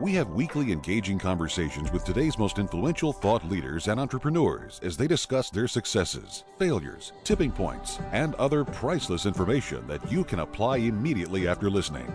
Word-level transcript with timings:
We 0.00 0.12
have 0.14 0.30
weekly 0.30 0.72
engaging 0.72 1.20
conversations 1.20 1.92
with 1.92 2.04
today's 2.04 2.36
most 2.36 2.58
influential 2.58 3.12
thought 3.12 3.48
leaders 3.48 3.86
and 3.86 4.00
entrepreneurs 4.00 4.80
as 4.82 4.96
they 4.96 5.06
discuss 5.06 5.50
their 5.50 5.68
successes, 5.68 6.42
failures, 6.58 7.12
tipping 7.22 7.52
points, 7.52 8.00
and 8.10 8.34
other 8.34 8.64
priceless 8.64 9.24
information 9.24 9.86
that 9.86 10.10
you 10.10 10.24
can 10.24 10.40
apply 10.40 10.78
immediately 10.78 11.46
after 11.46 11.70
listening. 11.70 12.12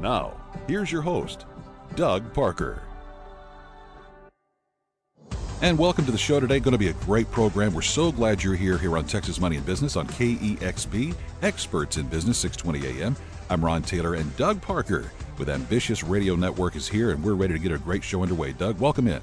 Now, 0.00 0.32
here's 0.66 0.90
your 0.90 1.02
host, 1.02 1.44
Doug 1.94 2.32
Parker. 2.32 2.80
And 5.60 5.78
welcome 5.78 6.06
to 6.06 6.12
the 6.12 6.16
show 6.16 6.40
today. 6.40 6.58
Going 6.58 6.72
to 6.72 6.78
be 6.78 6.88
a 6.88 6.94
great 6.94 7.30
program. 7.30 7.74
We're 7.74 7.82
so 7.82 8.12
glad 8.12 8.42
you're 8.42 8.54
here 8.54 8.78
here 8.78 8.96
on 8.96 9.04
Texas 9.04 9.38
Money 9.38 9.56
and 9.56 9.66
Business 9.66 9.96
on 9.96 10.06
KEXB, 10.06 11.14
Experts 11.42 11.98
in 11.98 12.06
Business, 12.06 12.38
620 12.38 13.02
AM. 13.02 13.14
I'm 13.50 13.62
Ron 13.62 13.82
Taylor 13.82 14.14
and 14.14 14.34
Doug 14.38 14.62
Parker 14.62 15.12
with 15.36 15.50
Ambitious 15.50 16.02
Radio 16.02 16.34
Network 16.34 16.76
is 16.76 16.88
here, 16.88 17.10
and 17.10 17.22
we're 17.22 17.34
ready 17.34 17.52
to 17.52 17.58
get 17.58 17.72
a 17.72 17.78
great 17.78 18.02
show 18.02 18.22
underway. 18.22 18.52
Doug, 18.52 18.80
welcome 18.80 19.06
in. 19.06 19.20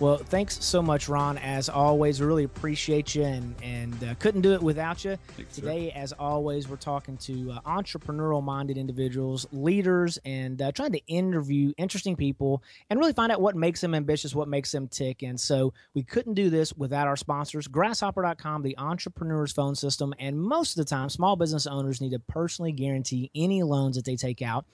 Well, 0.00 0.16
thanks 0.16 0.62
so 0.64 0.82
much, 0.82 1.08
Ron. 1.08 1.38
As 1.38 1.68
always, 1.68 2.20
really 2.20 2.42
appreciate 2.42 3.14
you 3.14 3.22
and, 3.22 3.54
and 3.62 4.02
uh, 4.02 4.14
couldn't 4.18 4.40
do 4.40 4.52
it 4.52 4.60
without 4.60 5.04
you. 5.04 5.16
Thanks, 5.36 5.54
Today, 5.54 5.92
as 5.92 6.12
always, 6.12 6.68
we're 6.68 6.74
talking 6.76 7.16
to 7.18 7.52
uh, 7.52 7.60
entrepreneurial 7.60 8.42
minded 8.42 8.76
individuals, 8.76 9.46
leaders, 9.52 10.18
and 10.24 10.60
uh, 10.60 10.72
trying 10.72 10.90
to 10.92 11.06
interview 11.06 11.72
interesting 11.78 12.16
people 12.16 12.60
and 12.90 12.98
really 12.98 13.12
find 13.12 13.30
out 13.30 13.40
what 13.40 13.54
makes 13.54 13.80
them 13.80 13.94
ambitious, 13.94 14.34
what 14.34 14.48
makes 14.48 14.72
them 14.72 14.88
tick. 14.88 15.22
And 15.22 15.38
so 15.38 15.72
we 15.94 16.02
couldn't 16.02 16.34
do 16.34 16.50
this 16.50 16.72
without 16.72 17.06
our 17.06 17.16
sponsors, 17.16 17.68
grasshopper.com, 17.68 18.62
the 18.62 18.76
entrepreneur's 18.76 19.52
phone 19.52 19.76
system. 19.76 20.12
And 20.18 20.36
most 20.42 20.76
of 20.76 20.84
the 20.84 20.90
time, 20.90 21.08
small 21.08 21.36
business 21.36 21.68
owners 21.68 22.00
need 22.00 22.10
to 22.10 22.18
personally 22.18 22.72
guarantee 22.72 23.30
any 23.32 23.62
loans 23.62 23.94
that 23.94 24.04
they 24.04 24.16
take 24.16 24.42
out 24.42 24.66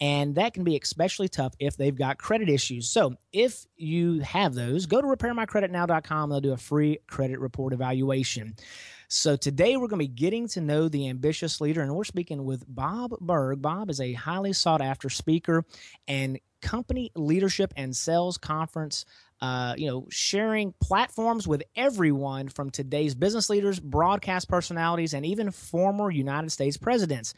and 0.00 0.34
that 0.36 0.54
can 0.54 0.64
be 0.64 0.78
especially 0.78 1.28
tough 1.28 1.52
if 1.58 1.76
they've 1.76 1.96
got 1.96 2.18
credit 2.18 2.48
issues. 2.48 2.88
So, 2.88 3.14
if 3.32 3.66
you 3.76 4.20
have 4.20 4.54
those, 4.54 4.86
go 4.86 5.00
to 5.00 5.06
repairmycreditnow.com. 5.06 6.30
They'll 6.30 6.40
do 6.40 6.52
a 6.52 6.56
free 6.56 6.98
credit 7.06 7.38
report 7.38 7.72
evaluation. 7.72 8.54
So, 9.08 9.36
today 9.36 9.76
we're 9.76 9.88
going 9.88 10.00
to 10.00 10.08
be 10.08 10.14
getting 10.14 10.48
to 10.48 10.60
know 10.60 10.88
the 10.88 11.08
ambitious 11.08 11.60
leader, 11.60 11.82
and 11.82 11.94
we're 11.94 12.04
speaking 12.04 12.44
with 12.44 12.64
Bob 12.66 13.12
Burg. 13.20 13.60
Bob 13.60 13.90
is 13.90 14.00
a 14.00 14.12
highly 14.14 14.52
sought 14.52 14.80
after 14.80 15.10
speaker 15.10 15.64
and 16.08 16.38
company 16.62 17.10
leadership 17.14 17.72
and 17.76 17.96
sales 17.96 18.38
conference 18.38 19.04
uh, 19.40 19.74
you 19.78 19.86
know, 19.86 20.06
sharing 20.10 20.74
platforms 20.80 21.48
with 21.48 21.62
everyone 21.74 22.48
from 22.48 22.70
today's 22.70 23.14
business 23.14 23.48
leaders, 23.48 23.80
broadcast 23.80 24.48
personalities, 24.48 25.14
and 25.14 25.24
even 25.24 25.50
former 25.50 26.10
United 26.10 26.50
States 26.50 26.76
presidents. 26.76 27.32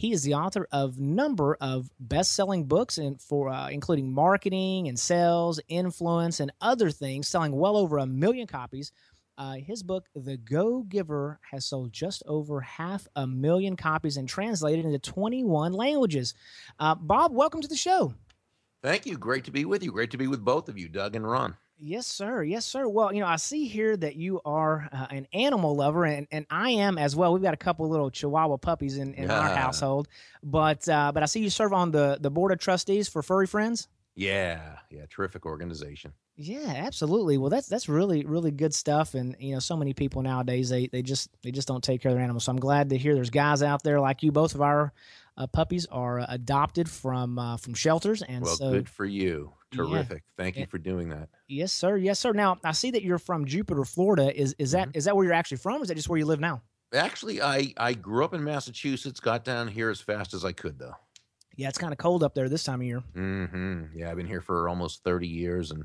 He 0.00 0.12
is 0.12 0.22
the 0.22 0.32
author 0.32 0.66
of 0.72 0.98
number 0.98 1.58
of 1.60 1.90
best-selling 2.00 2.64
books, 2.64 2.96
and 2.96 3.20
for 3.20 3.50
uh, 3.50 3.68
including 3.68 4.10
marketing 4.10 4.88
and 4.88 4.98
sales, 4.98 5.60
influence, 5.68 6.40
and 6.40 6.50
other 6.58 6.90
things, 6.90 7.28
selling 7.28 7.52
well 7.52 7.76
over 7.76 7.98
a 7.98 8.06
million 8.06 8.46
copies. 8.46 8.92
Uh, 9.36 9.56
his 9.56 9.82
book, 9.82 10.06
The 10.14 10.38
Go 10.38 10.84
Giver, 10.84 11.38
has 11.50 11.66
sold 11.66 11.92
just 11.92 12.22
over 12.24 12.62
half 12.62 13.06
a 13.14 13.26
million 13.26 13.76
copies 13.76 14.16
and 14.16 14.26
translated 14.26 14.86
into 14.86 14.98
21 14.98 15.74
languages. 15.74 16.32
Uh, 16.78 16.94
Bob, 16.94 17.34
welcome 17.34 17.60
to 17.60 17.68
the 17.68 17.76
show. 17.76 18.14
Thank 18.82 19.04
you. 19.04 19.18
Great 19.18 19.44
to 19.44 19.50
be 19.50 19.66
with 19.66 19.82
you. 19.82 19.92
Great 19.92 20.12
to 20.12 20.16
be 20.16 20.28
with 20.28 20.42
both 20.42 20.70
of 20.70 20.78
you, 20.78 20.88
Doug 20.88 21.14
and 21.14 21.30
Ron. 21.30 21.58
Yes, 21.82 22.06
sir. 22.06 22.42
Yes, 22.42 22.66
sir. 22.66 22.86
Well, 22.86 23.12
you 23.12 23.20
know, 23.20 23.26
I 23.26 23.36
see 23.36 23.66
here 23.66 23.96
that 23.96 24.14
you 24.14 24.40
are 24.44 24.86
uh, 24.92 25.06
an 25.10 25.26
animal 25.32 25.74
lover, 25.74 26.04
and, 26.04 26.26
and 26.30 26.44
I 26.50 26.70
am 26.70 26.98
as 26.98 27.16
well. 27.16 27.32
We've 27.32 27.42
got 27.42 27.54
a 27.54 27.58
couple 27.58 27.88
little 27.88 28.10
Chihuahua 28.10 28.58
puppies 28.58 28.98
in, 28.98 29.14
in 29.14 29.30
our 29.30 29.48
household, 29.56 30.06
but 30.42 30.86
uh, 30.88 31.10
but 31.12 31.22
I 31.22 31.26
see 31.26 31.40
you 31.40 31.48
serve 31.48 31.72
on 31.72 31.90
the 31.90 32.18
the 32.20 32.30
board 32.30 32.52
of 32.52 32.58
trustees 32.58 33.08
for 33.08 33.22
Furry 33.22 33.46
Friends. 33.46 33.88
Yeah, 34.14 34.76
yeah, 34.90 35.06
terrific 35.08 35.46
organization. 35.46 36.12
Yeah, 36.36 36.72
absolutely. 36.76 37.38
Well, 37.38 37.48
that's 37.50 37.68
that's 37.68 37.88
really 37.88 38.24
really 38.26 38.50
good 38.50 38.74
stuff, 38.74 39.14
and 39.14 39.34
you 39.38 39.54
know, 39.54 39.60
so 39.60 39.76
many 39.76 39.94
people 39.94 40.20
nowadays 40.20 40.68
they 40.68 40.86
they 40.88 41.00
just 41.00 41.30
they 41.42 41.50
just 41.50 41.68
don't 41.68 41.82
take 41.82 42.02
care 42.02 42.10
of 42.10 42.16
their 42.16 42.24
animals. 42.24 42.44
So 42.44 42.52
I'm 42.52 42.60
glad 42.60 42.90
to 42.90 42.98
hear 42.98 43.14
there's 43.14 43.30
guys 43.30 43.62
out 43.62 43.82
there 43.82 44.00
like 44.00 44.22
you. 44.22 44.32
Both 44.32 44.54
of 44.54 44.60
our 44.60 44.92
uh, 45.40 45.46
puppies 45.46 45.86
are 45.86 46.22
adopted 46.28 46.88
from 46.88 47.38
uh, 47.38 47.56
from 47.56 47.72
shelters, 47.72 48.22
and 48.22 48.44
well, 48.44 48.54
so 48.54 48.70
good 48.70 48.88
for 48.88 49.06
you. 49.06 49.52
Terrific. 49.72 50.22
Yeah. 50.26 50.44
Thank 50.44 50.56
you 50.58 50.66
for 50.66 50.78
doing 50.78 51.08
that. 51.10 51.30
Yes, 51.48 51.72
sir. 51.72 51.96
Yes, 51.96 52.20
sir. 52.20 52.32
Now 52.32 52.58
I 52.62 52.72
see 52.72 52.90
that 52.90 53.02
you're 53.02 53.18
from 53.18 53.46
Jupiter, 53.46 53.84
Florida. 53.84 54.38
Is 54.38 54.54
is 54.58 54.72
that 54.72 54.88
mm-hmm. 54.88 54.98
is 54.98 55.04
that 55.04 55.16
where 55.16 55.24
you're 55.24 55.34
actually 55.34 55.56
from? 55.56 55.80
Or 55.80 55.82
is 55.82 55.88
that 55.88 55.94
just 55.94 56.08
where 56.08 56.18
you 56.18 56.26
live 56.26 56.40
now? 56.40 56.60
Actually, 56.92 57.40
I 57.40 57.72
I 57.78 57.94
grew 57.94 58.22
up 58.22 58.34
in 58.34 58.44
Massachusetts. 58.44 59.18
Got 59.18 59.44
down 59.44 59.68
here 59.68 59.88
as 59.88 60.00
fast 60.00 60.34
as 60.34 60.44
I 60.44 60.52
could, 60.52 60.78
though. 60.78 60.96
Yeah, 61.56 61.68
it's 61.68 61.78
kind 61.78 61.92
of 61.92 61.98
cold 61.98 62.22
up 62.22 62.34
there 62.34 62.48
this 62.48 62.64
time 62.64 62.80
of 62.80 62.86
year. 62.86 63.02
Mm-hmm. 63.14 63.96
Yeah, 63.98 64.10
I've 64.10 64.16
been 64.16 64.26
here 64.26 64.40
for 64.40 64.68
almost 64.68 65.04
30 65.04 65.26
years, 65.26 65.70
and 65.70 65.84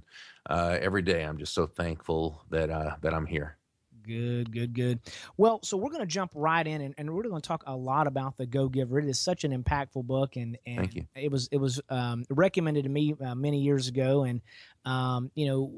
uh, 0.49 0.77
every 0.79 1.01
day 1.01 1.23
I'm 1.23 1.37
just 1.37 1.53
so 1.53 1.66
thankful 1.66 2.41
that 2.49 2.69
uh, 2.69 2.95
that 3.01 3.13
I'm 3.13 3.25
here. 3.25 3.57
Good, 4.05 4.51
good, 4.51 4.73
good. 4.73 4.99
Well, 5.38 5.59
so 5.63 5.77
we're 5.77 5.89
going 5.89 6.01
to 6.01 6.05
jump 6.05 6.31
right 6.35 6.66
in, 6.66 6.81
and, 6.81 6.95
and 6.97 7.13
we're 7.13 7.23
going 7.23 7.41
to 7.41 7.47
talk 7.47 7.63
a 7.66 7.75
lot 7.75 8.07
about 8.07 8.38
the 8.38 8.45
Go 8.45 8.69
Giver. 8.69 8.99
It 8.99 9.05
is 9.05 9.19
such 9.19 9.43
an 9.43 9.51
impactful 9.51 10.05
book, 10.05 10.35
and 10.35 10.57
and 10.66 11.05
it 11.16 11.31
was 11.31 11.49
it 11.51 11.57
was 11.57 11.81
um, 11.89 12.23
recommended 12.29 12.83
to 12.83 12.89
me 12.89 13.16
uh, 13.23 13.35
many 13.35 13.59
years 13.61 13.88
ago, 13.88 14.23
and 14.23 14.41
um, 14.85 15.31
you 15.35 15.47
know, 15.47 15.71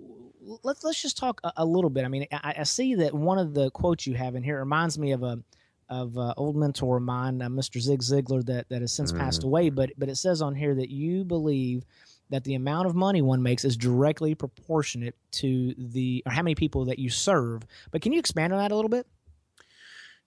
let's 0.64 0.84
let's 0.84 1.02
just 1.02 1.18
talk 1.18 1.40
a, 1.44 1.54
a 1.58 1.66
little 1.66 1.90
bit. 1.90 2.06
I 2.06 2.10
mean, 2.10 2.28
I, 2.32 2.56
I, 2.60 2.64
see 2.64 2.96
that 2.96 3.14
one 3.14 3.38
of 3.38 3.54
the 3.54 3.72
quotes 3.72 4.06
you 4.06 4.16
have 4.16 4.36
in 4.36 4.44
here 4.44 4.60
reminds 4.60 5.00
me 5.00 5.14
of 5.14 5.24
a 5.24 5.40
of 5.90 6.18
uh, 6.18 6.34
old 6.36 6.58
mentor 6.58 6.98
of 6.98 7.04
mine, 7.04 7.42
uh, 7.42 7.48
Mr. 7.48 7.80
Zig 7.80 8.02
Ziglar, 8.02 8.46
that 8.46 8.68
that 8.70 8.82
has 8.82 8.92
since 8.92 9.12
mm. 9.12 9.20
passed 9.20 9.44
away. 9.44 9.70
But 9.70 9.92
but 9.98 10.10
it 10.10 10.18
says 10.18 10.42
on 10.42 10.56
here 10.56 10.76
that 10.76 10.90
you 10.90 11.24
believe 11.24 11.86
that 12.30 12.44
the 12.44 12.56
amount 12.56 12.88
of 12.88 12.96
money 12.96 13.22
one 13.22 13.42
makes 13.42 13.64
is 13.66 13.78
directly 13.78 14.36
proportionate 14.36 15.16
to 15.32 15.74
the 15.78 16.24
or 16.26 16.32
how 16.32 16.42
many 16.42 16.56
people 16.56 16.86
that 16.86 17.00
you 17.00 17.10
serve. 17.10 17.64
But 17.92 18.02
can 18.02 18.14
you 18.14 18.20
expand 18.20 18.54
on 18.54 18.60
that 18.60 18.72
a 18.72 18.76
little 18.76 18.90
bit? 18.90 19.08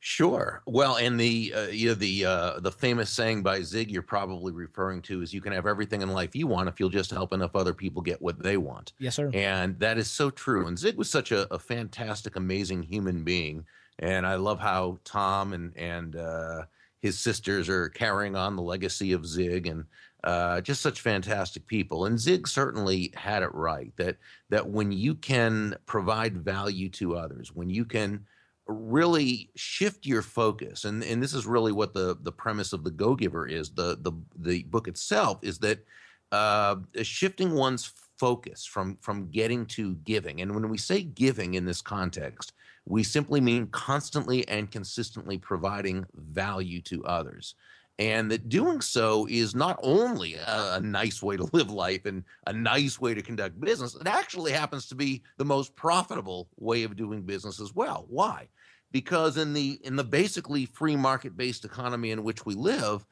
Sure. 0.02 0.62
Well, 0.66 0.96
and 0.96 1.20
the 1.20 1.52
uh, 1.54 1.66
you 1.66 1.88
know 1.88 1.94
the 1.94 2.24
uh, 2.24 2.60
the 2.60 2.72
famous 2.72 3.10
saying 3.10 3.42
by 3.42 3.60
Zig 3.60 3.90
you're 3.90 4.00
probably 4.00 4.50
referring 4.50 5.02
to 5.02 5.20
is 5.20 5.34
you 5.34 5.42
can 5.42 5.52
have 5.52 5.66
everything 5.66 6.00
in 6.00 6.10
life 6.10 6.34
you 6.34 6.46
want 6.46 6.70
if 6.70 6.80
you'll 6.80 6.88
just 6.88 7.10
help 7.10 7.34
enough 7.34 7.54
other 7.54 7.74
people 7.74 8.00
get 8.00 8.20
what 8.22 8.42
they 8.42 8.56
want. 8.56 8.94
Yes, 8.98 9.16
sir. 9.16 9.30
And 9.34 9.78
that 9.78 9.98
is 9.98 10.10
so 10.10 10.30
true. 10.30 10.68
And 10.68 10.78
Zig 10.78 10.96
was 10.96 11.10
such 11.10 11.32
a, 11.32 11.52
a 11.52 11.58
fantastic, 11.58 12.36
amazing 12.36 12.82
human 12.82 13.24
being. 13.24 13.66
And 13.98 14.26
I 14.26 14.36
love 14.36 14.58
how 14.58 15.00
Tom 15.04 15.52
and 15.52 15.76
and 15.76 16.16
uh, 16.16 16.62
his 17.00 17.18
sisters 17.18 17.68
are 17.68 17.90
carrying 17.90 18.36
on 18.36 18.56
the 18.56 18.62
legacy 18.62 19.12
of 19.12 19.26
Zig 19.26 19.66
and 19.66 19.84
uh, 20.24 20.60
just 20.60 20.82
such 20.82 21.00
fantastic 21.00 21.66
people. 21.66 22.06
And 22.06 22.18
Zig 22.18 22.46
certainly 22.46 23.12
had 23.14 23.42
it 23.42 23.54
right 23.54 23.92
that 23.96 24.16
that 24.50 24.68
when 24.68 24.92
you 24.92 25.14
can 25.14 25.74
provide 25.86 26.36
value 26.36 26.88
to 26.90 27.16
others, 27.16 27.54
when 27.54 27.70
you 27.70 27.84
can 27.84 28.26
really 28.66 29.50
shift 29.56 30.06
your 30.06 30.22
focus, 30.22 30.84
and, 30.84 31.02
and 31.02 31.22
this 31.22 31.34
is 31.34 31.46
really 31.46 31.72
what 31.72 31.92
the, 31.92 32.16
the 32.22 32.32
premise 32.32 32.72
of 32.72 32.84
the 32.84 32.90
Go 32.90 33.14
Giver 33.14 33.46
is, 33.46 33.70
the, 33.70 33.98
the, 34.00 34.12
the 34.38 34.62
book 34.64 34.86
itself, 34.86 35.38
is 35.42 35.58
that 35.58 35.84
uh, 36.32 36.76
shifting 37.02 37.54
one's 37.54 37.92
focus 38.18 38.64
from, 38.64 38.96
from 39.00 39.30
getting 39.30 39.66
to 39.66 39.94
giving. 39.96 40.40
And 40.40 40.54
when 40.54 40.68
we 40.68 40.78
say 40.78 41.02
giving 41.02 41.54
in 41.54 41.64
this 41.64 41.80
context, 41.80 42.52
we 42.86 43.02
simply 43.02 43.40
mean 43.40 43.66
constantly 43.68 44.46
and 44.48 44.70
consistently 44.70 45.38
providing 45.38 46.06
value 46.14 46.80
to 46.82 47.04
others 47.04 47.54
and 48.00 48.30
that 48.30 48.48
doing 48.48 48.80
so 48.80 49.26
is 49.28 49.54
not 49.54 49.78
only 49.82 50.34
a, 50.34 50.76
a, 50.76 50.80
nice 50.80 51.22
way 51.22 51.36
to 51.36 51.44
live 51.52 51.70
life 51.70 52.06
and 52.06 52.24
a 52.46 52.52
nice 52.52 52.98
way 52.98 53.12
to 53.12 53.20
conduct 53.20 53.60
business, 53.60 53.94
it 53.94 54.06
actually 54.06 54.52
happens 54.52 54.86
to 54.86 54.94
be 54.94 55.22
the 55.36 55.44
most 55.44 55.76
profitable 55.76 56.48
way 56.56 56.82
of 56.82 56.96
doing 56.96 57.20
business 57.22 57.60
as 57.60 57.74
well. 57.74 58.06
Why? 58.08 58.48
Because 58.90 59.36
in 59.36 59.52
the 59.52 59.78
in 59.84 59.94
the 59.94 60.02
basically 60.02 60.64
free 60.64 60.96
market 60.96 61.36
based 61.36 61.64
economy 61.64 62.10
in 62.10 62.24
which 62.24 62.44
we 62.44 62.54
live, 62.54 63.04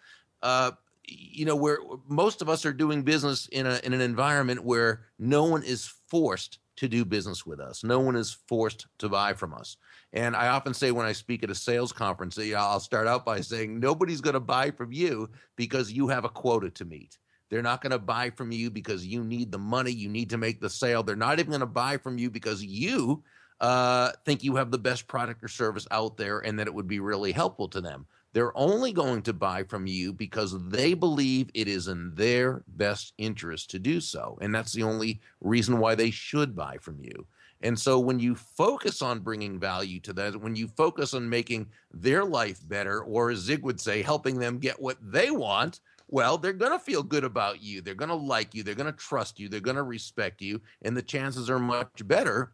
uh, 0.43 0.73
you 1.07 1.45
know, 1.45 1.55
where 1.55 1.79
most 2.09 2.41
of 2.43 2.49
us 2.49 2.65
are 2.65 2.73
doing 2.73 3.03
business 3.03 3.47
in 3.53 3.67
a 3.67 3.79
in 3.85 3.93
an 3.93 4.01
environment 4.01 4.65
where 4.65 5.03
no 5.19 5.45
one 5.45 5.63
is 5.63 5.93
forced 6.09 6.59
to 6.77 6.89
do 6.89 7.05
business 7.05 7.45
with 7.45 7.61
us. 7.61 7.85
No 7.85 8.01
one 8.01 8.17
is 8.17 8.39
forced 8.49 8.87
to 8.99 9.09
buy 9.09 9.35
from 9.35 9.53
us. 9.53 9.77
And 10.13 10.35
I 10.35 10.49
often 10.49 10.73
say 10.73 10.91
when 10.91 11.07
I 11.07 11.13
speak 11.13 11.43
at 11.43 11.51
a 11.51 11.55
sales 11.55 11.93
conference, 11.93 12.39
I'll 12.39 12.81
start 12.81 13.07
out 13.07 13.27
by 13.27 13.41
saying 13.41 13.79
nobody's 13.79 14.21
going 14.21 14.35
to 14.35 14.41
buy 14.41 14.71
from 14.71 14.93
you 14.93 15.29
because 15.57 15.93
you 15.93 16.09
have 16.09 16.25
a 16.25 16.31
quota 16.31 16.71
to 16.71 16.85
meet. 16.85 17.19
They're 17.51 17.63
not 17.63 17.83
going 17.83 17.93
to 17.93 17.99
buy 17.99 18.31
from 18.31 18.53
you 18.53 18.71
because 18.71 19.07
you 19.07 19.25
need 19.25 19.53
the 19.53 19.59
money, 19.59 19.91
you 19.91 20.09
need 20.09 20.31
to 20.31 20.39
make 20.39 20.61
the 20.61 20.71
sale. 20.71 21.03
They're 21.03 21.17
not 21.17 21.39
even 21.39 21.51
going 21.51 21.61
to 21.61 21.67
buy 21.67 21.97
from 21.97 22.19
you 22.19 22.31
because 22.31 22.63
you 22.63 23.23
uh, 23.61 24.13
think 24.25 24.45
you 24.45 24.57
have 24.57 24.71
the 24.71 24.79
best 24.79 25.07
product 25.09 25.43
or 25.43 25.49
service 25.49 25.87
out 25.91 26.17
there 26.17 26.41
and 26.41 26.59
that 26.59 26.67
it 26.67 26.75
would 26.75 26.89
be 26.89 27.01
really 27.01 27.33
helpful 27.33 27.69
to 27.69 27.81
them. 27.81 28.07
They're 28.35 28.57
only 28.57 28.93
going 28.93 29.23
to 29.23 29.33
buy 29.33 29.65
from 29.65 29.87
you 29.87 30.13
because 30.13 30.55
they 30.69 30.95
believe 30.95 31.51
it 31.55 31.67
is 31.67 31.89
in 31.89 32.15
their 32.15 32.63
best 32.69 33.15
interest 33.19 33.71
to 33.71 33.79
do 33.79 34.01
so. 34.01 34.39
And 34.41 34.55
that's 34.55 34.73
the 34.73 34.83
only 34.83 35.21
reason 35.41 35.79
why 35.79 35.95
they 35.95 36.11
should 36.11 36.55
buy 36.55 36.77
from 36.81 37.01
you. 37.01 37.27
And 37.63 37.79
so 37.79 37.99
when 37.99 38.19
you 38.19 38.35
focus 38.35 39.03
on 39.03 39.21
bringing 39.21 39.59
value 39.59 40.01
to 40.01 40.13
them, 40.13 40.41
when 40.41 40.57
you 40.57 40.69
focus 40.69 41.15
on 41.15 41.29
making 41.29 41.69
their 41.93 42.25
life 42.25 42.61
better, 42.69 43.03
or 43.03 43.31
as 43.31 43.39
Zig 43.39 43.63
would 43.65 43.81
say, 43.81 44.03
helping 44.03 44.39
them 44.39 44.59
get 44.59 44.81
what 44.81 44.99
they 45.03 45.31
want, 45.31 45.81
well, 46.09 46.39
they're 46.39 46.53
going 46.53 46.73
to 46.73 46.79
feel 46.79 47.03
good 47.03 47.25
about 47.25 47.63
you. 47.63 47.81
They're 47.81 47.95
going 47.95 48.09
to 48.09 48.15
like 48.15 48.55
you. 48.55 48.63
They're 48.63 48.75
going 48.75 48.91
to 48.91 48.99
trust 48.99 49.39
you. 49.39 49.49
They're 49.49 49.61
going 49.61 49.77
to 49.77 49.83
respect 49.83 50.41
you. 50.41 50.61
And 50.83 50.97
the 50.97 51.03
chances 51.03 51.51
are 51.51 51.59
much 51.59 52.07
better 52.07 52.53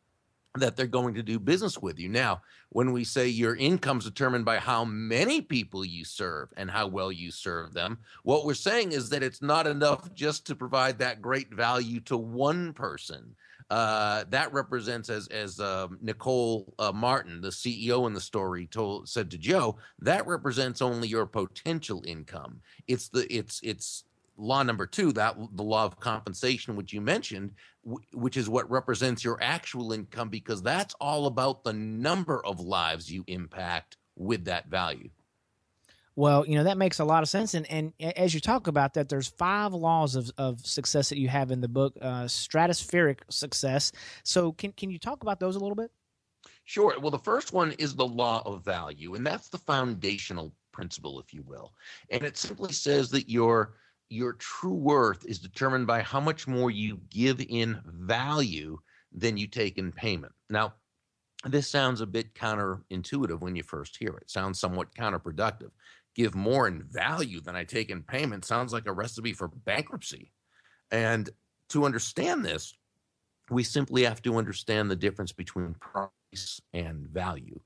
that 0.56 0.76
they're 0.76 0.86
going 0.86 1.14
to 1.14 1.22
do 1.22 1.38
business 1.38 1.78
with 1.78 1.98
you. 1.98 2.08
Now, 2.08 2.42
when 2.70 2.92
we 2.92 3.04
say 3.04 3.26
your 3.26 3.56
income's 3.56 4.04
determined 4.04 4.44
by 4.44 4.58
how 4.58 4.84
many 4.84 5.40
people 5.40 5.84
you 5.84 6.04
serve 6.04 6.48
and 6.56 6.70
how 6.70 6.86
well 6.86 7.10
you 7.10 7.32
serve 7.32 7.72
them, 7.72 7.98
what 8.22 8.44
we're 8.44 8.54
saying 8.54 8.92
is 8.92 9.10
that 9.10 9.22
it's 9.22 9.42
not 9.42 9.66
enough 9.66 10.14
just 10.14 10.46
to 10.46 10.54
provide 10.54 10.98
that 10.98 11.20
great 11.20 11.52
value 11.52 12.00
to 12.00 12.16
one 12.16 12.72
person. 12.72 13.34
Uh, 13.70 14.24
that 14.28 14.52
represents, 14.52 15.08
as 15.08 15.26
as 15.28 15.58
uh, 15.58 15.88
Nicole 16.02 16.74
uh, 16.78 16.92
Martin, 16.92 17.40
the 17.40 17.48
CEO 17.48 18.06
in 18.06 18.12
the 18.12 18.20
story, 18.20 18.66
told 18.66 19.08
said 19.08 19.30
to 19.30 19.38
Joe, 19.38 19.78
that 20.00 20.26
represents 20.26 20.82
only 20.82 21.08
your 21.08 21.24
potential 21.24 22.04
income. 22.06 22.60
It's 22.86 23.08
the 23.08 23.26
it's 23.34 23.60
it's 23.62 24.04
law 24.36 24.62
number 24.62 24.86
two, 24.86 25.12
that 25.12 25.36
the 25.52 25.62
law 25.62 25.84
of 25.84 26.00
compensation, 26.00 26.76
which 26.76 26.92
you 26.92 27.00
mentioned, 27.00 27.52
which 28.12 28.36
is 28.36 28.48
what 28.48 28.70
represents 28.70 29.24
your 29.24 29.38
actual 29.40 29.92
income, 29.92 30.28
because 30.28 30.62
that's 30.62 30.94
all 31.00 31.26
about 31.26 31.64
the 31.64 31.72
number 31.72 32.44
of 32.44 32.60
lives 32.60 33.10
you 33.10 33.24
impact 33.26 33.96
with 34.16 34.44
that 34.46 34.66
value. 34.68 35.10
Well, 36.16 36.46
you 36.46 36.54
know 36.54 36.64
that 36.64 36.78
makes 36.78 37.00
a 37.00 37.04
lot 37.04 37.24
of 37.24 37.28
sense, 37.28 37.54
and 37.54 37.68
and 37.68 37.92
as 38.00 38.34
you 38.34 38.40
talk 38.40 38.68
about 38.68 38.94
that, 38.94 39.08
there's 39.08 39.28
five 39.28 39.72
laws 39.72 40.14
of, 40.14 40.30
of 40.38 40.64
success 40.64 41.08
that 41.08 41.18
you 41.18 41.28
have 41.28 41.50
in 41.50 41.60
the 41.60 41.68
book, 41.68 41.94
uh, 42.00 42.24
stratospheric 42.24 43.18
success. 43.30 43.90
So, 44.22 44.52
can 44.52 44.70
can 44.72 44.90
you 44.90 44.98
talk 44.98 45.22
about 45.22 45.40
those 45.40 45.56
a 45.56 45.58
little 45.58 45.74
bit? 45.74 45.90
Sure. 46.64 46.98
Well, 47.00 47.10
the 47.10 47.18
first 47.18 47.52
one 47.52 47.72
is 47.72 47.96
the 47.96 48.06
law 48.06 48.42
of 48.46 48.64
value, 48.64 49.16
and 49.16 49.26
that's 49.26 49.48
the 49.48 49.58
foundational 49.58 50.52
principle, 50.70 51.18
if 51.18 51.34
you 51.34 51.42
will, 51.42 51.72
and 52.10 52.22
it 52.22 52.36
simply 52.36 52.72
says 52.72 53.10
that 53.10 53.28
your 53.28 53.74
your 54.08 54.34
true 54.34 54.74
worth 54.74 55.24
is 55.26 55.38
determined 55.38 55.86
by 55.86 56.02
how 56.02 56.20
much 56.20 56.46
more 56.46 56.70
you 56.70 57.00
give 57.10 57.40
in 57.48 57.80
value 57.86 58.78
than 59.12 59.36
you 59.36 59.46
take 59.46 59.78
in 59.78 59.92
payment. 59.92 60.32
Now, 60.50 60.74
this 61.44 61.68
sounds 61.68 62.00
a 62.00 62.06
bit 62.06 62.34
counterintuitive 62.34 63.40
when 63.40 63.56
you 63.56 63.62
first 63.62 63.96
hear 63.96 64.16
it. 64.16 64.30
Sounds 64.30 64.58
somewhat 64.58 64.94
counterproductive. 64.94 65.70
Give 66.14 66.34
more 66.34 66.68
in 66.68 66.82
value 66.82 67.40
than 67.40 67.56
I 67.56 67.64
take 67.64 67.90
in 67.90 68.02
payment 68.02 68.44
sounds 68.44 68.72
like 68.72 68.86
a 68.86 68.92
recipe 68.92 69.32
for 69.32 69.48
bankruptcy. 69.48 70.32
And 70.90 71.28
to 71.70 71.84
understand 71.84 72.44
this, 72.44 72.74
we 73.50 73.62
simply 73.62 74.04
have 74.04 74.22
to 74.22 74.36
understand 74.36 74.90
the 74.90 74.96
difference 74.96 75.32
between 75.32 75.74
price 75.74 76.60
and 76.72 77.08
value. 77.08 77.60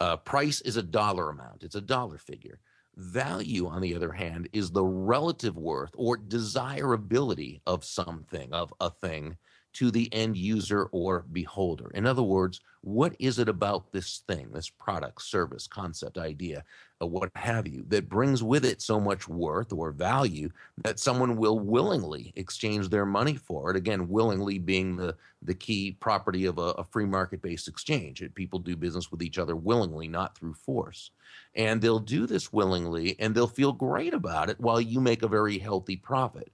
Uh, 0.00 0.16
price 0.16 0.60
is 0.62 0.76
a 0.76 0.82
dollar 0.82 1.28
amount, 1.28 1.64
it's 1.64 1.74
a 1.74 1.80
dollar 1.80 2.18
figure. 2.18 2.60
Value, 2.98 3.68
on 3.68 3.80
the 3.80 3.94
other 3.94 4.10
hand, 4.10 4.48
is 4.52 4.72
the 4.72 4.84
relative 4.84 5.56
worth 5.56 5.92
or 5.94 6.16
desirability 6.16 7.62
of 7.64 7.84
something, 7.84 8.52
of 8.52 8.74
a 8.80 8.90
thing, 8.90 9.36
to 9.78 9.92
the 9.92 10.12
end 10.12 10.36
user 10.36 10.88
or 10.90 11.24
beholder. 11.32 11.88
In 11.94 12.04
other 12.04 12.24
words, 12.24 12.60
what 12.80 13.14
is 13.20 13.38
it 13.38 13.48
about 13.48 13.92
this 13.92 14.24
thing, 14.26 14.48
this 14.52 14.68
product, 14.68 15.22
service, 15.22 15.68
concept, 15.68 16.18
idea, 16.18 16.64
uh, 17.00 17.06
what 17.06 17.30
have 17.36 17.68
you, 17.68 17.84
that 17.86 18.08
brings 18.08 18.42
with 18.42 18.64
it 18.64 18.82
so 18.82 18.98
much 18.98 19.28
worth 19.28 19.72
or 19.72 19.92
value 19.92 20.50
that 20.78 20.98
someone 20.98 21.36
will 21.36 21.60
willingly 21.60 22.32
exchange 22.34 22.88
their 22.88 23.06
money 23.06 23.36
for 23.36 23.70
it? 23.70 23.76
Again, 23.76 24.08
willingly 24.08 24.58
being 24.58 24.96
the, 24.96 25.14
the 25.42 25.54
key 25.54 25.92
property 26.00 26.46
of 26.46 26.58
a, 26.58 26.72
a 26.72 26.82
free 26.82 27.06
market 27.06 27.40
based 27.40 27.68
exchange. 27.68 28.20
People 28.34 28.58
do 28.58 28.74
business 28.74 29.12
with 29.12 29.22
each 29.22 29.38
other 29.38 29.54
willingly, 29.54 30.08
not 30.08 30.36
through 30.36 30.54
force. 30.54 31.12
And 31.54 31.80
they'll 31.80 32.00
do 32.00 32.26
this 32.26 32.52
willingly 32.52 33.14
and 33.20 33.32
they'll 33.32 33.46
feel 33.46 33.72
great 33.72 34.12
about 34.12 34.50
it 34.50 34.58
while 34.58 34.80
you 34.80 35.00
make 35.00 35.22
a 35.22 35.28
very 35.28 35.56
healthy 35.56 35.94
profit. 35.94 36.50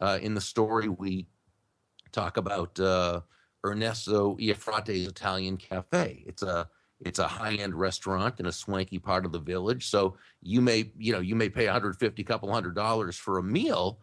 Uh, 0.00 0.18
in 0.22 0.32
the 0.32 0.40
story, 0.40 0.88
we 0.88 1.26
talk 2.12 2.36
about 2.36 2.78
uh, 2.78 3.20
Ernesto 3.64 4.36
Iafrate's 4.36 5.08
Italian 5.08 5.56
Cafe. 5.56 6.24
It's 6.26 6.42
a 6.42 6.68
it's 7.00 7.18
a 7.18 7.26
high 7.26 7.54
end 7.54 7.74
restaurant 7.74 8.38
in 8.38 8.46
a 8.46 8.52
swanky 8.52 8.98
part 8.98 9.24
of 9.24 9.32
the 9.32 9.38
village. 9.40 9.88
So 9.88 10.16
you 10.40 10.60
may 10.60 10.92
you 10.98 11.12
know 11.12 11.20
you 11.20 11.34
may 11.34 11.48
pay 11.48 11.66
150, 11.66 12.22
couple 12.24 12.52
hundred 12.52 12.74
dollars 12.74 13.16
for 13.16 13.38
a 13.38 13.42
meal, 13.42 13.98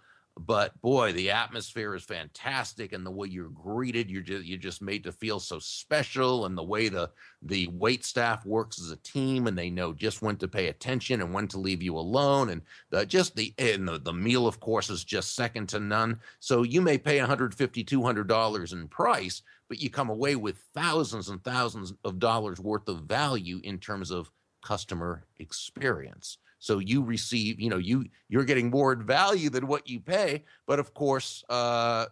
but 0.45 0.79
boy, 0.81 1.11
the 1.11 1.31
atmosphere 1.31 1.95
is 1.95 2.03
fantastic, 2.03 2.93
and 2.93 3.05
the 3.05 3.11
way 3.11 3.27
you're 3.27 3.49
greeted, 3.49 4.09
you're 4.09 4.21
just 4.21 4.45
you're 4.45 4.57
just 4.57 4.81
made 4.81 5.03
to 5.03 5.11
feel 5.11 5.39
so 5.39 5.59
special, 5.59 6.45
and 6.45 6.57
the 6.57 6.63
way 6.63 6.87
the 6.87 7.11
the 7.41 7.67
wait 7.73 8.05
staff 8.05 8.45
works 8.45 8.79
as 8.79 8.91
a 8.91 8.95
team, 8.97 9.47
and 9.47 9.57
they 9.57 9.69
know 9.69 9.91
just 9.93 10.21
when 10.21 10.37
to 10.37 10.47
pay 10.47 10.67
attention 10.67 11.21
and 11.21 11.33
when 11.33 11.47
to 11.49 11.59
leave 11.59 11.83
you 11.83 11.97
alone, 11.97 12.49
and 12.49 12.61
the, 12.89 13.05
just 13.05 13.35
the 13.35 13.53
and 13.57 13.87
the, 13.87 13.99
the 13.99 14.13
meal, 14.13 14.47
of 14.47 14.59
course, 14.59 14.89
is 14.89 15.03
just 15.03 15.35
second 15.35 15.67
to 15.69 15.79
none. 15.79 16.19
So 16.39 16.63
you 16.63 16.81
may 16.81 16.97
pay 16.97 17.19
150 17.19 17.83
200 17.83 18.27
dollars 18.27 18.71
in 18.73 18.87
price, 18.87 19.41
but 19.67 19.81
you 19.81 19.89
come 19.89 20.09
away 20.09 20.35
with 20.35 20.63
thousands 20.73 21.29
and 21.29 21.43
thousands 21.43 21.93
of 22.05 22.17
dollars 22.17 22.59
worth 22.59 22.87
of 22.87 23.01
value 23.01 23.59
in 23.63 23.77
terms 23.77 24.09
of 24.09 24.31
customer 24.63 25.25
experience. 25.37 26.37
So 26.59 26.79
you 26.79 27.01
receive, 27.03 27.59
you 27.59 27.69
know, 27.69 27.77
you 27.77 28.05
you're 28.27 28.43
getting 28.43 28.69
more 28.69 28.93
in 28.93 29.03
value 29.03 29.49
than 29.49 29.67
what 29.67 29.89
you 29.89 29.99
pay. 29.99 30.43
But 30.67 30.79
of 30.79 30.93
course, 30.93 31.43
uh, 31.49 32.07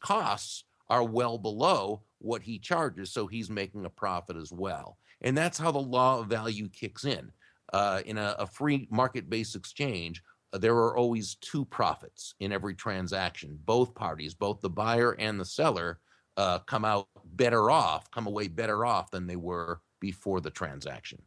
costs 0.00 0.64
are 0.88 1.04
well 1.04 1.38
below 1.38 2.02
what 2.18 2.42
he 2.42 2.58
charges, 2.58 3.12
so 3.12 3.26
he's 3.26 3.50
making 3.50 3.84
a 3.84 3.90
profit 3.90 4.36
as 4.36 4.52
well. 4.52 4.98
And 5.20 5.36
that's 5.36 5.58
how 5.58 5.70
the 5.70 5.78
law 5.78 6.20
of 6.20 6.26
value 6.26 6.68
kicks 6.68 7.04
in. 7.04 7.30
Uh, 7.72 8.00
in 8.04 8.18
a, 8.18 8.34
a 8.38 8.46
free 8.46 8.88
market-based 8.90 9.54
exchange, 9.54 10.22
uh, 10.52 10.58
there 10.58 10.74
are 10.74 10.96
always 10.96 11.36
two 11.36 11.64
profits 11.64 12.34
in 12.40 12.50
every 12.52 12.74
transaction. 12.74 13.56
Both 13.64 13.94
parties, 13.94 14.34
both 14.34 14.60
the 14.60 14.70
buyer 14.70 15.12
and 15.12 15.38
the 15.38 15.44
seller, 15.44 16.00
uh, 16.36 16.58
come 16.60 16.84
out 16.84 17.06
better 17.24 17.70
off, 17.70 18.10
come 18.10 18.26
away 18.26 18.48
better 18.48 18.84
off 18.84 19.10
than 19.10 19.26
they 19.26 19.36
were 19.36 19.80
before 20.00 20.40
the 20.40 20.50
transaction. 20.50 21.22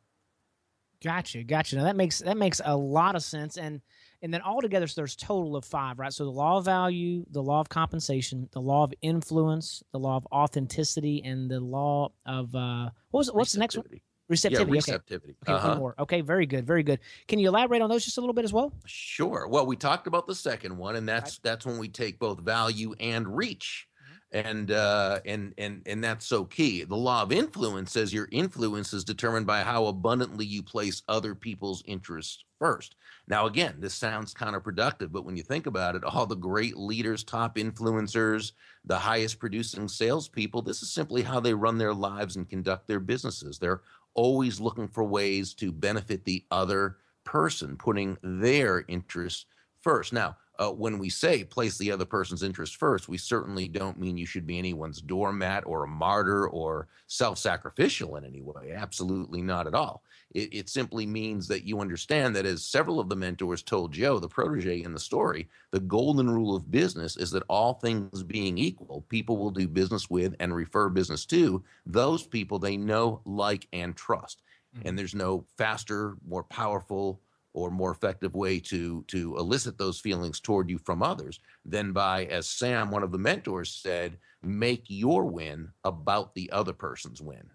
Gotcha, 1.04 1.44
gotcha. 1.44 1.76
Now 1.76 1.84
that 1.84 1.98
makes 1.98 2.20
that 2.20 2.38
makes 2.38 2.62
a 2.64 2.76
lot 2.76 3.16
of 3.16 3.24
sense, 3.24 3.58
and 3.58 3.82
and 4.22 4.34
then 4.34 4.42
altogether, 4.42 4.88
so 4.88 5.02
there's 5.02 5.18
total 5.18 5.58
of 5.58 5.66
five, 5.66 6.00
right? 6.00 6.14
So 6.14 6.24
the 6.24 6.32
law 6.32 6.58
of 6.58 6.66
value, 6.66 7.26
the 7.32 7.44
law 7.44 7.60
of 7.60 7.68
compensation, 7.68 8.48
the 8.54 8.62
law 8.62 8.86
of 8.86 8.94
influence, 9.02 9.84
the 9.92 10.00
law 10.00 10.16
of 10.16 10.26
authenticity, 10.32 11.22
and 11.26 11.52
the 11.52 11.60
law 11.60 12.14
of 12.26 12.56
uh, 12.56 12.90
what 13.12 13.20
was 13.20 13.32
what's 13.34 13.52
the 13.52 13.60
next 13.60 13.76
one? 13.76 13.86
Receptivity. 14.30 14.72
Yeah, 14.72 14.76
receptivity. 14.76 15.36
Okay, 15.44 15.52
okay 15.52 15.68
uh-huh. 15.68 15.76
more. 15.76 15.96
Okay, 16.00 16.22
very 16.22 16.46
good, 16.46 16.66
very 16.66 16.84
good. 16.84 17.00
Can 17.28 17.38
you 17.38 17.50
elaborate 17.50 17.82
on 17.82 17.90
those 17.90 18.06
just 18.06 18.18
a 18.18 18.22
little 18.22 18.34
bit 18.34 18.46
as 18.46 18.54
well? 18.54 18.72
Sure. 18.86 19.46
Well, 19.50 19.66
we 19.66 19.76
talked 19.76 20.08
about 20.08 20.26
the 20.26 20.36
second 20.36 20.78
one, 20.78 20.96
and 20.96 21.08
that's 21.08 21.34
right. 21.34 21.40
that's 21.44 21.66
when 21.66 21.78
we 21.78 21.90
take 21.90 22.18
both 22.18 22.40
value 22.40 22.96
and 23.02 23.36
reach 23.36 23.88
and 24.34 24.72
uh, 24.72 25.20
and 25.26 25.54
and 25.58 25.82
and 25.86 26.04
that's 26.04 26.26
so 26.26 26.44
key. 26.44 26.84
The 26.84 26.96
law 26.96 27.22
of 27.22 27.32
influence 27.32 27.92
says 27.92 28.12
your 28.12 28.28
influence 28.32 28.92
is 28.92 29.04
determined 29.04 29.46
by 29.46 29.62
how 29.62 29.86
abundantly 29.86 30.46
you 30.46 30.64
place 30.64 31.04
other 31.08 31.36
people's 31.36 31.84
interests 31.86 32.44
first. 32.60 32.96
Now, 33.28 33.46
again, 33.46 33.76
this 33.80 33.94
sounds 33.94 34.34
counterproductive, 34.34 35.12
but 35.12 35.24
when 35.24 35.38
you 35.38 35.44
think 35.44 35.68
about 35.68 35.96
it, 35.96 36.04
all 36.04 36.26
the 36.26 36.36
great 36.36 36.76
leaders, 36.76 37.24
top 37.24 37.56
influencers, 37.58 38.54
the 38.86 38.98
highest 38.98 39.40
producing 39.40 39.88
salespeople, 39.88 40.62
this 40.62 40.82
is 40.82 40.92
simply 40.92 41.22
how 41.22 41.40
they 41.40 41.54
run 41.54 41.78
their 41.78 41.94
lives 41.94 42.36
and 42.36 42.50
conduct 42.50 42.88
their 42.88 43.00
businesses. 43.00 43.60
They're 43.60 43.82
always 44.14 44.60
looking 44.60 44.88
for 44.88 45.04
ways 45.04 45.54
to 45.56 45.72
benefit 45.72 46.26
the 46.26 46.44
other 46.52 46.98
person, 47.24 47.78
putting 47.78 48.18
their 48.22 48.84
interests 48.88 49.46
first. 49.82 50.12
Now, 50.12 50.38
uh, 50.60 50.70
when 50.70 51.00
we 51.00 51.10
say 51.10 51.44
place 51.44 51.78
the 51.78 51.92
other 51.92 52.06
person's 52.06 52.44
interest 52.44 52.76
first, 52.76 53.10
we 53.10 53.18
certainly 53.18 53.68
don't 53.68 54.00
mean 54.00 54.18
you 54.18 54.26
should 54.26 54.46
be 54.46 54.60
anyone's 54.60 55.02
doormat 55.02 55.64
or 55.66 55.84
a 55.84 55.88
martyr 55.88 56.48
or 56.48 56.88
self 57.08 57.40
sacrificial 57.40 58.18
in 58.18 58.26
any 58.26 58.42
way. 58.42 58.72
Absolutely 58.72 59.42
not 59.42 59.66
at 59.66 59.74
all. 59.74 60.04
It, 60.34 60.54
it, 60.54 60.70
simply 60.70 61.06
means 61.06 61.48
that 61.48 61.64
you 61.64 61.80
understand 61.80 62.36
that, 62.36 62.46
as 62.46 62.66
several 62.66 63.00
of 63.00 63.10
the 63.10 63.16
mentors 63.16 63.64
told 63.64 63.94
Joe, 63.94 64.20
the 64.20 64.28
protege 64.28 64.84
in 64.84 64.94
the 64.94 65.00
story, 65.00 65.48
the 65.72 65.80
golden 65.80 66.30
rule 66.30 66.56
of 66.56 66.72
business 66.72 67.18
is 67.18 67.32
that 67.32 67.44
all 67.48 67.74
things 67.74 68.24
being 68.24 68.58
equal, 68.58 69.06
people 69.10 69.38
will 69.38 69.52
do 69.52 69.68
business 69.68 70.10
with 70.10 70.36
and 70.40 70.56
refer 70.56 70.90
business 70.90 71.26
to 71.28 71.64
those 71.86 72.26
people 72.26 72.60
they 72.60 72.78
know, 72.78 73.22
like, 73.26 73.68
and 73.74 73.96
trust. 73.96 74.42
Mm-hmm. 74.76 74.88
And 74.88 75.00
there's 75.00 75.16
no 75.16 75.46
faster, 75.58 76.18
more 76.28 76.44
powerful, 76.44 77.22
or 77.54 77.70
more 77.70 77.92
effective 77.92 78.36
way 78.36 78.60
to 78.60 79.04
to 79.08 79.38
elicit 79.38 79.78
those 79.78 80.00
feelings 80.00 80.40
toward 80.40 80.70
you 80.70 80.78
from 80.78 81.02
others 81.02 81.40
than 81.66 81.94
by 81.94 82.26
as 82.26 82.48
sam 82.48 82.92
one 82.92 83.04
of 83.04 83.12
the 83.12 83.18
mentors 83.18 83.72
said 83.72 84.18
make 84.42 84.84
your 84.88 85.26
win 85.26 85.70
about 85.84 86.34
the 86.36 86.52
other 86.52 86.74
person's 86.74 87.22
win 87.22 87.50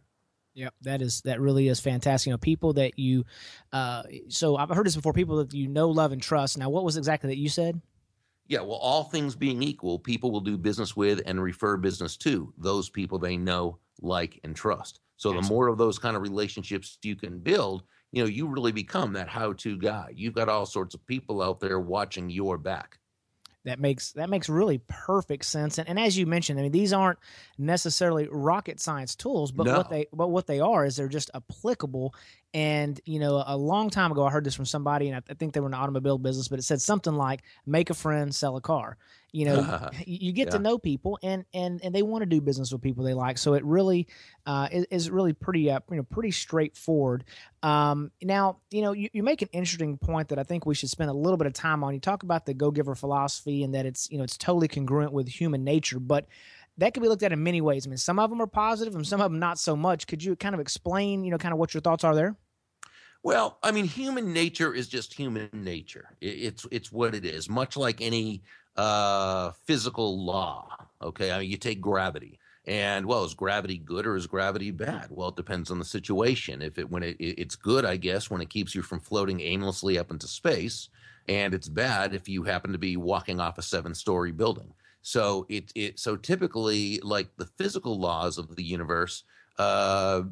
Yep, 0.54 0.74
that 0.82 1.02
is 1.02 1.20
that 1.20 1.40
really 1.40 1.68
is 1.68 1.78
fantastic. 1.78 2.26
You 2.26 2.32
know, 2.32 2.38
people 2.38 2.72
that 2.72 2.98
you, 2.98 3.24
uh, 3.72 4.02
so 4.28 4.56
I've 4.56 4.70
heard 4.70 4.86
this 4.86 4.96
before. 4.96 5.12
People 5.12 5.36
that 5.36 5.54
you 5.54 5.68
know, 5.68 5.88
love, 5.88 6.10
and 6.10 6.20
trust. 6.20 6.58
Now, 6.58 6.68
what 6.68 6.82
was 6.82 6.96
exactly 6.96 7.28
that 7.28 7.38
you 7.38 7.48
said? 7.48 7.80
Yeah, 8.48 8.62
well, 8.62 8.78
all 8.78 9.04
things 9.04 9.36
being 9.36 9.62
equal, 9.62 10.00
people 10.00 10.32
will 10.32 10.40
do 10.40 10.58
business 10.58 10.96
with 10.96 11.20
and 11.26 11.40
refer 11.40 11.76
business 11.76 12.16
to 12.18 12.52
those 12.58 12.88
people 12.88 13.20
they 13.20 13.36
know, 13.36 13.78
like, 14.00 14.40
and 14.42 14.56
trust. 14.56 14.98
So 15.16 15.32
the 15.32 15.42
more 15.42 15.68
of 15.68 15.78
those 15.78 15.98
kind 15.98 16.16
of 16.16 16.22
relationships 16.22 16.98
you 17.02 17.14
can 17.14 17.40
build, 17.40 17.82
you 18.12 18.22
know, 18.22 18.28
you 18.28 18.46
really 18.46 18.72
become 18.72 19.12
that 19.14 19.28
how-to 19.28 19.76
guy. 19.76 20.12
You've 20.14 20.34
got 20.34 20.48
all 20.48 20.66
sorts 20.66 20.94
of 20.94 21.04
people 21.06 21.42
out 21.42 21.60
there 21.60 21.78
watching 21.78 22.30
your 22.30 22.58
back 22.58 22.98
that 23.64 23.78
makes 23.78 24.12
that 24.12 24.30
makes 24.30 24.48
really 24.48 24.80
perfect 24.88 25.44
sense 25.44 25.78
and, 25.78 25.88
and 25.88 25.98
as 25.98 26.16
you 26.16 26.26
mentioned 26.26 26.58
i 26.58 26.62
mean 26.62 26.72
these 26.72 26.92
aren't 26.92 27.18
necessarily 27.58 28.28
rocket 28.30 28.80
science 28.80 29.14
tools 29.14 29.52
but 29.52 29.66
no. 29.66 29.76
what 29.76 29.90
they 29.90 30.06
but 30.12 30.28
what 30.28 30.46
they 30.46 30.60
are 30.60 30.86
is 30.86 30.96
they're 30.96 31.08
just 31.08 31.30
applicable 31.34 32.14
and 32.54 33.00
you 33.04 33.18
know 33.18 33.42
a 33.46 33.56
long 33.56 33.90
time 33.90 34.10
ago 34.10 34.24
i 34.24 34.30
heard 34.30 34.44
this 34.44 34.54
from 34.54 34.64
somebody 34.64 35.08
and 35.08 35.16
i, 35.16 35.22
I 35.30 35.34
think 35.34 35.52
they 35.52 35.60
were 35.60 35.66
in 35.66 35.72
the 35.72 35.76
automobile 35.76 36.18
business 36.18 36.48
but 36.48 36.58
it 36.58 36.62
said 36.62 36.80
something 36.80 37.14
like 37.14 37.42
make 37.66 37.90
a 37.90 37.94
friend 37.94 38.34
sell 38.34 38.56
a 38.56 38.60
car 38.60 38.96
you 39.32 39.44
know 39.44 39.90
you 40.06 40.32
get 40.32 40.48
yeah. 40.48 40.52
to 40.52 40.58
know 40.58 40.78
people 40.78 41.18
and 41.22 41.44
and 41.52 41.80
and 41.82 41.94
they 41.94 42.02
want 42.02 42.22
to 42.22 42.26
do 42.26 42.40
business 42.40 42.72
with 42.72 42.80
people 42.80 43.04
they 43.04 43.14
like 43.14 43.38
so 43.38 43.54
it 43.54 43.64
really 43.64 44.06
uh, 44.46 44.68
is, 44.72 44.86
is, 44.90 45.10
really 45.10 45.32
pretty 45.32 45.70
uh, 45.70 45.80
you 45.90 45.96
know 45.96 46.02
pretty 46.04 46.30
straightforward 46.30 47.24
um, 47.62 48.10
now 48.22 48.58
you 48.70 48.82
know 48.82 48.92
you, 48.92 49.08
you 49.12 49.22
make 49.22 49.42
an 49.42 49.48
interesting 49.52 49.96
point 49.98 50.28
that 50.28 50.38
i 50.38 50.42
think 50.42 50.64
we 50.64 50.74
should 50.74 50.90
spend 50.90 51.10
a 51.10 51.12
little 51.14 51.36
bit 51.36 51.46
of 51.46 51.52
time 51.52 51.84
on 51.84 51.94
you 51.94 52.00
talk 52.00 52.22
about 52.22 52.46
the 52.46 52.54
go 52.54 52.70
giver 52.70 52.94
philosophy 52.94 53.62
and 53.62 53.74
that 53.74 53.86
it's 53.86 54.10
you 54.10 54.18
know 54.18 54.24
it's 54.24 54.36
totally 54.36 54.68
congruent 54.68 55.12
with 55.12 55.28
human 55.28 55.64
nature 55.64 56.00
but 56.00 56.26
that 56.78 56.94
could 56.94 57.02
be 57.02 57.08
looked 57.08 57.22
at 57.22 57.32
in 57.32 57.42
many 57.42 57.60
ways 57.60 57.86
i 57.86 57.90
mean 57.90 57.98
some 57.98 58.18
of 58.18 58.30
them 58.30 58.40
are 58.40 58.46
positive 58.46 58.94
and 58.94 59.06
some 59.06 59.20
of 59.20 59.30
them 59.30 59.38
not 59.38 59.58
so 59.58 59.76
much 59.76 60.06
could 60.06 60.22
you 60.22 60.36
kind 60.36 60.54
of 60.54 60.60
explain 60.60 61.24
you 61.24 61.30
know 61.30 61.38
kind 61.38 61.52
of 61.52 61.58
what 61.58 61.74
your 61.74 61.80
thoughts 61.80 62.04
are 62.04 62.14
there 62.14 62.36
well, 63.24 63.58
I 63.64 63.72
mean, 63.72 63.84
human 63.84 64.32
nature 64.32 64.72
is 64.72 64.86
just 64.86 65.12
human 65.12 65.50
nature. 65.52 66.16
It's 66.20 66.64
it's 66.70 66.92
what 66.92 67.16
it 67.16 67.24
is. 67.24 67.48
Much 67.48 67.76
like 67.76 68.00
any 68.00 68.44
uh, 68.78 69.50
physical 69.66 70.24
law. 70.24 70.68
Okay, 71.02 71.30
I 71.30 71.40
mean, 71.40 71.50
you 71.50 71.56
take 71.58 71.80
gravity, 71.80 72.38
and 72.66 73.06
well, 73.06 73.24
is 73.24 73.34
gravity 73.34 73.78
good 73.78 74.06
or 74.06 74.16
is 74.16 74.26
gravity 74.26 74.70
bad? 74.70 75.08
Well, 75.10 75.28
it 75.28 75.36
depends 75.36 75.70
on 75.70 75.78
the 75.78 75.84
situation. 75.84 76.62
If 76.62 76.78
it 76.78 76.90
when 76.90 77.02
it, 77.02 77.16
it's 77.18 77.56
good, 77.56 77.84
I 77.84 77.96
guess, 77.96 78.30
when 78.30 78.40
it 78.40 78.50
keeps 78.50 78.74
you 78.74 78.82
from 78.82 79.00
floating 79.00 79.40
aimlessly 79.40 79.98
up 79.98 80.10
into 80.10 80.26
space, 80.26 80.88
and 81.28 81.54
it's 81.54 81.68
bad 81.68 82.14
if 82.14 82.28
you 82.28 82.42
happen 82.44 82.72
to 82.72 82.78
be 82.78 82.96
walking 82.96 83.40
off 83.40 83.58
a 83.58 83.62
seven-story 83.62 84.32
building. 84.32 84.72
So 85.02 85.46
it 85.48 85.72
it 85.74 85.98
so 85.98 86.16
typically, 86.16 87.00
like 87.02 87.28
the 87.36 87.46
physical 87.46 87.98
laws 87.98 88.38
of 88.38 88.54
the 88.56 88.64
universe, 88.64 89.24
uh, 89.58 90.22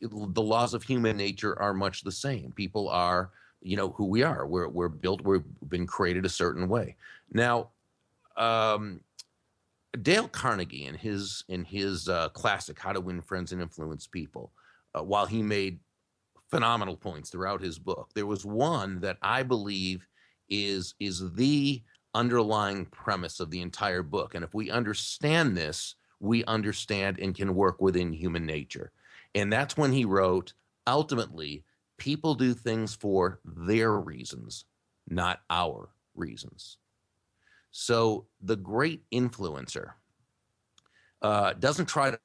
the 0.00 0.42
laws 0.42 0.74
of 0.74 0.82
human 0.82 1.16
nature 1.16 1.58
are 1.60 1.74
much 1.74 2.02
the 2.02 2.12
same. 2.12 2.52
People 2.52 2.88
are 2.88 3.30
you 3.62 3.76
know 3.76 3.90
who 3.90 4.06
we 4.06 4.22
are. 4.22 4.46
We're 4.46 4.68
we're 4.68 4.88
built. 4.88 5.22
We've 5.22 5.44
been 5.68 5.86
created 5.86 6.24
a 6.24 6.30
certain 6.30 6.68
way. 6.68 6.96
Now, 7.32 7.70
um, 8.40 9.00
Dale 10.02 10.28
Carnegie 10.28 10.86
in 10.86 10.94
his 10.94 11.44
in 11.48 11.64
his 11.64 12.08
uh, 12.08 12.30
classic 12.30 12.78
How 12.78 12.92
to 12.92 13.00
Win 13.00 13.20
Friends 13.20 13.52
and 13.52 13.60
Influence 13.60 14.06
People, 14.06 14.52
uh, 14.94 15.02
while 15.02 15.26
he 15.26 15.42
made 15.42 15.80
phenomenal 16.50 16.96
points 16.96 17.30
throughout 17.30 17.60
his 17.60 17.78
book, 17.78 18.10
there 18.14 18.26
was 18.26 18.44
one 18.44 19.00
that 19.00 19.18
I 19.22 19.42
believe 19.42 20.06
is 20.48 20.94
is 20.98 21.32
the 21.34 21.82
underlying 22.14 22.86
premise 22.86 23.38
of 23.38 23.50
the 23.50 23.60
entire 23.60 24.02
book. 24.02 24.34
And 24.34 24.44
if 24.44 24.54
we 24.54 24.70
understand 24.70 25.56
this, 25.56 25.94
we 26.18 26.44
understand 26.44 27.18
and 27.20 27.34
can 27.34 27.54
work 27.54 27.80
within 27.80 28.12
human 28.12 28.46
nature. 28.46 28.90
And 29.34 29.52
that's 29.52 29.76
when 29.76 29.92
he 29.92 30.04
wrote, 30.04 30.54
ultimately, 30.86 31.64
people 31.98 32.34
do 32.34 32.52
things 32.52 32.94
for 32.94 33.40
their 33.44 33.92
reasons, 33.92 34.64
not 35.08 35.40
our 35.50 35.90
reasons. 36.14 36.78
So 37.70 38.26
the 38.42 38.56
great 38.56 39.02
influencer 39.12 39.92
uh, 41.22 41.52
doesn't 41.54 41.86
try 41.86 42.10
to 42.10 42.18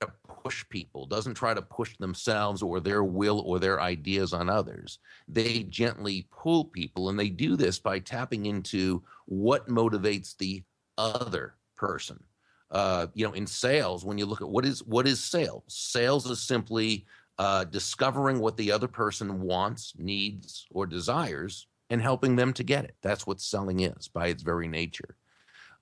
push 0.43 0.67
people, 0.69 1.05
doesn't 1.05 1.33
try 1.33 1.53
to 1.53 1.61
push 1.61 1.97
themselves 1.97 2.61
or 2.61 2.79
their 2.79 3.03
will 3.03 3.41
or 3.41 3.59
their 3.59 3.81
ideas 3.81 4.33
on 4.33 4.49
others. 4.49 4.99
They 5.27 5.63
gently 5.63 6.27
pull 6.31 6.65
people, 6.65 7.09
and 7.09 7.19
they 7.19 7.29
do 7.29 7.55
this 7.55 7.79
by 7.79 7.99
tapping 7.99 8.45
into 8.45 9.03
what 9.25 9.67
motivates 9.67 10.37
the 10.37 10.63
other 10.97 11.55
person. 11.75 12.23
Uh, 12.71 13.07
you 13.13 13.25
know, 13.25 13.33
in 13.33 13.45
sales, 13.45 14.05
when 14.05 14.17
you 14.17 14.25
look 14.25 14.41
at 14.41 14.49
what 14.49 14.65
is 14.65 14.83
what 14.83 15.07
is 15.07 15.23
sales, 15.23 15.63
sales 15.67 16.29
is 16.29 16.41
simply 16.41 17.05
uh, 17.37 17.65
discovering 17.65 18.39
what 18.39 18.57
the 18.57 18.71
other 18.71 18.87
person 18.87 19.41
wants, 19.41 19.93
needs, 19.97 20.65
or 20.71 20.85
desires, 20.85 21.67
and 21.89 22.01
helping 22.01 22.35
them 22.35 22.53
to 22.53 22.63
get 22.63 22.85
it. 22.85 22.95
That's 23.01 23.27
what 23.27 23.41
selling 23.41 23.81
is 23.81 24.07
by 24.07 24.27
its 24.27 24.41
very 24.41 24.67
nature 24.67 25.15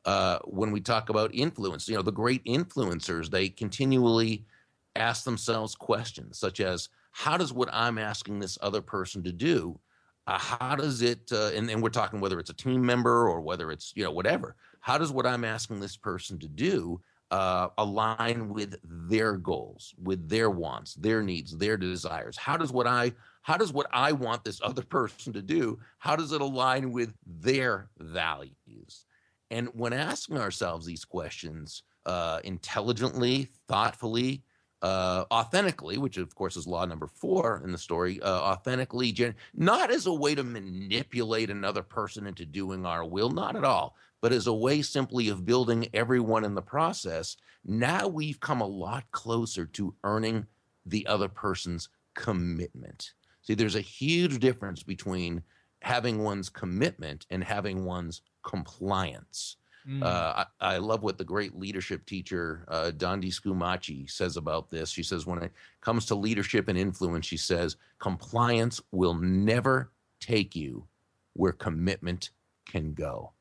uh, 0.05 0.39
when 0.45 0.72
we 0.72 0.81
talk 0.81 1.10
about 1.10 1.33
influence, 1.33 1.88
you 1.88 1.95
know, 1.95 2.01
the 2.01 2.12
great 2.12 2.43
influencers, 2.45 3.29
they 3.29 3.50
continually 3.50 4.45
ask 4.95 5.24
themselves 5.24 5.75
questions 5.75 6.38
such 6.38 6.60
as, 6.60 6.89
how 7.12 7.38
does 7.38 7.53
what 7.53 7.69
I'm 7.72 7.98
asking 7.98 8.39
this 8.39 8.57
other 8.62 8.81
person 8.81 9.24
to 9.24 9.31
do, 9.31 9.79
uh, 10.25 10.38
how 10.38 10.75
does 10.75 11.01
it, 11.01 11.31
uh, 11.31 11.51
and, 11.53 11.69
and 11.69 11.81
we're 11.81 11.89
talking 11.89 12.19
whether 12.19 12.39
it's 12.39 12.50
a 12.50 12.55
team 12.55 12.86
member 12.86 13.27
or 13.29 13.39
whether 13.41 13.72
it's, 13.72 13.93
you 13.95 14.03
know, 14.03 14.12
whatever, 14.12 14.55
how 14.79 14.98
does 14.98 15.12
what 15.12 15.25
I'm 15.25 15.43
asking 15.43 15.79
this 15.79 15.95
person 15.95 16.39
to 16.39 16.48
do 16.48 17.00
uh, 17.31 17.69
align 17.77 18.50
with 18.50 18.75
their 18.83 19.38
goals, 19.38 19.93
with 20.01 20.27
their 20.27 20.50
wants, 20.50 20.95
their 20.95 21.22
needs, 21.24 21.55
their 21.57 21.77
desires? 21.77 22.38
How 22.38 22.57
does 22.57 22.72
what 22.72 22.88
I 22.88 23.13
how 23.41 23.57
does 23.57 23.74
what 23.74 23.88
I 23.91 24.13
want 24.13 24.43
this 24.43 24.62
other 24.63 24.81
person 24.89 25.33
to 25.33 25.41
do, 25.41 25.79
how 26.00 26.15
does 26.15 26.31
it 26.31 26.41
align 26.41 26.91
with 26.91 27.13
their 27.25 27.89
values? 28.00 29.05
And 29.53 29.69
when 29.74 29.93
asking 29.93 30.39
ourselves 30.39 30.83
these 30.83 31.05
questions 31.05 31.83
uh, 32.07 32.39
intelligently, 32.43 33.50
thoughtfully, 33.67 34.43
uh, 34.81 35.25
authentically, 35.31 36.00
which 36.00 36.17
of 36.17 36.33
course 36.33 36.57
is 36.57 36.65
law 36.65 36.86
number 36.86 37.05
four 37.05 37.62
in 37.63 37.72
the 37.72 37.77
story, 37.77 38.19
uh, 38.22 38.41
authentically, 38.41 39.12
gen- 39.12 39.36
not 39.53 39.91
as 39.91 40.07
a 40.07 40.13
way 40.13 40.33
to 40.33 40.43
manipulate 40.43 41.51
another 41.51 41.83
person 41.83 42.25
into 42.25 42.48
doing 42.48 42.83
our 42.83 43.05
will, 43.05 43.29
not 43.29 43.55
at 43.55 43.63
all, 43.63 43.95
but 44.22 44.33
as 44.33 44.48
a 44.48 44.53
way 44.53 44.81
simply 44.81 45.29
of 45.29 45.45
building 45.45 45.88
everyone 45.93 46.43
in 46.43 46.55
the 46.55 46.62
process. 46.62 47.38
Now 47.63 48.07
we've 48.07 48.39
come 48.39 48.62
a 48.62 48.67
lot 48.67 49.03
closer 49.12 49.67
to 49.67 49.93
earning 50.03 50.48
the 50.88 51.05
other 51.05 51.29
person's 51.29 51.89
commitment. 52.15 53.13
See, 53.43 53.53
there's 53.53 53.75
a 53.75 53.81
huge 53.81 54.39
difference 54.39 54.81
between 54.81 55.43
having 55.83 56.23
one's 56.23 56.49
commitment 56.49 57.25
and 57.29 57.43
having 57.43 57.83
one's 57.83 58.21
compliance. 58.41 59.57
Mm. 59.87 60.01
Uh, 60.01 60.45
I, 60.61 60.75
I, 60.75 60.77
love 60.77 61.03
what 61.03 61.17
the 61.17 61.25
great 61.25 61.59
leadership 61.59 62.05
teacher 62.05 62.63
uh, 62.69 62.91
Dondi 62.95 63.27
Scumaci 63.27 64.09
says 64.09 64.37
about 64.37 64.71
this. 64.71 64.89
She 64.89 65.03
says 65.03 65.25
when 65.25 65.43
it 65.43 65.51
comes 65.81 66.05
to 66.05 66.15
leadership 66.15 66.69
and 66.69 66.77
influence, 66.77 67.25
she 67.25 67.35
says 67.35 67.75
compliance 67.99 68.81
will 68.93 69.15
never 69.15 69.91
take 70.21 70.55
you 70.55 70.87
where 71.33 71.51
commitment 71.51 72.29
can 72.65 72.93
go, 72.93 73.33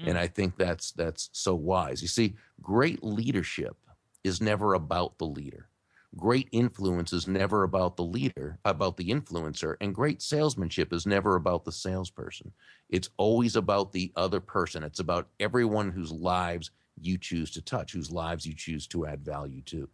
mm. 0.00 0.08
and 0.08 0.16
I 0.16 0.26
think 0.26 0.56
that's 0.56 0.92
that's 0.92 1.28
so 1.32 1.54
wise. 1.54 2.00
You 2.00 2.08
see, 2.08 2.34
great 2.62 3.04
leadership 3.04 3.76
is 4.24 4.40
never 4.40 4.72
about 4.72 5.18
the 5.18 5.26
leader 5.26 5.69
great 6.16 6.48
influence 6.52 7.12
is 7.12 7.28
never 7.28 7.62
about 7.62 7.96
the 7.96 8.04
leader, 8.04 8.58
about 8.64 8.96
the 8.96 9.10
influencer, 9.10 9.76
and 9.80 9.94
great 9.94 10.20
salesmanship 10.22 10.92
is 10.92 11.06
never 11.06 11.36
about 11.36 11.64
the 11.64 11.72
salesperson. 11.72 12.52
It's 12.88 13.10
always 13.16 13.56
about 13.56 13.92
the 13.92 14.12
other 14.16 14.40
person. 14.40 14.82
It's 14.82 15.00
about 15.00 15.28
everyone 15.38 15.90
whose 15.90 16.12
lives 16.12 16.70
you 17.00 17.16
choose 17.18 17.50
to 17.52 17.62
touch, 17.62 17.92
whose 17.92 18.10
lives 18.10 18.44
you 18.44 18.54
choose 18.54 18.86
to 18.88 19.06
add 19.06 19.24
value 19.24 19.62
to. 19.62 19.88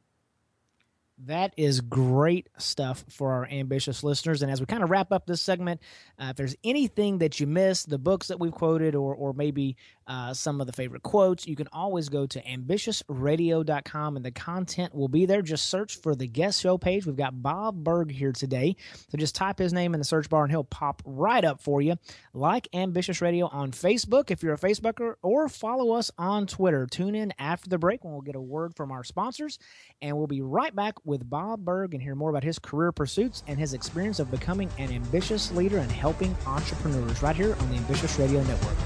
That 1.25 1.55
is 1.57 1.81
great 1.81 2.51
stuff 2.59 3.03
for 3.09 3.33
our 3.33 3.47
ambitious 3.47 4.05
listeners. 4.05 4.43
And 4.43 4.53
as 4.53 4.61
we 4.61 4.67
kind 4.67 4.83
of 4.83 4.91
wrap 4.91 5.13
up 5.13 5.27
this 5.27 5.41
segment, 5.41 5.81
uh, 6.19 6.27
if 6.31 6.37
there's 6.37 6.57
anything 6.63 7.19
that 7.19 7.41
you 7.41 7.47
missed, 7.47 7.89
the 7.89 7.97
books 7.97 8.29
that 8.29 8.39
we've 8.39 8.53
quoted, 8.53 8.95
or, 8.95 9.15
or 9.15 9.33
maybe 9.33 9.77
uh, 10.07 10.33
some 10.33 10.61
of 10.61 10.67
the 10.67 10.73
favorite 10.73 11.03
quotes, 11.03 11.47
you 11.47 11.57
can 11.57 11.69
always 11.73 12.09
go 12.09 12.27
to 12.27 12.41
ambitiousradio.com 12.43 14.17
and 14.17 14.25
the 14.25 14.31
content 14.31 14.95
will 14.95 15.09
be 15.09 15.27
there. 15.27 15.43
Just 15.43 15.69
search 15.69 16.01
for 16.01 16.15
the 16.15 16.27
guest 16.27 16.61
show 16.61 16.79
page. 16.79 17.07
We've 17.07 17.17
got 17.17 17.43
Bob 17.43 17.83
Burg 17.83 18.11
here 18.11 18.33
today. 18.33 18.77
So 19.11 19.19
just 19.19 19.35
type 19.35 19.59
his 19.59 19.73
name 19.73 19.95
in 19.95 20.01
the 20.01 20.05
search 20.05 20.29
bar 20.29 20.45
and 20.45 20.51
he'll 20.51 20.65
pop 20.65 21.03
right 21.05 21.45
up 21.45 21.61
for 21.61 21.83
you. 21.83 21.97
Like 22.33 22.69
Ambitious 22.73 23.21
Radio 23.21 23.49
on 23.49 23.73
Facebook 23.73 24.31
if 24.31 24.43
you're 24.43 24.55
a 24.55 24.59
Facebooker, 24.59 25.15
or 25.23 25.49
follow 25.49 25.93
us 25.93 26.11
on 26.19 26.47
Twitter. 26.47 26.87
Tune 26.87 27.15
in 27.15 27.33
after 27.39 27.69
the 27.69 27.79
break 27.79 28.05
when 28.05 28.13
we'll 28.13 28.23
get 28.23 28.37
a 28.37 28.41
word 28.41 28.77
from 28.77 28.93
our 28.93 29.03
sponsors. 29.03 29.59
And 30.01 30.17
we'll 30.17 30.27
be 30.27 30.43
right 30.43 30.75
back 30.75 30.95
with 31.05 31.29
Bob 31.29 31.65
Burg 31.65 31.95
and 31.95 32.03
hear 32.03 32.15
more 32.15 32.31
about 32.31 32.45
his 32.45 32.59
career 32.59 32.93
pursuits 32.93 33.43
and 33.47 33.59
his 33.59 33.75
experience 33.75 34.19
of 34.21 34.31
becoming 34.31 34.71
an 34.79 34.93
ambitious 34.93 35.51
leader 35.53 35.79
and 35.79 35.91
helping 35.91 36.37
entrepreneurs 36.47 37.23
right 37.23 37.37
here 37.37 37.57
on 37.59 37.71
the 37.71 37.77
Ambitious 37.77 38.19
Radio 38.19 38.43
Network. 38.45 38.77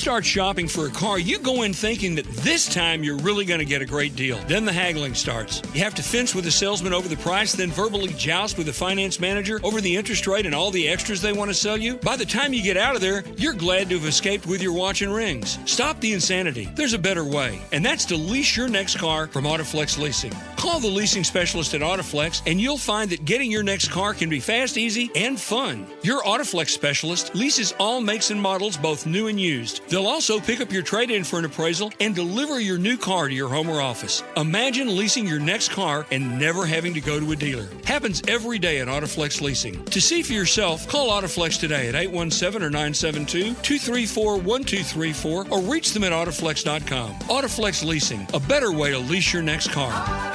Start 0.00 0.24
shopping 0.24 0.66
for 0.66 0.86
a 0.86 0.90
car, 0.90 1.18
you 1.18 1.38
go 1.38 1.62
in 1.62 1.74
thinking 1.74 2.14
that 2.14 2.24
this 2.26 2.72
time 2.72 3.04
you're 3.04 3.18
really 3.18 3.44
going 3.44 3.60
to 3.60 3.66
get 3.66 3.82
a 3.82 3.86
great 3.86 4.16
deal. 4.16 4.38
Then 4.48 4.64
the 4.64 4.72
haggling 4.72 5.12
starts. 5.12 5.60
You 5.74 5.84
have 5.84 5.94
to 5.96 6.02
fence 6.02 6.34
with 6.34 6.44
the 6.44 6.50
salesman 6.50 6.94
over 6.94 7.06
the 7.06 7.18
price, 7.18 7.52
then 7.52 7.70
verbally 7.70 8.14
joust 8.14 8.56
with 8.56 8.66
the 8.66 8.72
finance 8.72 9.20
manager 9.20 9.60
over 9.62 9.82
the 9.82 9.94
interest 9.94 10.26
rate 10.26 10.46
and 10.46 10.54
all 10.54 10.70
the 10.70 10.88
extras 10.88 11.20
they 11.20 11.34
want 11.34 11.50
to 11.50 11.54
sell 11.54 11.76
you. 11.76 11.96
By 11.96 12.16
the 12.16 12.24
time 12.24 12.54
you 12.54 12.62
get 12.62 12.78
out 12.78 12.94
of 12.94 13.02
there, 13.02 13.24
you're 13.36 13.52
glad 13.52 13.90
to 13.90 13.98
have 13.98 14.08
escaped 14.08 14.46
with 14.46 14.62
your 14.62 14.72
watch 14.72 15.02
and 15.02 15.12
rings. 15.12 15.58
Stop 15.66 16.00
the 16.00 16.14
insanity. 16.14 16.70
There's 16.74 16.94
a 16.94 16.98
better 16.98 17.24
way, 17.24 17.60
and 17.72 17.84
that's 17.84 18.06
to 18.06 18.16
lease 18.16 18.56
your 18.56 18.68
next 18.68 18.96
car 18.96 19.26
from 19.26 19.44
Autoflex 19.44 19.98
Leasing. 19.98 20.32
Call 20.60 20.78
the 20.78 20.88
leasing 20.88 21.24
specialist 21.24 21.72
at 21.72 21.80
Autoflex, 21.80 22.42
and 22.44 22.60
you'll 22.60 22.76
find 22.76 23.08
that 23.12 23.24
getting 23.24 23.50
your 23.50 23.62
next 23.62 23.90
car 23.90 24.12
can 24.12 24.28
be 24.28 24.40
fast, 24.40 24.76
easy, 24.76 25.10
and 25.16 25.40
fun. 25.40 25.86
Your 26.02 26.22
Autoflex 26.22 26.68
specialist 26.68 27.34
leases 27.34 27.72
all 27.78 28.02
makes 28.02 28.28
and 28.28 28.38
models, 28.38 28.76
both 28.76 29.06
new 29.06 29.28
and 29.28 29.40
used. 29.40 29.80
They'll 29.88 30.06
also 30.06 30.38
pick 30.38 30.60
up 30.60 30.70
your 30.70 30.82
trade 30.82 31.10
in 31.10 31.24
for 31.24 31.38
an 31.38 31.46
appraisal 31.46 31.94
and 31.98 32.14
deliver 32.14 32.60
your 32.60 32.76
new 32.76 32.98
car 32.98 33.28
to 33.28 33.34
your 33.34 33.48
home 33.48 33.70
or 33.70 33.80
office. 33.80 34.22
Imagine 34.36 34.94
leasing 34.94 35.26
your 35.26 35.40
next 35.40 35.70
car 35.70 36.04
and 36.10 36.38
never 36.38 36.66
having 36.66 36.92
to 36.92 37.00
go 37.00 37.18
to 37.18 37.32
a 37.32 37.36
dealer. 37.36 37.70
Happens 37.86 38.20
every 38.28 38.58
day 38.58 38.80
at 38.80 38.88
Autoflex 38.88 39.40
Leasing. 39.40 39.82
To 39.86 40.00
see 40.00 40.22
for 40.22 40.34
yourself, 40.34 40.86
call 40.86 41.08
Autoflex 41.08 41.58
today 41.58 41.88
at 41.88 41.94
817 41.94 42.62
or 42.62 42.68
972 42.68 43.54
234 43.62 44.36
1234 44.36 45.46
or 45.48 45.60
reach 45.62 45.94
them 45.94 46.04
at 46.04 46.12
Autoflex.com. 46.12 47.14
Autoflex 47.30 47.82
Leasing, 47.82 48.26
a 48.34 48.40
better 48.40 48.72
way 48.72 48.90
to 48.90 48.98
lease 48.98 49.32
your 49.32 49.42
next 49.42 49.70
car. 49.70 50.29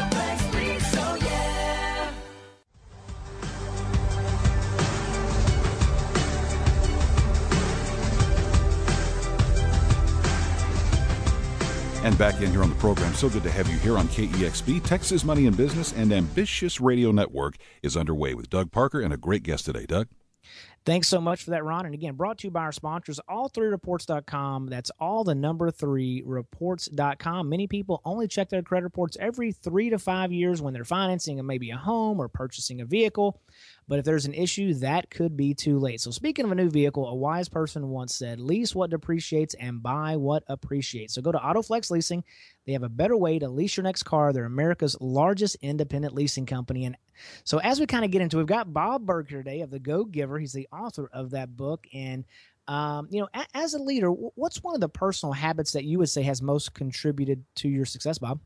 And 12.16 12.20
back 12.20 12.42
in 12.42 12.50
here 12.50 12.64
on 12.64 12.70
the 12.70 12.76
program. 12.76 13.14
So 13.14 13.28
good 13.28 13.44
to 13.44 13.52
have 13.52 13.68
you 13.70 13.78
here 13.80 13.98
on 13.98 14.08
KEXB. 14.08 14.84
Texas 14.84 15.26
Money 15.26 15.48
and 15.48 15.58
Business 15.58 15.92
and 15.92 16.14
Ambitious 16.14 16.80
Radio 16.80 17.12
Network 17.12 17.56
is 17.84 17.98
underway 17.98 18.34
with 18.34 18.50
Doug 18.50 18.72
Parker 18.72 19.02
and 19.02 19.14
a 19.14 19.18
great 19.18 19.44
guest 19.44 19.66
today. 19.66 19.86
Doug? 19.86 20.08
Thanks 20.86 21.10
so 21.10 21.20
much 21.20 21.44
for 21.44 21.50
that, 21.50 21.66
Ron. 21.66 21.88
And 21.88 21.94
again, 21.94 22.14
brought 22.14 22.38
to 22.38 22.48
you 22.48 22.52
by 22.52 22.62
our 22.62 22.72
sponsors, 22.72 23.20
all3reports.com. 23.30 24.68
That's 24.68 24.92
all 25.00 25.26
the 25.26 25.36
number 25.36 25.72
three 25.72 26.24
reports.com. 26.26 27.50
Many 27.50 27.68
people 27.68 28.02
only 28.06 28.30
check 28.30 28.50
their 28.50 28.62
credit 28.62 28.86
reports 28.86 29.18
every 29.20 29.52
three 29.52 29.90
to 29.90 30.00
five 30.00 30.32
years 30.32 30.62
when 30.62 30.74
they're 30.74 30.86
financing 30.86 31.44
maybe 31.46 31.72
a 31.72 31.78
home 31.78 32.22
or 32.22 32.30
purchasing 32.30 32.80
a 32.80 32.86
vehicle. 32.86 33.42
But 33.88 34.00
if 34.00 34.06
there's 34.06 34.26
an 34.26 34.34
issue, 34.34 34.74
that 34.76 35.10
could 35.10 35.38
be 35.38 35.54
too 35.54 35.78
late. 35.78 36.02
So, 36.02 36.12
speaking 36.12 36.46
of 36.46 36.52
a 36.52 36.56
new 36.56 36.70
vehicle, 36.70 37.08
a 37.08 37.16
wise 37.16 37.48
person 37.50 37.90
once 37.90 38.16
said, 38.16 38.40
lease 38.40 38.74
what 38.74 38.90
depreciates 38.90 39.54
and 39.56 39.84
buy 39.84 40.16
what 40.16 40.44
appreciates. 40.48 41.14
So, 41.14 41.22
go 41.22 41.32
to 41.32 41.38
Autoflex 41.38 41.92
Leasing. 41.92 42.24
They 42.66 42.74
have 42.74 42.84
a 42.84 42.90
better 42.90 43.16
way 43.16 43.38
to 43.40 43.48
lease 43.48 43.78
your 43.78 43.84
next 43.84 44.04
car. 44.04 44.34
They're 44.34 44.46
America's 44.46 44.98
largest 45.00 45.58
independent 45.62 46.16
leasing 46.16 46.46
company. 46.46 46.86
And 46.86 46.98
so, 47.44 47.60
as 47.60 47.80
we 47.80 47.86
kind 47.86 48.06
of 48.06 48.12
get 48.12 48.22
into, 48.22 48.38
we've 48.38 48.48
got 48.48 48.74
Bob 48.74 49.06
Burg 49.06 49.30
today 49.30 49.62
of 49.62 49.70
The 49.70 49.80
Go 49.80 50.04
Giver. 50.04 50.40
He's 50.40 50.54
the 50.54 50.68
author 50.72 51.10
of 51.14 51.32
that 51.32 51.56
book. 51.56 51.86
And 51.94 52.26
um, 52.68 53.08
you 53.12 53.22
know, 53.22 53.28
as 53.54 53.76
a 53.76 53.80
leader, 53.80 54.10
what's 54.10 54.64
one 54.64 54.74
of 54.74 54.82
the 54.82 54.90
personal 54.90 55.34
habits 55.34 55.72
that 55.74 55.84
you 55.84 56.00
would 56.00 56.10
say 56.10 56.24
has 56.24 56.42
most 56.42 56.74
contributed 56.74 57.44
to 57.58 57.70
your 57.70 57.86
success, 57.86 58.18
Bob? 58.18 58.40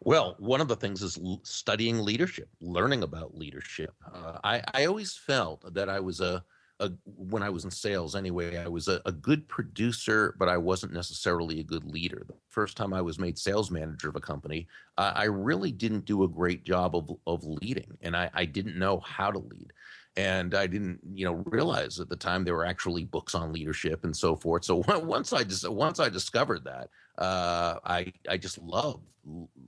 Well, 0.00 0.36
one 0.38 0.60
of 0.60 0.68
the 0.68 0.76
things 0.76 1.02
is 1.02 1.18
studying 1.42 2.00
leadership, 2.00 2.48
learning 2.60 3.02
about 3.02 3.36
leadership. 3.36 3.94
Uh, 4.12 4.38
I, 4.44 4.62
I 4.72 4.84
always 4.84 5.16
felt 5.16 5.74
that 5.74 5.88
I 5.88 5.98
was 5.98 6.20
a, 6.20 6.44
a 6.78 6.92
when 7.04 7.42
I 7.42 7.50
was 7.50 7.64
in 7.64 7.70
sales 7.70 8.14
anyway, 8.14 8.58
I 8.58 8.68
was 8.68 8.86
a, 8.86 9.00
a, 9.06 9.10
good 9.10 9.48
producer, 9.48 10.36
but 10.38 10.48
I 10.48 10.56
wasn't 10.56 10.92
necessarily 10.92 11.58
a 11.58 11.64
good 11.64 11.84
leader. 11.84 12.22
The 12.28 12.34
first 12.48 12.76
time 12.76 12.94
I 12.94 13.02
was 13.02 13.18
made 13.18 13.36
sales 13.36 13.72
manager 13.72 14.08
of 14.08 14.14
a 14.14 14.20
company, 14.20 14.68
I 14.96 15.24
really 15.24 15.72
didn't 15.72 16.04
do 16.04 16.22
a 16.22 16.28
great 16.28 16.64
job 16.64 16.94
of, 16.94 17.10
of 17.26 17.44
leading, 17.44 17.98
and 18.00 18.16
I, 18.16 18.30
I 18.34 18.44
didn't 18.44 18.78
know 18.78 19.00
how 19.00 19.32
to 19.32 19.38
lead 19.38 19.72
and 20.18 20.54
I 20.54 20.66
didn't, 20.66 20.98
you 21.14 21.24
know, 21.24 21.44
realize 21.46 22.00
at 22.00 22.08
the 22.08 22.16
time 22.16 22.42
there 22.42 22.56
were 22.56 22.66
actually 22.66 23.04
books 23.04 23.36
on 23.36 23.52
leadership 23.52 24.02
and 24.02 24.16
so 24.16 24.34
forth. 24.34 24.64
So 24.64 24.76
once 24.88 25.32
I 25.32 25.44
just 25.44 25.68
once 25.68 26.00
I 26.00 26.08
discovered 26.08 26.64
that, 26.64 26.88
uh, 27.18 27.80
I 27.84 28.12
I 28.28 28.36
just 28.36 28.58
love 28.58 29.00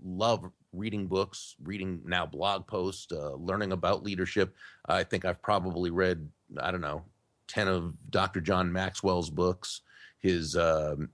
love 0.03 0.51
reading 0.73 1.07
books, 1.07 1.57
reading 1.63 2.01
now 2.05 2.25
blog 2.25 2.67
posts, 2.67 3.13
uh, 3.13 3.35
learning 3.35 3.73
about 3.73 4.05
leadership. 4.05 4.55
I 4.87 5.03
think 5.03 5.25
I've 5.25 5.43
probably 5.43 5.91
read 5.91 6.29
I 6.61 6.71
don't 6.71 6.81
know 6.81 7.05
ten 7.49 7.69
of 7.69 7.95
Dr. 8.11 8.41
John 8.41 8.73
Maxwell's 8.73 9.31
books. 9.31 9.83
His 10.21 10.57
um, 10.57 11.11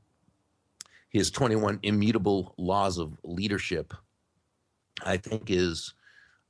his 1.09 1.31
twenty 1.31 1.57
one 1.57 1.79
immutable 1.83 2.55
laws 2.59 2.99
of 2.99 3.19
leadership, 3.25 3.95
I 5.05 5.17
think 5.17 5.51
is 5.51 5.95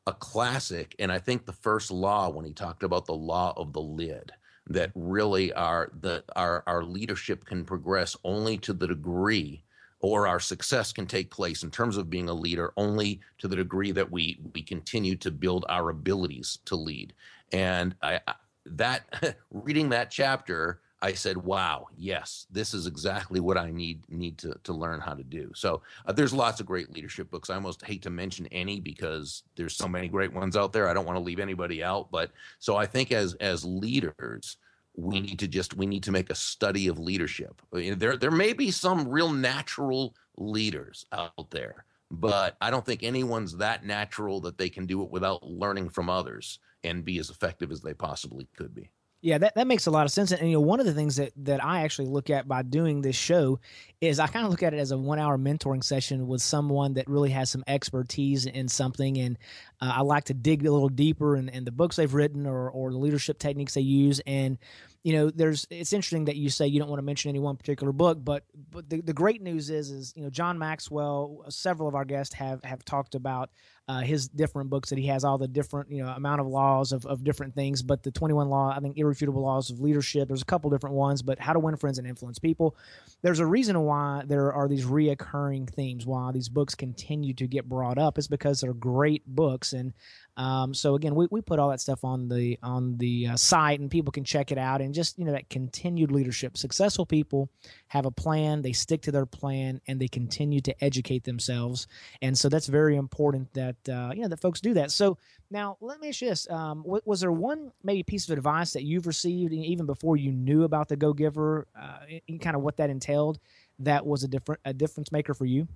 a 0.09 0.13
classic. 0.13 0.97
And 0.99 1.13
I 1.13 1.19
think 1.21 1.47
the 1.47 1.53
first 1.53 1.93
law, 1.93 2.29
when 2.29 2.45
he 2.45 2.53
talked 2.53 2.83
about 2.83 3.07
the 3.07 3.15
law 3.15 3.53
of 3.57 3.73
the 3.73 3.81
lid, 3.81 4.33
that 4.67 4.91
really 4.97 5.53
our 5.53 5.93
the 6.01 6.25
our 6.35 6.65
our 6.67 6.83
leadership 6.83 7.45
can 7.45 7.65
progress 7.65 8.17
only 8.25 8.59
to 8.59 8.73
the 8.73 8.89
degree 8.89 9.63
or 10.01 10.27
our 10.27 10.41
success 10.41 10.93
can 10.93 11.07
take 11.07 11.31
place 11.31 11.63
in 11.63 11.71
terms 11.71 11.97
of 11.97 12.11
being 12.11 12.29
a 12.29 12.35
leader 12.35 12.73
only 12.77 13.21
to 13.39 13.49
the 13.49 13.57
degree 13.57 13.93
that 13.93 14.11
we 14.11 14.39
we 14.55 14.63
continue 14.63 15.17
to 15.17 15.31
build 15.31 15.65
our 15.69 15.91
abilities 15.91 16.59
to 16.65 16.77
lead 16.77 17.13
and 17.53 17.95
i 18.03 18.21
that 18.65 19.37
reading 19.51 19.89
that 19.89 20.11
chapter 20.11 20.81
I 21.03 21.13
said, 21.13 21.37
"Wow, 21.37 21.89
yes, 21.97 22.47
this 22.51 22.73
is 22.73 22.87
exactly 22.87 23.39
what 23.39 23.59
I 23.59 23.71
need 23.71 24.03
need 24.09 24.39
to 24.39 24.59
to 24.65 24.73
learn 24.73 25.01
how 25.01 25.15
to 25.15 25.23
do." 25.23 25.53
So 25.55 25.83
uh, 26.07 26.13
there's 26.13 26.33
lots 26.33 26.59
of 26.59 26.67
great 26.67 26.91
leadership 26.93 27.31
books. 27.31 27.51
I 27.51 27.55
almost 27.55 27.85
hate 27.85 28.03
to 28.03 28.11
mention 28.11 28.47
any 28.47 28.81
because 28.81 29.43
there's 29.57 29.77
so 29.77 29.87
many 29.87 30.09
great 30.09 30.33
ones 30.33 30.57
out 30.57 30.73
there. 30.73 30.89
I 30.89 30.95
don't 30.95 31.05
want 31.05 31.17
to 31.17 31.23
leave 31.23 31.39
anybody 31.39 31.85
out, 31.85 32.11
but 32.11 32.31
so 32.59 32.77
I 32.77 32.87
think 32.87 33.13
as 33.13 33.35
as 33.35 33.65
leaders, 33.65 34.57
we 34.97 35.17
mm-hmm. 35.17 35.27
need 35.27 35.39
to 35.41 35.49
just 35.49 35.77
we 35.77 35.87
need 35.87 36.03
to 36.05 36.13
make 36.13 36.31
a 36.31 36.35
study 36.35 36.89
of 36.89 36.99
leadership. 36.99 37.61
There 37.73 38.17
there 38.17 38.31
may 38.31 38.53
be 38.53 38.71
some 38.71 39.09
real 39.09 39.31
natural 39.31 40.15
leaders 40.37 41.05
out 41.13 41.51
there, 41.51 41.85
but 42.11 42.57
I 42.61 42.71
don't 42.71 42.85
think 42.85 43.03
anyone's 43.03 43.57
that 43.59 43.85
natural 43.85 44.41
that 44.43 44.59
they 44.59 44.69
can 44.69 44.87
do 44.87 45.03
it 45.03 45.11
without 45.11 45.43
learning 45.43 45.91
from 45.91 46.09
others 46.09 46.59
and 46.83 47.05
be 47.05 47.19
as 47.19 47.31
effective 47.31 47.71
as 47.71 47.83
they 47.83 47.95
possibly 47.95 48.49
could 48.57 48.75
be. 48.75 48.91
Yeah, 49.27 49.39
that, 49.39 49.57
that 49.57 49.67
makes 49.67 49.87
a 49.87 49.91
lot 49.91 50.07
of 50.07 50.13
sense. 50.13 50.31
And, 50.31 50.41
and, 50.41 50.49
you 50.49 50.57
know, 50.57 50.61
one 50.61 50.79
of 50.79 50.87
the 50.87 50.93
things 50.93 51.17
that 51.17 51.33
that 51.39 51.65
I 51.65 51.81
actually 51.81 52.07
look 52.07 52.31
at 52.31 52.47
by 52.47 52.63
doing 52.63 53.03
this 53.03 53.17
show 53.17 53.59
is 54.01 54.21
I 54.21 54.29
kind 54.29 54.45
of 54.45 54.53
look 54.53 54.63
at 54.63 54.73
it 54.73 54.79
as 54.79 54.93
a 54.93 54.97
one 54.97 55.19
hour 55.19 55.37
mentoring 55.37 55.83
session 55.83 56.29
with 56.29 56.41
someone 56.41 56.95
that 56.95 57.09
really 57.09 57.31
has 57.31 57.51
some 57.51 57.65
expertise 57.67 58.47
in 58.47 58.69
something. 58.69 59.19
And 59.19 59.37
uh, 59.81 59.95
I 59.97 60.03
like 60.03 60.27
to 60.27 60.35
dig 60.35 60.65
a 60.65 60.71
little 60.71 60.89
deeper 60.89 61.35
in, 61.35 61.49
in 61.49 61.65
the 61.65 61.73
books 61.73 61.97
they've 61.97 62.15
written 62.15 62.47
or, 62.47 62.71
or 62.71 62.93
the 62.93 62.99
leadership 62.99 63.41
techniques 63.41 63.75
they 63.75 63.81
use. 63.81 64.21
And 64.29 64.59
you 65.03 65.13
know, 65.15 65.31
there's 65.31 65.67
it's 65.71 65.93
interesting 65.93 66.27
that 66.27 66.37
you 66.37 66.49
say 66.49 66.69
you 66.69 66.79
don't 66.79 66.89
want 66.89 66.99
to 67.01 67.05
mention 67.05 67.29
any 67.29 67.41
one 67.41 67.57
particular 67.57 67.93
book, 67.93 68.19
but 68.23 68.45
but 68.71 68.89
the, 68.89 69.01
the 69.01 69.13
great 69.13 69.43
news 69.43 69.71
is 69.71 69.91
is 69.91 70.13
you 70.15 70.23
know 70.23 70.31
John 70.31 70.57
Maxwell, 70.57 71.45
several 71.49 71.89
of 71.89 71.97
our 71.97 72.05
guests 72.05 72.35
have 72.37 72.63
have 72.63 72.85
talked 72.85 73.17
about 73.17 73.51
uh, 73.89 74.01
his 74.01 74.29
different 74.29 74.69
books 74.69 74.91
that 74.91 74.99
he 74.99 75.07
has 75.07 75.25
all 75.25 75.39
the 75.39 75.47
different 75.47 75.91
you 75.91 76.03
know 76.03 76.11
amount 76.11 76.41
of 76.41 76.47
laws 76.47 76.93
of, 76.93 77.07
of 77.07 77.23
different 77.23 77.55
things 77.55 77.83
but 77.83 78.03
the 78.03 78.11
21 78.11 78.49
law 78.49 78.75
i 78.77 78.81
think 78.81 78.99
irrefutable 78.99 79.43
laws 79.43 79.71
of 79.71 79.81
leadership 79.81 80.27
there's 80.27 80.43
a 80.43 80.47
couple 80.47 80.69
different 80.71 80.97
ones 80.97 81.23
but 81.23 81.39
how 81.39 81.53
to 81.53 81.61
win 81.61 81.77
friends 81.77 81.99
and 81.99 82.07
influence 82.07 82.39
people 82.39 82.77
there's 83.23 83.39
a 83.39 83.47
reason 83.47 83.81
why 83.81 84.23
there 84.27 84.53
are 84.53 84.69
these 84.69 84.85
reoccurring 84.85 85.69
themes 85.71 86.05
why 86.05 86.33
these 86.33 86.49
books 86.49 86.75
continue 86.75 87.33
to 87.33 87.47
get 87.47 87.69
brought 87.69 87.99
up 87.99 88.19
is 88.19 88.27
because 88.27 88.61
they're 88.61 88.73
great 88.75 89.23
books 89.27 89.73
and 89.73 89.93
um, 90.37 90.75
so 90.75 90.95
again, 90.95 91.15
we, 91.15 91.27
we 91.31 91.41
put 91.41 91.59
all 91.59 91.71
that 91.71 91.81
stuff 91.81 92.05
on 92.05 92.29
the 92.29 92.59
on 92.63 92.99
the 92.99 93.29
uh, 93.29 93.37
site, 93.37 93.81
and 93.81 93.91
people 93.91 94.13
can 94.13 94.25
check 94.25 94.53
it 94.53 94.59
out. 94.59 94.83
And 94.83 94.93
just 94.93 95.19
you 95.19 95.25
know 95.25 95.33
that 95.33 95.49
continued 95.49 96.13
leadership. 96.13 96.59
Successful 96.59 97.07
people 97.07 97.49
have 97.89 98.05
a 98.05 98.11
plan, 98.11 98.61
they 98.61 98.73
stick 98.73 99.03
to 99.03 99.13
their 99.13 99.27
plan, 99.27 99.81
and 99.89 99.99
they 99.99 100.09
continue 100.09 100.61
to 100.61 100.85
educate 100.85 101.25
themselves. 101.25 101.87
And 102.21 102.37
so 102.37 102.49
that's 102.49 102.67
very 102.67 102.97
important 102.97 103.55
that 103.55 103.76
uh, 103.89 104.13
you 104.15 104.23
know 104.23 104.29
that 104.29 104.41
folks 104.41 104.61
do 104.61 104.75
that. 104.75 104.91
So 104.91 105.19
now 105.51 105.77
let 105.81 106.01
me 106.01 106.09
ask 106.09 106.23
you 106.23 106.29
this: 106.29 106.49
um, 106.51 106.83
was 106.85 107.21
there 107.21 107.33
one 107.33 107.73
maybe 107.83 108.03
piece 108.03 108.29
of 108.29 108.37
advice 108.37 108.73
that 108.73 108.83
you've 108.85 109.07
received 109.07 109.53
even 109.53 109.87
before 109.87 110.17
you 110.17 110.33
knew 110.33 110.65
about 110.65 110.89
the 110.89 110.97
Go 110.97 111.13
Giver, 111.13 111.67
uh, 111.79 111.99
kind 112.41 112.57
of 112.57 112.63
what 112.63 112.77
that 112.79 112.91
entailed, 112.91 113.39
that 113.79 114.07
was 114.07 114.25
a 114.25 114.29
different 114.29 114.61
a 114.65 114.73
difference 114.73 115.13
maker 115.13 115.35
for 115.35 115.45
you? 115.47 115.69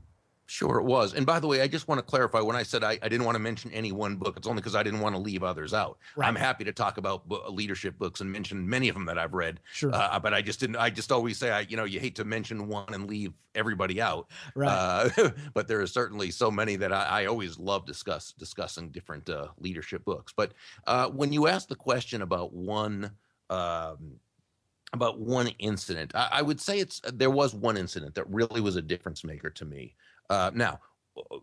Sure, 0.51 0.81
it 0.81 0.85
was. 0.85 1.15
And 1.15 1.25
by 1.25 1.39
the 1.39 1.47
way, 1.47 1.63
I 1.63 1.69
just 1.69 1.87
want 1.87 2.01
to 2.01 2.03
clarify 2.03 2.41
when 2.41 2.57
I 2.57 2.65
said 2.65 2.83
I, 2.83 2.99
I 3.03 3.09
didn't 3.09 3.25
want 3.25 3.37
to 3.37 3.39
mention 3.39 3.71
any 3.71 3.93
one 3.93 4.17
book, 4.17 4.37
it's 4.37 4.49
only 4.49 4.61
because 4.61 4.75
I 4.75 4.83
didn't 4.83 4.99
want 4.99 5.15
to 5.15 5.21
leave 5.21 5.45
others 5.45 5.73
out. 5.73 5.99
Right. 6.17 6.27
I'm 6.27 6.35
happy 6.35 6.65
to 6.65 6.73
talk 6.73 6.99
about 6.99 7.23
leadership 7.53 7.97
books 8.01 8.21
and 8.21 8.33
mention 8.33 8.69
many 8.69 8.89
of 8.89 8.97
them 8.97 9.05
that 9.05 9.17
I've 9.17 9.33
read. 9.33 9.61
Sure. 9.73 9.95
Uh, 9.95 10.19
but 10.19 10.35
I 10.35 10.43
just 10.43 10.59
didn't, 10.59 10.75
I 10.75 10.91
just 10.91 11.13
always 11.13 11.39
say, 11.39 11.53
I, 11.53 11.61
you 11.61 11.77
know, 11.77 11.85
you 11.85 12.01
hate 12.01 12.17
to 12.17 12.25
mention 12.25 12.67
one 12.67 12.93
and 12.93 13.09
leave 13.09 13.33
everybody 13.55 14.01
out. 14.01 14.29
Right. 14.57 14.69
Uh, 14.69 15.31
but 15.55 15.69
there 15.69 15.81
are 15.83 15.87
certainly 15.87 16.33
so 16.33 16.51
many 16.51 16.75
that 16.75 16.93
I, 16.93 17.05
I 17.05 17.27
always 17.27 17.57
love 17.57 17.87
discuss 17.87 18.33
discussing 18.33 18.91
different 18.91 19.31
uh, 19.31 19.49
leadership 19.61 20.05
books. 20.05 20.33
But 20.37 20.55
uh, 20.85 21.11
when 21.11 21.33
you 21.33 21.47
ask 21.47 21.69
the 21.69 21.77
question 21.77 22.23
about 22.23 22.53
one, 22.53 23.13
um, 23.51 24.17
about 24.93 25.21
one 25.21 25.47
incident. 25.61 26.13
I, 26.17 26.29
I, 26.33 26.43
would 26.43 26.61
say 26.61 26.81
it's 26.81 27.01
there 27.13 27.31
was 27.31 27.55
one 27.55 27.77
incident 27.77 28.17
that 28.17 28.29
really 28.29 28.61
was 28.61 28.75
a 28.75 28.83
difference 28.83 29.23
maker 29.23 29.51
to 29.51 29.65
me. 29.65 29.95
Uh, 30.31 30.51
now, 30.55 30.79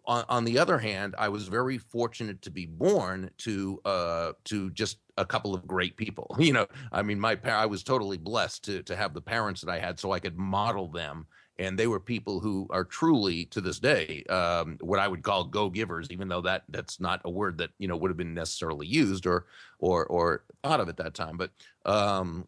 on, 0.05 0.23
on, 0.29 0.45
the 0.45 0.57
other 0.57 0.79
hand, 0.79 1.13
I 1.17 1.27
was 1.27 1.49
very 1.49 1.77
fortunate 1.77 2.41
to 2.43 2.49
be 2.49 2.65
born 2.65 3.29
to 3.39 3.81
uh, 3.83 4.31
to 4.45 4.71
just 4.71 4.99
a 5.17 5.25
couple 5.25 5.53
of 5.53 5.67
great 5.67 5.97
people. 5.97 6.35
You 6.47 6.53
know, 6.53 6.67
I 6.91 7.01
mean, 7.01 7.19
my 7.19 7.37
I 7.43 7.65
was 7.65 7.83
totally 7.83 8.17
blessed 8.17 8.63
to 8.65 8.83
to 8.83 8.95
have 8.95 9.13
the 9.13 9.21
parents 9.21 9.61
that 9.61 9.69
I 9.69 9.79
had, 9.79 9.99
so 9.99 10.13
I 10.13 10.19
could 10.19 10.37
model 10.37 10.87
them. 10.87 11.27
And 11.59 11.77
they 11.77 11.87
were 11.87 11.99
people 11.99 12.39
who 12.39 12.67
are 12.69 12.85
truly, 12.85 13.45
to 13.45 13.61
this 13.61 13.79
day, 13.79 14.23
um, 14.29 14.77
what 14.81 14.99
I 14.99 15.07
would 15.07 15.23
call 15.23 15.43
go-givers, 15.43 16.11
even 16.11 16.27
though 16.27 16.41
that 16.41 16.63
that's 16.69 16.99
not 16.99 17.19
a 17.25 17.31
word 17.31 17.57
that 17.57 17.71
you 17.79 17.87
know 17.87 17.97
would 17.97 18.11
have 18.11 18.17
been 18.17 18.33
necessarily 18.33 18.87
used 18.87 19.25
or 19.25 19.47
or 19.79 20.05
or 20.05 20.43
thought 20.63 20.79
of 20.79 20.87
at 20.87 20.97
that 20.97 21.13
time. 21.13 21.35
But 21.35 21.51
um, 21.85 22.47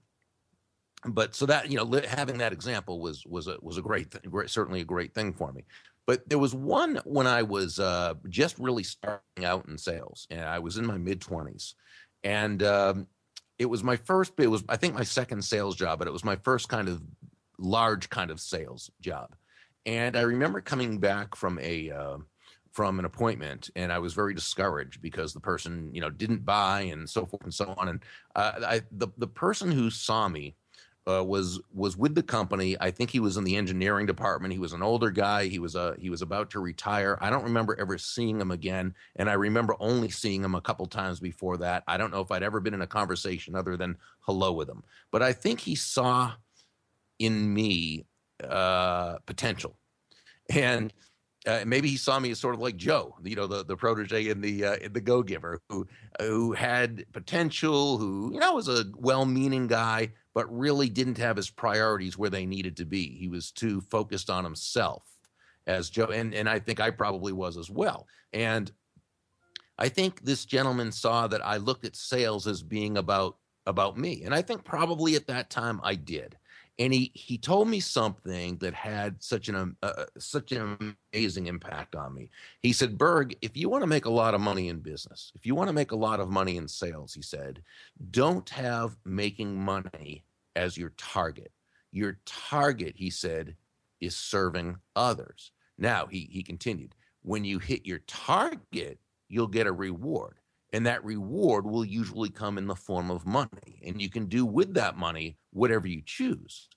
but 1.05 1.35
so 1.35 1.45
that 1.47 1.69
you 1.69 1.77
know 1.77 2.01
having 2.07 2.37
that 2.37 2.53
example 2.53 3.01
was 3.01 3.25
was 3.25 3.47
a 3.47 3.57
was 3.61 3.77
a 3.77 3.81
great 3.81 4.13
certainly 4.47 4.81
a 4.81 4.85
great 4.85 5.13
thing 5.13 5.33
for 5.33 5.51
me 5.51 5.65
but 6.09 6.27
there 6.27 6.39
was 6.39 6.55
one 6.55 6.99
when 7.05 7.27
I 7.27 7.43
was 7.43 7.77
uh, 7.77 8.15
just 8.29 8.57
really 8.57 8.81
starting 8.81 9.45
out 9.45 9.67
in 9.67 9.77
sales, 9.77 10.25
and 10.31 10.41
I 10.41 10.57
was 10.57 10.75
in 10.75 10.83
my 10.87 10.97
mid 10.97 11.21
twenties, 11.21 11.75
and 12.23 12.63
um, 12.63 13.05
it 13.59 13.67
was 13.67 13.83
my 13.83 13.95
first. 13.95 14.33
It 14.39 14.47
was 14.47 14.63
I 14.67 14.75
think 14.75 14.95
my 14.95 15.03
second 15.03 15.43
sales 15.43 15.75
job, 15.75 15.99
but 15.99 16.07
it 16.07 16.11
was 16.11 16.23
my 16.23 16.35
first 16.37 16.67
kind 16.67 16.89
of 16.89 17.03
large 17.59 18.09
kind 18.09 18.31
of 18.31 18.39
sales 18.39 18.89
job. 18.99 19.35
And 19.85 20.17
I 20.17 20.21
remember 20.21 20.61
coming 20.61 20.97
back 20.97 21.35
from 21.35 21.59
a 21.61 21.91
uh, 21.91 22.17
from 22.71 22.97
an 22.97 23.05
appointment, 23.05 23.69
and 23.75 23.93
I 23.93 23.99
was 23.99 24.15
very 24.15 24.33
discouraged 24.33 25.03
because 25.03 25.31
the 25.31 25.39
person, 25.39 25.93
you 25.93 26.01
know, 26.01 26.09
didn't 26.09 26.43
buy, 26.43 26.81
and 26.91 27.07
so 27.07 27.27
forth 27.27 27.43
and 27.43 27.53
so 27.53 27.75
on. 27.77 27.87
And 27.87 27.99
uh, 28.35 28.53
I, 28.65 28.81
the 28.91 29.09
the 29.19 29.27
person 29.27 29.71
who 29.71 29.91
saw 29.91 30.27
me 30.27 30.55
uh, 31.07 31.23
was 31.23 31.59
was 31.73 31.97
with 31.97 32.15
the 32.15 32.23
company. 32.23 32.75
I 32.79 32.91
think 32.91 33.09
he 33.09 33.19
was 33.19 33.37
in 33.37 33.43
the 33.43 33.55
engineering 33.55 34.05
department. 34.05 34.53
He 34.53 34.59
was 34.59 34.73
an 34.73 34.83
older 34.83 35.09
guy. 35.11 35.45
He 35.45 35.59
was 35.59 35.75
uh, 35.75 35.95
he 35.97 36.09
was 36.09 36.21
about 36.21 36.49
to 36.51 36.59
retire. 36.59 37.17
I 37.21 37.29
don't 37.29 37.43
remember 37.43 37.79
ever 37.79 37.97
seeing 37.97 38.39
him 38.39 38.51
again, 38.51 38.93
and 39.15 39.29
I 39.29 39.33
remember 39.33 39.75
only 39.79 40.09
seeing 40.09 40.43
him 40.43 40.55
a 40.55 40.61
couple 40.61 40.85
times 40.85 41.19
before 41.19 41.57
that. 41.57 41.83
I 41.87 41.97
don't 41.97 42.11
know 42.11 42.21
if 42.21 42.31
I'd 42.31 42.43
ever 42.43 42.59
been 42.59 42.73
in 42.73 42.81
a 42.81 42.87
conversation 42.87 43.55
other 43.55 43.77
than 43.77 43.97
hello 44.21 44.53
with 44.53 44.69
him, 44.69 44.83
but 45.11 45.23
I 45.23 45.33
think 45.33 45.59
he 45.59 45.75
saw 45.75 46.33
in 47.17 47.53
me 47.53 48.05
uh, 48.43 49.17
potential, 49.25 49.77
and 50.49 50.93
uh, 51.47 51.63
maybe 51.65 51.89
he 51.89 51.97
saw 51.97 52.19
me 52.19 52.31
as 52.31 52.39
sort 52.39 52.53
of 52.53 52.61
like 52.61 52.75
Joe, 52.75 53.15
you 53.23 53.35
know, 53.35 53.47
the, 53.47 53.63
the 53.63 53.75
protege 53.75 54.29
and 54.29 54.43
the 54.43 54.65
uh, 54.65 54.75
in 54.75 54.93
the 54.93 55.01
Go 55.01 55.23
Giver, 55.23 55.61
who 55.69 55.87
who 56.19 56.51
had 56.51 57.05
potential, 57.13 57.97
who 57.97 58.31
you 58.33 58.39
know 58.39 58.53
was 58.53 58.67
a 58.67 58.85
well-meaning 58.97 59.67
guy, 59.67 60.11
but 60.39 60.57
really 60.57 60.87
didn't 60.87 61.17
have 61.17 61.35
his 61.35 61.49
priorities 61.49 62.17
where 62.17 62.29
they 62.29 62.45
needed 62.45 62.77
to 62.77 62.85
be. 62.85 63.09
He 63.09 63.27
was 63.27 63.51
too 63.51 63.81
focused 63.81 64.29
on 64.29 64.45
himself, 64.45 65.03
as 65.67 65.89
Joe, 65.89 66.05
and 66.05 66.33
and 66.33 66.47
I 66.47 66.59
think 66.59 66.79
I 66.79 66.91
probably 66.91 67.33
was 67.33 67.57
as 67.57 67.69
well. 67.69 68.07
And 68.31 68.71
I 69.77 69.89
think 69.89 70.21
this 70.21 70.45
gentleman 70.45 70.93
saw 70.93 71.27
that 71.27 71.45
I 71.45 71.57
looked 71.57 71.83
at 71.83 71.97
sales 71.97 72.47
as 72.47 72.63
being 72.63 72.97
about 72.97 73.35
about 73.65 73.97
me, 73.97 74.23
and 74.23 74.33
I 74.33 74.41
think 74.41 74.63
probably 74.63 75.15
at 75.15 75.27
that 75.27 75.49
time 75.49 75.81
I 75.83 75.95
did 75.95 76.37
and 76.79 76.93
he 76.93 77.11
he 77.13 77.37
told 77.37 77.67
me 77.67 77.81
something 77.81 78.57
that 78.59 78.73
had 78.73 79.21
such 79.21 79.49
an 79.49 79.75
uh, 79.83 79.85
uh, 79.85 80.05
such 80.17 80.53
an 80.53 80.95
amazing 81.13 81.47
impact 81.47 81.93
on 81.93 82.15
me. 82.15 82.29
He 82.61 82.71
said, 82.71 82.97
"Burg, 82.97 83.35
if 83.41 83.57
you 83.57 83.67
want 83.67 83.83
to 83.83 83.87
make 83.87 84.05
a 84.05 84.09
lot 84.09 84.33
of 84.33 84.39
money 84.39 84.69
in 84.69 84.79
business, 84.79 85.33
if 85.35 85.45
you 85.45 85.53
want 85.53 85.67
to 85.67 85.73
make 85.73 85.91
a 85.91 85.97
lot 85.97 86.21
of 86.21 86.29
money 86.29 86.55
in 86.55 86.67
sales, 86.67 87.13
he 87.13 87.21
said, 87.21 87.61
don't 88.11 88.49
have 88.49 88.95
making 89.05 89.55
money 89.55 90.23
as 90.55 90.77
your 90.77 90.93
target. 90.97 91.51
Your 91.91 92.19
target, 92.25 92.95
he 92.95 93.09
said, 93.09 93.55
is 93.99 94.15
serving 94.15 94.77
others." 94.95 95.51
Now 95.77 96.05
he 96.07 96.29
he 96.31 96.43
continued, 96.43 96.95
"When 97.21 97.43
you 97.45 97.59
hit 97.59 97.85
your 97.85 97.99
target, 97.99 98.99
you'll 99.27 99.47
get 99.47 99.67
a 99.67 99.71
reward." 99.71 100.39
And 100.71 100.85
that 100.85 101.03
reward 101.03 101.65
will 101.65 101.83
usually 101.83 102.29
come 102.29 102.57
in 102.57 102.67
the 102.67 102.75
form 102.75 103.09
of 103.09 103.25
money. 103.25 103.81
And 103.83 103.99
you 103.99 104.09
can 104.09 104.27
do 104.27 104.45
with 104.45 104.75
that 104.75 104.97
money 104.97 105.37
whatever 105.51 105.87
you 105.87 106.03
choose. 106.05 106.69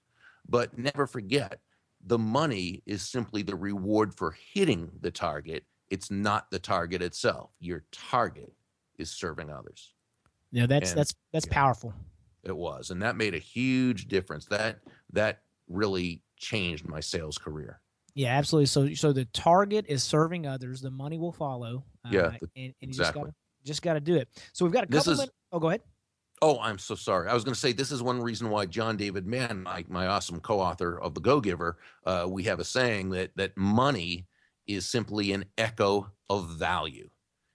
But 0.48 0.78
never 0.78 1.06
forget, 1.06 1.60
the 2.04 2.18
money 2.18 2.82
is 2.86 3.02
simply 3.02 3.42
the 3.42 3.54
reward 3.54 4.14
for 4.14 4.34
hitting 4.52 4.90
the 5.00 5.10
target. 5.10 5.64
It's 5.90 6.10
not 6.10 6.50
the 6.50 6.58
target 6.58 7.02
itself. 7.02 7.50
Your 7.60 7.84
target 7.92 8.52
is 8.98 9.10
serving 9.10 9.50
others. 9.50 9.92
Yeah, 10.50 10.66
that's 10.66 10.90
and, 10.90 10.98
that's 10.98 11.14
that's 11.32 11.46
yeah, 11.46 11.52
powerful. 11.52 11.94
It 12.44 12.56
was, 12.56 12.90
and 12.90 13.00
that 13.02 13.16
made 13.16 13.34
a 13.34 13.38
huge 13.38 14.08
difference. 14.08 14.46
That 14.46 14.80
that 15.12 15.42
really 15.68 16.22
changed 16.36 16.88
my 16.88 17.00
sales 17.00 17.38
career. 17.38 17.80
Yeah, 18.14 18.36
absolutely. 18.36 18.66
So 18.66 18.94
so 18.94 19.12
the 19.12 19.26
target 19.26 19.86
is 19.88 20.02
serving 20.02 20.46
others. 20.46 20.80
The 20.80 20.90
money 20.90 21.18
will 21.18 21.32
follow. 21.32 21.84
Uh, 22.04 22.08
yeah, 22.10 22.20
the, 22.40 22.48
and, 22.56 22.74
and 22.82 22.90
exactly. 22.90 23.30
Just 23.64 23.82
got 23.82 23.94
to 23.94 24.00
do 24.00 24.16
it. 24.16 24.28
So 24.52 24.64
we've 24.64 24.72
got 24.72 24.84
a 24.84 24.86
couple. 24.86 24.98
This 24.98 25.06
is, 25.06 25.18
minutes. 25.18 25.36
Oh, 25.52 25.60
go 25.60 25.68
ahead. 25.68 25.82
Oh, 26.42 26.58
I'm 26.58 26.78
so 26.78 26.96
sorry. 26.96 27.28
I 27.28 27.34
was 27.34 27.44
going 27.44 27.54
to 27.54 27.60
say 27.60 27.72
this 27.72 27.92
is 27.92 28.02
one 28.02 28.20
reason 28.20 28.50
why 28.50 28.66
John 28.66 28.96
David 28.96 29.24
Mann, 29.24 29.62
my, 29.62 29.84
my 29.88 30.08
awesome 30.08 30.40
co-author 30.40 31.00
of 31.00 31.14
The 31.14 31.20
Go 31.20 31.40
Giver, 31.40 31.78
uh, 32.04 32.26
we 32.28 32.42
have 32.42 32.58
a 32.58 32.64
saying 32.64 33.10
that 33.10 33.30
that 33.36 33.56
money 33.56 34.26
is 34.66 34.84
simply 34.90 35.30
an 35.30 35.44
echo 35.56 36.10
of 36.28 36.50
value. 36.50 37.08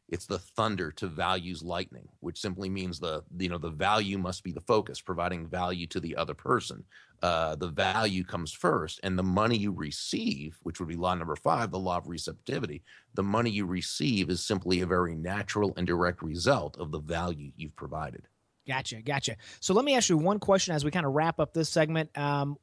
It's 0.10 0.26
the 0.26 0.40
thunder 0.40 0.92
to 0.94 1.08
values 1.08 1.62
lightning, 1.64 2.08
which 2.22 2.40
simply 2.40 2.70
means 2.70 3.00
the 3.00 3.24
you 3.38 3.50
know 3.50 3.58
the 3.58 3.70
value 3.70 4.18
must 4.18 4.44
be 4.44 4.52
the 4.52 4.62
focus, 4.62 5.02
providing 5.02 5.48
value 5.48 5.88
to 5.88 6.00
the 6.00 6.16
other 6.16 6.34
person. 6.34 6.84
Uh, 7.22 7.56
the 7.56 7.68
value 7.68 8.24
comes 8.24 8.54
first, 8.54 9.00
and 9.04 9.18
the 9.18 9.24
money 9.24 9.58
you 9.58 9.72
receive, 9.72 10.58
which 10.64 10.80
would 10.80 10.88
be 10.88 10.96
law 10.96 11.14
number 11.16 11.36
five, 11.36 11.72
the 11.72 11.80
law 11.80 11.98
of 11.98 12.08
receptivity, 12.08 12.84
the 13.16 13.24
money 13.24 13.50
you 13.50 13.66
receive 13.66 14.30
is 14.30 14.46
simply 14.46 14.82
a 14.82 14.86
very 14.86 15.16
natural 15.16 15.74
and 15.78 15.88
direct 15.88 16.22
result 16.22 16.78
of 16.78 16.92
the 16.92 17.00
value 17.00 17.52
you've 17.58 17.76
provided. 17.76 18.28
Gotcha, 18.68 19.02
gotcha. 19.02 19.38
So 19.62 19.74
let 19.74 19.86
me 19.86 19.96
ask 19.96 20.10
you 20.10 20.18
one 20.18 20.40
question 20.40 20.76
as 20.76 20.84
we 20.84 20.92
kind 20.92 21.06
of 21.06 21.14
wrap 21.14 21.40
up 21.40 21.54
this 21.54 21.70
segment. 21.70 22.16
Um, 22.18 22.58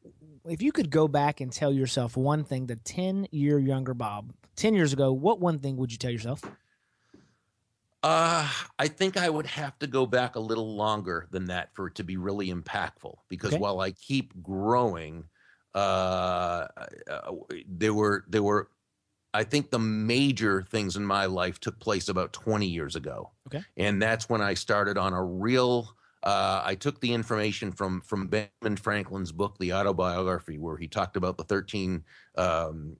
if 0.47 0.61
you 0.61 0.71
could 0.71 0.91
go 0.91 1.09
back 1.09 1.41
and 1.41 1.51
tell 1.51 1.73
yourself 1.73 2.17
one 2.17 2.45
thing, 2.45 2.67
the 2.67 2.77
ten 2.77 3.27
year 3.33 3.59
younger 3.59 3.95
Bob, 3.95 4.33
ten 4.55 4.75
years 4.75 4.93
ago, 4.93 5.13
what 5.13 5.41
one 5.41 5.59
thing 5.59 5.77
would 5.79 5.91
you 5.91 5.99
tell 5.99 6.11
yourself? 6.11 6.43
Uh, 8.05 8.47
I 8.79 8.87
think 8.87 9.17
I 9.17 9.31
would 9.31 9.47
have 9.47 9.79
to 9.79 9.87
go 9.87 10.05
back 10.05 10.37
a 10.37 10.41
little 10.41 10.77
longer 10.77 11.27
than 11.31 11.47
that 11.47 11.75
for 11.75 11.87
it 11.87 11.95
to 11.95 12.05
be 12.05 12.19
really 12.19 12.53
impactful. 12.53 13.15
Because 13.31 13.55
okay. 13.55 13.61
while 13.61 13.81
I 13.81 13.93
keep 13.93 14.35
growing, 14.43 15.25
uh, 15.75 16.67
uh, 17.11 17.33
there 17.67 17.95
were 17.95 18.27
there 18.29 18.43
were, 18.43 18.69
I 19.33 19.43
think 19.43 19.71
the 19.71 19.79
major 19.79 20.61
things 20.61 20.97
in 20.97 21.07
my 21.07 21.25
life 21.25 21.59
took 21.61 21.81
place 21.81 22.11
about 22.11 22.35
20 22.35 22.67
years 22.67 22.95
ago. 22.95 23.31
Okay, 23.47 23.65
and 23.79 24.03
that's 24.03 24.29
when 24.29 24.43
I 24.43 24.53
started 24.53 24.99
on 24.99 25.15
a 25.15 25.25
real. 25.25 25.89
Uh, 26.23 26.61
I 26.63 26.75
took 26.75 27.01
the 27.01 27.15
information 27.15 27.73
from 27.73 28.03
from 28.03 28.27
Benjamin 28.27 28.77
Franklin's 28.77 29.33
book, 29.33 29.57
The 29.59 29.73
Autobiography, 29.73 30.59
where 30.59 30.77
he 30.77 30.89
talked 30.89 31.17
about 31.17 31.39
the 31.39 31.45
13 31.45 32.05
um, 32.37 32.99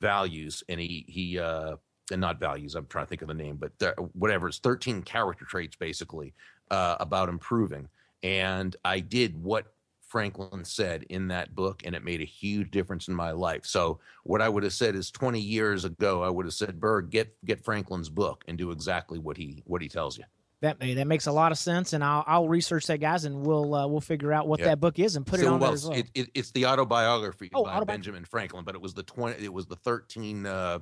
values, 0.00 0.62
and 0.68 0.78
he 0.78 1.04
he 1.08 1.40
uh, 1.40 1.74
and 2.10 2.20
not 2.20 2.38
values. 2.38 2.74
I'm 2.74 2.86
trying 2.86 3.06
to 3.06 3.08
think 3.08 3.22
of 3.22 3.28
the 3.28 3.34
name, 3.34 3.56
but 3.56 3.78
there, 3.78 3.94
whatever. 4.12 4.48
It's 4.48 4.58
13 4.58 5.02
character 5.02 5.44
traits 5.44 5.76
basically 5.76 6.34
uh, 6.70 6.96
about 7.00 7.28
improving. 7.28 7.88
And 8.22 8.74
I 8.84 9.00
did 9.00 9.42
what 9.42 9.74
Franklin 10.14 10.64
said 10.64 11.04
in 11.08 11.28
that 11.28 11.54
book, 11.54 11.82
and 11.84 11.94
it 11.94 12.04
made 12.04 12.20
a 12.20 12.24
huge 12.24 12.70
difference 12.70 13.08
in 13.08 13.14
my 13.14 13.32
life. 13.32 13.66
So 13.66 13.98
what 14.22 14.40
I 14.40 14.48
would 14.48 14.62
have 14.62 14.72
said 14.72 14.94
is 14.94 15.10
20 15.10 15.40
years 15.40 15.84
ago, 15.84 16.22
I 16.22 16.30
would 16.30 16.46
have 16.46 16.54
said, 16.54 16.78
Burg, 16.78 17.10
get 17.10 17.34
get 17.44 17.64
Franklin's 17.64 18.08
book 18.08 18.44
and 18.46 18.56
do 18.56 18.70
exactly 18.70 19.18
what 19.18 19.36
he 19.36 19.62
what 19.66 19.82
he 19.82 19.88
tells 19.88 20.16
you. 20.16 20.24
That 20.60 20.78
that 20.78 21.06
makes 21.06 21.26
a 21.26 21.32
lot 21.32 21.52
of 21.52 21.58
sense, 21.58 21.92
and 21.92 22.04
I'll 22.04 22.24
I'll 22.26 22.48
research 22.48 22.86
that, 22.86 22.98
guys, 22.98 23.24
and 23.24 23.44
we'll 23.44 23.74
uh, 23.74 23.86
we'll 23.86 24.00
figure 24.00 24.32
out 24.32 24.46
what 24.46 24.60
that 24.60 24.80
book 24.80 24.98
is 24.98 25.16
and 25.16 25.26
put 25.26 25.40
so, 25.40 25.46
it 25.46 25.48
on 25.48 25.58
well, 25.58 25.70
there 25.70 25.74
as 25.74 25.86
well. 25.86 25.98
It, 25.98 26.10
it, 26.14 26.30
it's 26.32 26.52
the 26.52 26.66
autobiography 26.66 27.50
oh, 27.52 27.64
by 27.64 27.80
autobi- 27.80 27.86
Benjamin 27.88 28.24
Franklin, 28.24 28.64
but 28.64 28.74
it 28.74 28.80
was 28.80 28.94
the 28.94 29.02
twenty. 29.02 29.44
It 29.44 29.52
was 29.52 29.66
the 29.66 29.76
thirteen. 29.76 30.46
Uh, 30.46 30.78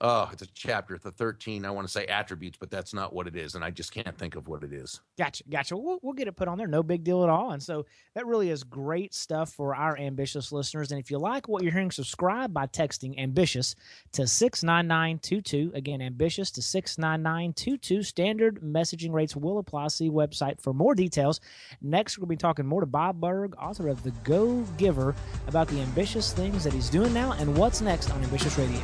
oh, 0.00 0.28
it's 0.32 0.42
a 0.42 0.46
chapter, 0.48 0.98
the 0.98 1.10
13, 1.10 1.64
I 1.64 1.70
want 1.70 1.86
to 1.86 1.92
say 1.92 2.04
attributes, 2.06 2.58
but 2.58 2.70
that's 2.70 2.92
not 2.92 3.14
what 3.14 3.26
it 3.26 3.34
is. 3.34 3.54
And 3.54 3.64
I 3.64 3.70
just 3.70 3.92
can't 3.92 4.16
think 4.18 4.36
of 4.36 4.46
what 4.46 4.62
it 4.62 4.72
is. 4.72 5.00
Gotcha. 5.16 5.44
Gotcha. 5.48 5.76
We'll, 5.76 5.98
we'll 6.02 6.12
get 6.12 6.28
it 6.28 6.36
put 6.36 6.48
on 6.48 6.58
there. 6.58 6.66
No 6.66 6.82
big 6.82 7.02
deal 7.02 7.22
at 7.22 7.30
all. 7.30 7.52
And 7.52 7.62
so 7.62 7.86
that 8.14 8.26
really 8.26 8.50
is 8.50 8.62
great 8.62 9.14
stuff 9.14 9.52
for 9.52 9.74
our 9.74 9.96
ambitious 9.98 10.52
listeners. 10.52 10.90
And 10.90 11.00
if 11.00 11.10
you 11.10 11.18
like 11.18 11.48
what 11.48 11.62
you're 11.62 11.72
hearing, 11.72 11.90
subscribe 11.90 12.52
by 12.52 12.66
texting 12.66 13.18
ambitious 13.18 13.74
to 14.12 14.26
69922. 14.26 15.72
Again, 15.74 16.02
ambitious 16.02 16.50
to 16.52 16.62
69922. 16.62 18.02
Standard 18.02 18.60
messaging 18.60 19.12
rates 19.12 19.34
will 19.34 19.58
apply. 19.58 19.88
See 19.88 20.10
website 20.10 20.60
for 20.60 20.74
more 20.74 20.94
details. 20.94 21.40
Next, 21.80 22.18
we'll 22.18 22.26
be 22.26 22.36
talking 22.36 22.66
more 22.66 22.80
to 22.80 22.86
Bob 22.86 23.20
Burg, 23.20 23.54
author 23.56 23.88
of 23.88 24.02
The 24.02 24.10
Go 24.24 24.62
Giver, 24.76 25.14
about 25.46 25.68
the 25.68 25.80
ambitious 25.80 26.32
things 26.32 26.64
that 26.64 26.72
he's 26.72 26.90
doing 26.90 27.14
now 27.14 27.32
and 27.32 27.56
what's 27.56 27.80
next 27.80 28.10
on 28.10 28.22
Ambitious 28.22 28.58
Radio. 28.58 28.80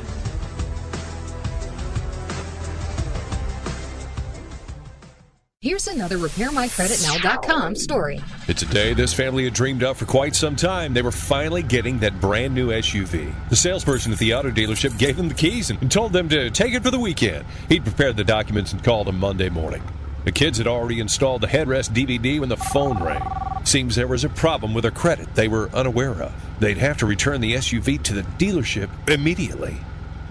Here's 5.63 5.87
another 5.87 6.19
RepairMyCreditNow.com 6.19 7.77
story. 7.77 8.21
It's 8.49 8.63
a 8.63 8.67
day 8.67 8.95
this 8.95 9.15
family 9.15 9.45
had 9.45 9.55
dreamed 9.55 9.85
of 9.85 9.97
for 9.97 10.07
quite 10.07 10.35
some 10.35 10.57
time. 10.57 10.93
They 10.93 11.03
were 11.03 11.13
finally 11.13 11.63
getting 11.63 12.01
that 12.01 12.21
brand 12.21 12.53
new 12.53 12.71
SUV. 12.71 13.33
The 13.49 13.55
salesperson 13.55 14.11
at 14.11 14.19
the 14.19 14.35
auto 14.35 14.51
dealership 14.51 14.99
gave 14.99 15.17
them 15.17 15.29
the 15.29 15.35
keys 15.35 15.71
and 15.71 15.89
told 15.89 16.13
them 16.13 16.29
to 16.31 16.51
take 16.51 16.75
it 16.75 16.83
for 16.83 16.91
the 16.91 16.99
weekend. 16.99 17.47
He'd 17.69 17.85
prepared 17.85 18.17
the 18.17 18.25
documents 18.25 18.73
and 18.73 18.83
called 18.83 19.07
them 19.07 19.21
Monday 19.21 19.51
morning. 19.51 19.85
The 20.25 20.33
kids 20.33 20.59
had 20.59 20.67
already 20.67 20.99
installed 20.99 21.43
the 21.43 21.47
headrest 21.47 21.91
DVD 21.91 22.41
when 22.41 22.49
the 22.49 22.57
phone 22.57 23.01
rang. 23.01 23.23
Seems 23.65 23.95
there 23.95 24.09
was 24.09 24.25
a 24.25 24.31
problem 24.31 24.75
with 24.75 24.83
their 24.83 24.91
credit 24.91 25.33
they 25.37 25.47
were 25.47 25.71
unaware 25.73 26.21
of. 26.21 26.35
They'd 26.59 26.79
have 26.79 26.99
to 26.99 27.07
return 27.07 27.41
the 27.41 27.55
SUV 27.55 28.03
to 28.03 28.15
the 28.15 28.23
dealership 28.23 28.91
immediately. 29.07 29.77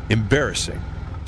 Embarrassing 0.10 0.82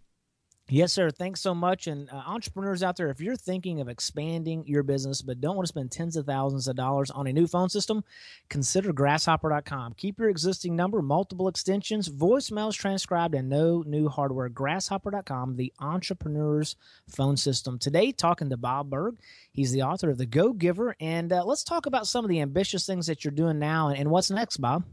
Yes, 0.73 0.93
sir. 0.93 1.11
Thanks 1.11 1.41
so 1.41 1.53
much. 1.53 1.87
And 1.87 2.09
uh, 2.09 2.23
entrepreneurs 2.25 2.81
out 2.81 2.95
there, 2.95 3.09
if 3.09 3.19
you're 3.19 3.35
thinking 3.35 3.81
of 3.81 3.89
expanding 3.89 4.63
your 4.65 4.83
business 4.83 5.21
but 5.21 5.41
don't 5.41 5.57
want 5.57 5.65
to 5.65 5.67
spend 5.67 5.91
tens 5.91 6.15
of 6.15 6.25
thousands 6.25 6.69
of 6.69 6.77
dollars 6.77 7.11
on 7.11 7.27
a 7.27 7.33
new 7.33 7.45
phone 7.45 7.67
system, 7.67 8.05
consider 8.47 8.93
grasshopper.com. 8.93 9.95
Keep 9.95 10.17
your 10.17 10.29
existing 10.29 10.73
number, 10.77 11.01
multiple 11.01 11.49
extensions, 11.49 12.07
voicemails 12.07 12.73
transcribed, 12.73 13.35
and 13.35 13.49
no 13.49 13.83
new 13.85 14.07
hardware. 14.07 14.47
Grasshopper.com, 14.47 15.57
the 15.57 15.73
entrepreneur's 15.81 16.77
phone 17.09 17.35
system. 17.35 17.77
Today, 17.77 18.13
talking 18.13 18.49
to 18.49 18.55
Bob 18.55 18.89
Burg. 18.89 19.17
He's 19.51 19.73
the 19.73 19.81
author 19.81 20.09
of 20.09 20.17
The 20.17 20.25
Go 20.25 20.53
Giver. 20.53 20.95
And 21.01 21.33
uh, 21.33 21.43
let's 21.43 21.65
talk 21.65 21.85
about 21.85 22.07
some 22.07 22.23
of 22.23 22.29
the 22.29 22.39
ambitious 22.39 22.85
things 22.85 23.07
that 23.07 23.25
you're 23.25 23.33
doing 23.33 23.59
now 23.59 23.89
and, 23.89 23.97
and 23.97 24.09
what's 24.09 24.31
next, 24.31 24.55
Bob. 24.55 24.85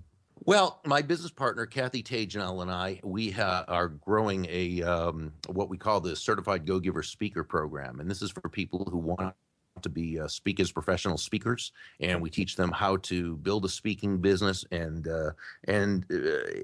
Well, 0.48 0.80
my 0.87 1.02
business 1.02 1.30
partner 1.30 1.66
Kathy 1.66 2.02
Tagenel 2.02 2.62
and 2.62 2.70
I, 2.70 3.00
we 3.04 3.30
ha- 3.30 3.66
are 3.68 3.88
growing 3.88 4.46
a 4.48 4.82
um, 4.82 5.30
what 5.48 5.68
we 5.68 5.76
call 5.76 6.00
the 6.00 6.16
Certified 6.16 6.64
Go 6.64 6.80
Giver 6.80 7.02
Speaker 7.02 7.44
Program, 7.44 8.00
and 8.00 8.11
this 8.11 8.22
is 8.22 8.30
for 8.30 8.48
people 8.48 8.88
who 8.90 8.96
want 8.96 9.34
to 9.82 9.88
be 9.90 10.18
uh, 10.18 10.26
speak 10.26 10.58
as 10.58 10.72
professional 10.72 11.18
speakers, 11.18 11.72
and 12.00 12.22
we 12.22 12.30
teach 12.30 12.56
them 12.56 12.72
how 12.72 12.96
to 12.96 13.37
build 13.37 13.66
a 13.66 13.68
speaking 13.68 14.22
business 14.22 14.64
and 14.72 15.06
uh, 15.06 15.32
and 15.64 16.06
uh, 16.11 16.62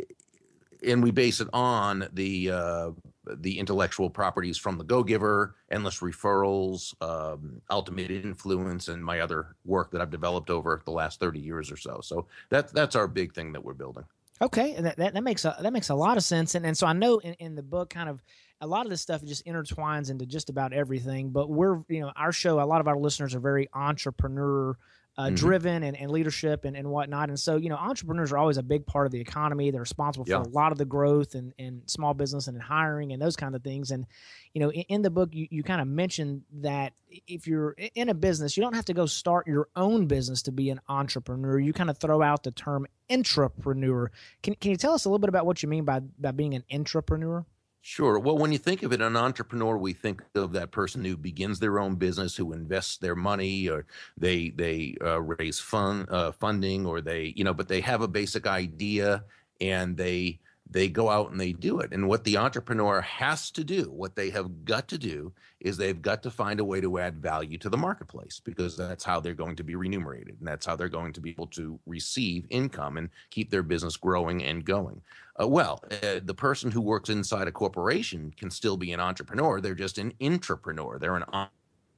and 0.83 1.03
we 1.03 1.11
base 1.11 1.43
it 1.43 1.49
on 1.53 2.09
the 2.15 2.53
uh, 2.53 2.91
the 3.27 3.59
intellectual 3.59 4.11
properties 4.11 4.59
from 4.59 4.79
the 4.79 4.85
Go 4.85 5.03
Giver, 5.03 5.57
endless 5.71 6.01
referrals, 6.01 6.95
um, 7.03 7.61
ultimate 7.71 8.11
influence, 8.11 8.89
and 8.89 9.05
my 9.05 9.21
other 9.21 9.57
work 9.65 9.91
that 9.93 10.01
I've 10.01 10.11
developed 10.11 10.51
over 10.51 10.83
the 10.85 10.93
last 10.93 11.21
thirty 11.21 11.41
years 11.41 11.71
or 11.71 11.77
so. 11.77 12.01
So 12.03 12.27
that's 12.51 12.73
that's 12.73 12.97
our 12.97 13.09
big 13.09 13.35
thing 13.35 13.53
that 13.53 13.65
we're 13.65 13.75
building. 13.75 14.05
Okay, 14.43 14.75
that, 14.81 14.97
that, 14.97 15.15
that 15.15 15.23
makes 15.23 15.45
a 15.45 15.57
that 15.61 15.73
makes 15.73 15.91
a 15.91 15.95
lot 15.95 16.17
of 16.17 16.25
sense, 16.25 16.55
and 16.55 16.67
and 16.67 16.77
so 16.77 16.87
I 16.87 16.93
know 16.93 17.19
in, 17.19 17.35
in 17.35 17.55
the 17.55 17.63
book, 17.63 17.91
kind 17.91 18.09
of 18.09 18.21
a 18.61 18.67
lot 18.67 18.85
of 18.85 18.91
this 18.91 19.01
stuff 19.01 19.23
just 19.23 19.47
intertwines 19.47 20.11
into 20.11 20.27
just 20.27 20.51
about 20.51 20.73
everything. 20.73 21.31
But 21.31 21.51
we're 21.51 21.83
you 21.89 22.01
know 22.01 22.13
our 22.17 22.33
show, 22.33 22.61
a 22.61 22.67
lot 22.67 22.81
of 22.81 22.89
our 22.89 22.99
listeners 22.99 23.35
are 23.35 23.41
very 23.41 23.69
entrepreneur 23.73 24.77
uh, 25.17 25.27
mm-hmm. 25.27 25.35
driven 25.37 25.83
and, 25.83 25.97
and 25.97 26.11
leadership 26.11 26.65
and, 26.65 26.77
and 26.77 26.89
whatnot. 26.89 27.29
And 27.29 27.39
so, 27.39 27.57
you 27.57 27.69
know, 27.69 27.77
entrepreneurs 27.77 28.33
are 28.33 28.39
always 28.39 28.57
a 28.57 28.63
big 28.63 28.85
part 28.87 29.07
of 29.07 29.13
the 29.13 29.21
economy. 29.21 29.71
They're 29.71 29.81
responsible 29.81 30.25
for 30.25 30.33
yeah. 30.33 30.43
a 30.43 30.49
lot 30.49 30.73
of 30.73 30.79
the 30.79 30.85
growth 30.85 31.35
and, 31.35 31.53
and 31.59 31.83
small 31.87 32.15
business 32.15 32.49
and 32.49 32.61
hiring 32.61 33.13
and 33.13 33.23
those 33.23 33.37
kind 33.37 33.55
of 33.55 33.63
things. 33.63 33.91
And, 33.91 34.07
you 34.53 34.61
know, 34.61 34.71
in, 34.71 34.83
in 34.83 35.03
the 35.03 35.11
book, 35.11 35.31
you, 35.33 35.47
you 35.51 35.63
kind 35.63 35.81
of 35.81 35.87
mentioned 35.87 36.43
that 36.61 36.95
if 37.29 37.47
you're 37.47 37.77
in 37.95 38.09
a 38.09 38.15
business, 38.15 38.57
you 38.57 38.63
don't 38.63 38.75
have 38.75 38.87
to 38.87 38.95
go 38.95 39.07
start 39.07 39.47
your 39.47 39.69
own 39.77 40.07
business 40.07 40.43
to 40.43 40.53
be 40.53 40.71
an 40.71 40.81
entrepreneur. 40.89 41.59
You 41.61 41.73
kind 41.73 41.91
of 41.91 41.99
throw 41.99 42.21
out 42.21 42.43
the 42.43 42.51
term 42.51 42.87
intrapreneur. 43.09 44.09
Can, 44.43 44.55
can 44.57 44.73
you 44.73 44.77
tell 44.77 44.95
us 44.95 45.05
a 45.05 45.09
little 45.09 45.21
bit 45.21 45.29
about 45.29 45.47
what 45.47 45.63
you 45.63 45.69
mean 45.69 45.85
by, 45.85 46.01
by 46.19 46.33
being 46.33 46.55
an 46.55 46.65
intrapreneur? 46.73 47.45
Sure. 47.87 48.19
Well, 48.19 48.39
when 48.39 48.51
you 48.51 48.57
think 48.57 48.83
of 48.83 48.95
it, 48.95 49.03
an 49.03 49.15
entrepreneur, 49.15 49.77
we 49.77 49.93
think 49.93 50.23
of 50.35 50.53
that 50.53 50.71
person 50.71 51.05
who 51.05 51.19
begins 51.19 51.59
their 51.59 51.79
own 51.79 51.97
business, 51.97 52.35
who 52.35 52.55
invests 52.55 52.97
their 52.97 53.15
money, 53.15 53.69
or 53.69 53.85
they 54.17 54.49
they 54.51 54.97
uh, 55.05 55.21
raise 55.21 55.61
fund 55.61 56.09
uh, 56.09 56.33
funding, 56.33 56.87
or 56.87 57.03
they 57.03 57.35
you 57.37 57.45
know, 57.45 57.53
but 57.53 57.69
they 57.69 57.83
have 57.83 58.01
a 58.01 58.09
basic 58.09 58.47
idea 58.47 59.23
and 59.61 59.99
they 59.99 60.41
they 60.75 60.89
go 60.89 61.09
out 61.09 61.31
and 61.31 61.41
they 61.41 61.53
do 61.53 61.79
it. 61.79 61.93
And 61.93 62.09
what 62.09 62.25
the 62.25 62.37
entrepreneur 62.37 63.01
has 63.01 63.53
to 63.53 63.63
do, 63.63 63.85
what 63.93 64.17
they 64.17 64.29
have 64.31 64.65
got 64.65 64.89
to 64.89 64.99
do, 64.99 65.33
is 65.61 65.77
they've 65.77 66.03
got 66.03 66.21
to 66.25 66.33
find 66.33 66.59
a 66.59 66.65
way 66.65 66.81
to 66.81 66.99
add 66.99 67.23
value 67.23 67.57
to 67.59 67.69
the 67.69 67.77
marketplace 67.77 68.41
because 68.45 68.77
that's 68.77 69.05
how 69.05 69.21
they're 69.21 69.35
going 69.35 69.55
to 69.55 69.63
be 69.63 69.77
remunerated 69.77 70.37
and 70.41 70.49
that's 70.49 70.67
how 70.67 70.75
they're 70.75 70.89
going 70.89 71.13
to 71.13 71.21
be 71.21 71.31
able 71.31 71.47
to 71.47 71.79
receive 71.87 72.45
income 72.51 72.97
and 72.97 73.09
keep 73.31 73.51
their 73.51 73.63
business 73.63 73.97
growing 73.97 74.43
and 74.43 74.65
going. 74.65 75.01
Uh, 75.41 75.47
well, 75.47 75.81
uh, 76.03 76.19
the 76.25 76.35
person 76.35 76.73
who 76.73 76.81
works 76.81 77.09
inside 77.09 77.47
a 77.47 77.53
corporation 77.53 78.35
can 78.37 78.51
still 78.51 78.77
be 78.77 78.93
an 78.93 78.99
entrepreneur. 78.99 79.61
They're 79.61 79.77
just 79.77 79.99
an 79.99 80.13
intrapreneur. 80.21 80.99
They're 80.99 81.15
an 81.15 81.49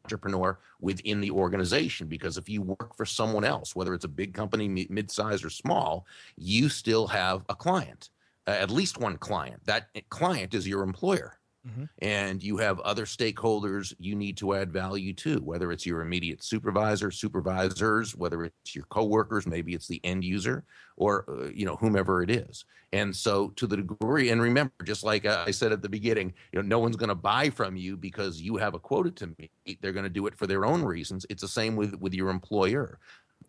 entrepreneur 0.04 0.58
within 0.82 1.22
the 1.22 1.30
organization 1.30 2.08
because 2.08 2.36
if 2.36 2.46
you 2.46 2.60
work 2.60 2.94
for 2.94 3.06
someone 3.06 3.44
else, 3.44 3.74
whether 3.74 3.94
it's 3.94 4.04
a 4.04 4.08
big 4.08 4.34
company, 4.34 4.86
mid-size 4.90 5.42
or 5.42 5.50
small, 5.50 6.04
you 6.36 6.68
still 6.68 7.06
have 7.06 7.42
a 7.48 7.54
client 7.54 8.10
at 8.46 8.70
least 8.70 8.98
one 8.98 9.18
client. 9.18 9.60
That 9.66 9.88
client 10.08 10.54
is 10.54 10.66
your 10.66 10.82
employer. 10.82 11.38
Mm-hmm. 11.66 11.84
And 12.00 12.42
you 12.42 12.58
have 12.58 12.78
other 12.80 13.06
stakeholders 13.06 13.92
you 13.98 14.14
need 14.14 14.36
to 14.36 14.54
add 14.54 14.72
value 14.72 15.12
to, 15.14 15.38
whether 15.38 15.72
it's 15.72 15.84
your 15.84 16.00
immediate 16.00 16.44
supervisor, 16.44 17.10
supervisors, 17.10 18.14
whether 18.14 18.44
it's 18.44 18.74
your 18.74 18.84
coworkers, 18.84 19.46
maybe 19.46 19.74
it's 19.74 19.88
the 19.88 20.00
end 20.04 20.22
user, 20.22 20.64
or 20.96 21.24
uh, 21.28 21.48
you 21.52 21.66
know 21.66 21.76
whomever 21.76 22.22
it 22.22 22.30
is. 22.30 22.64
And 22.92 23.14
so, 23.14 23.48
to 23.56 23.66
the 23.66 23.78
degree, 23.78 24.30
and 24.30 24.40
remember, 24.40 24.72
just 24.84 25.02
like 25.02 25.26
I 25.26 25.50
said 25.50 25.72
at 25.72 25.82
the 25.82 25.88
beginning, 25.88 26.32
you 26.52 26.62
know, 26.62 26.68
no 26.68 26.78
one's 26.78 26.96
going 26.96 27.08
to 27.08 27.16
buy 27.16 27.50
from 27.50 27.76
you 27.76 27.96
because 27.96 28.40
you 28.40 28.56
have 28.58 28.74
a 28.74 28.78
quota 28.78 29.10
to 29.10 29.34
meet. 29.38 29.82
They're 29.82 29.92
going 29.92 30.04
to 30.04 30.10
do 30.10 30.28
it 30.28 30.36
for 30.36 30.46
their 30.46 30.64
own 30.64 30.84
reasons. 30.84 31.26
It's 31.28 31.42
the 31.42 31.48
same 31.48 31.74
with 31.74 31.96
with 31.96 32.14
your 32.14 32.30
employer. 32.30 33.00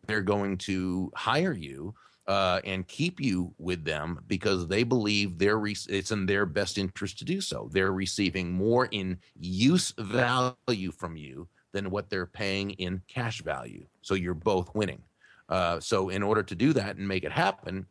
They're 0.08 0.22
going 0.22 0.58
to 0.60 1.12
hire 1.16 1.54
you 1.54 1.94
uh, 2.28 2.60
and 2.66 2.88
keep 2.88 3.20
you 3.22 3.54
with 3.58 3.86
them 3.86 4.20
because 4.28 4.68
they 4.68 4.84
believe 4.84 5.38
they're 5.38 5.60
re- 5.60 5.76
it's 5.90 6.12
in 6.12 6.26
their 6.26 6.46
best 6.46 6.78
interest 6.78 7.18
to 7.20 7.26
do 7.26 7.40
so. 7.40 7.70
They're 7.72 7.94
receiving 7.94 8.52
more 8.52 8.88
in 8.92 9.18
use 9.40 9.94
value 9.98 10.92
from 10.92 11.16
you 11.16 11.48
than 11.72 11.90
what 11.90 12.10
they're 12.10 12.26
paying 12.26 12.72
in 12.72 13.02
cash 13.08 13.42
value. 13.42 13.86
So 14.02 14.14
you're 14.14 14.34
both 14.34 14.74
winning. 14.76 15.02
Uh, 15.50 15.80
so 15.80 16.10
in 16.10 16.22
order 16.24 16.44
to 16.44 16.56
do 16.56 16.74
that 16.74 16.98
and 16.98 17.08
make 17.08 17.24
it 17.24 17.32
happen, 17.32 17.86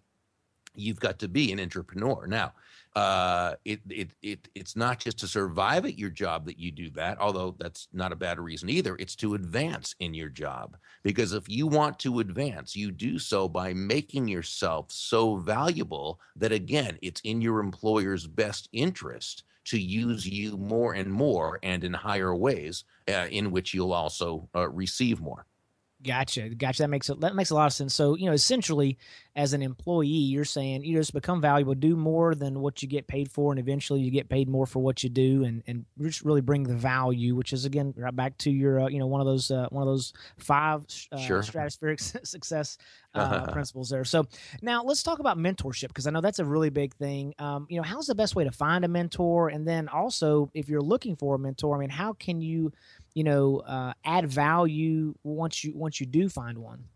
you've 0.75 1.01
got 1.01 1.19
to 1.21 1.29
be 1.29 1.53
an 1.53 1.61
entrepreneur. 1.61 2.27
Now, 2.27 2.53
uh, 2.97 3.55
it, 3.67 3.81
it, 3.91 4.11
it, 4.23 4.49
it's 4.55 4.75
not 4.75 4.99
just 4.99 5.19
to 5.19 5.29
survive 5.29 5.85
at 5.85 5.99
your 5.99 6.09
job 6.09 6.47
that 6.47 6.59
you 6.59 6.71
do 6.73 6.89
that, 6.89 7.21
although 7.21 7.55
that's 7.59 7.89
not 7.93 8.11
a 8.11 8.17
bad 8.17 8.41
reason 8.41 8.71
either. 8.71 8.97
It's 8.99 9.15
to 9.17 9.35
advance 9.35 9.95
in 10.01 10.15
your 10.15 10.31
job. 10.31 10.79
Because 11.03 11.35
if 11.35 11.47
you 11.47 11.67
want 11.67 11.99
to 12.01 12.21
advance, 12.21 12.75
you 12.75 12.91
do 12.91 13.19
so 13.19 13.49
by 13.49 13.75
making 13.75 14.29
yourself 14.29 14.91
so 14.91 15.37
valuable 15.37 16.19
that, 16.37 16.53
again, 16.53 16.99
it's 17.03 17.21
in 17.21 17.43
your 17.43 17.61
employer's 17.61 18.27
best 18.27 18.71
interest 18.73 19.45
to 19.67 19.79
use 19.79 20.27
you 20.27 20.57
more 20.57 20.95
and 20.95 21.13
more 21.13 21.59
and 21.63 21.85
in 21.85 21.93
higher 21.93 22.35
ways 22.35 22.85
uh, 23.09 23.27
in 23.31 23.51
which 23.51 23.75
you'll 23.75 23.93
also 23.93 24.49
uh, 24.55 24.71
receive 24.71 25.21
more. 25.21 25.45
Gotcha, 26.05 26.51
gotcha. 26.51 26.83
That 26.83 26.91
makes 26.91 27.09
it 27.09 27.21
that 27.21 27.35
makes 27.35 27.49
a 27.49 27.55
lot 27.55 27.65
of 27.67 27.73
sense. 27.73 27.95
So 27.95 28.17
you 28.17 28.27
know, 28.27 28.33
essentially, 28.33 28.99
as 29.35 29.55
an 29.55 29.63
employee, 29.63 30.07
you're 30.07 30.45
saying 30.45 30.85
you 30.85 30.95
just 30.99 31.15
become 31.15 31.41
valuable, 31.41 31.75
do 31.75 31.97
more 31.97 32.35
than 32.35 32.61
what 32.61 32.83
you 32.83 32.89
get 32.89 33.07
paid 33.07 33.31
for, 33.31 33.51
and 33.51 33.59
eventually 33.59 34.01
you 34.01 34.11
get 34.11 34.29
paid 34.29 34.47
more 34.47 34.67
for 34.67 34.81
what 34.81 35.03
you 35.03 35.09
do, 35.09 35.45
and 35.45 35.63
and 35.67 35.87
just 36.03 36.21
really 36.23 36.43
bring 36.43 36.65
the 36.65 36.75
value, 36.77 37.35
which 37.35 37.55
is 37.55 37.65
again 37.65 37.95
right 37.97 38.15
back 38.15 38.37
to 38.39 38.51
your 38.51 38.81
uh, 38.83 38.89
you 38.89 38.99
know 38.99 39.07
one 39.07 39.23
of 39.23 39.27
those 39.27 39.51
uh, 39.51 39.69
one 39.71 39.83
of 39.83 39.89
those 39.89 40.13
five 40.37 40.83
uh, 41.13 41.17
Sure. 41.17 41.41
stratospheric 41.41 41.99
success 42.27 42.77
uh, 43.15 43.47
principles 43.53 43.89
there. 43.89 44.05
So 44.05 44.27
now 44.61 44.83
let's 44.85 45.03
talk 45.03 45.19
about 45.19 45.39
mentorship 45.39 45.89
because 45.89 46.07
I 46.07 46.11
know 46.11 46.21
that's 46.21 46.41
a 46.41 46.45
really 46.45 46.69
big 46.71 46.95
thing. 46.97 47.33
Um, 47.39 47.67
you 47.71 47.79
know, 47.79 47.83
how's 47.83 48.07
the 48.07 48.15
best 48.15 48.37
way 48.37 48.45
to 48.45 48.53
find 48.53 48.85
a 48.85 48.89
mentor, 48.89 49.49
and 49.49 49.67
then 49.67 49.89
also 49.89 50.51
if 50.53 50.69
you're 50.69 50.83
looking 50.83 51.17
for 51.17 51.37
a 51.37 51.39
mentor, 51.39 51.75
I 51.75 51.81
mean, 51.81 51.89
how 51.91 52.13
can 52.13 52.43
you 52.43 52.71
you 53.17 53.25
know 53.25 53.61
uh, 53.61 53.95
add 54.05 54.31
value 54.31 55.17
once 55.25 55.65
you 55.65 55.75
once 55.77 56.01
you 56.01 56.07
do 56.07 56.31
find 56.31 56.59
one 56.61 56.91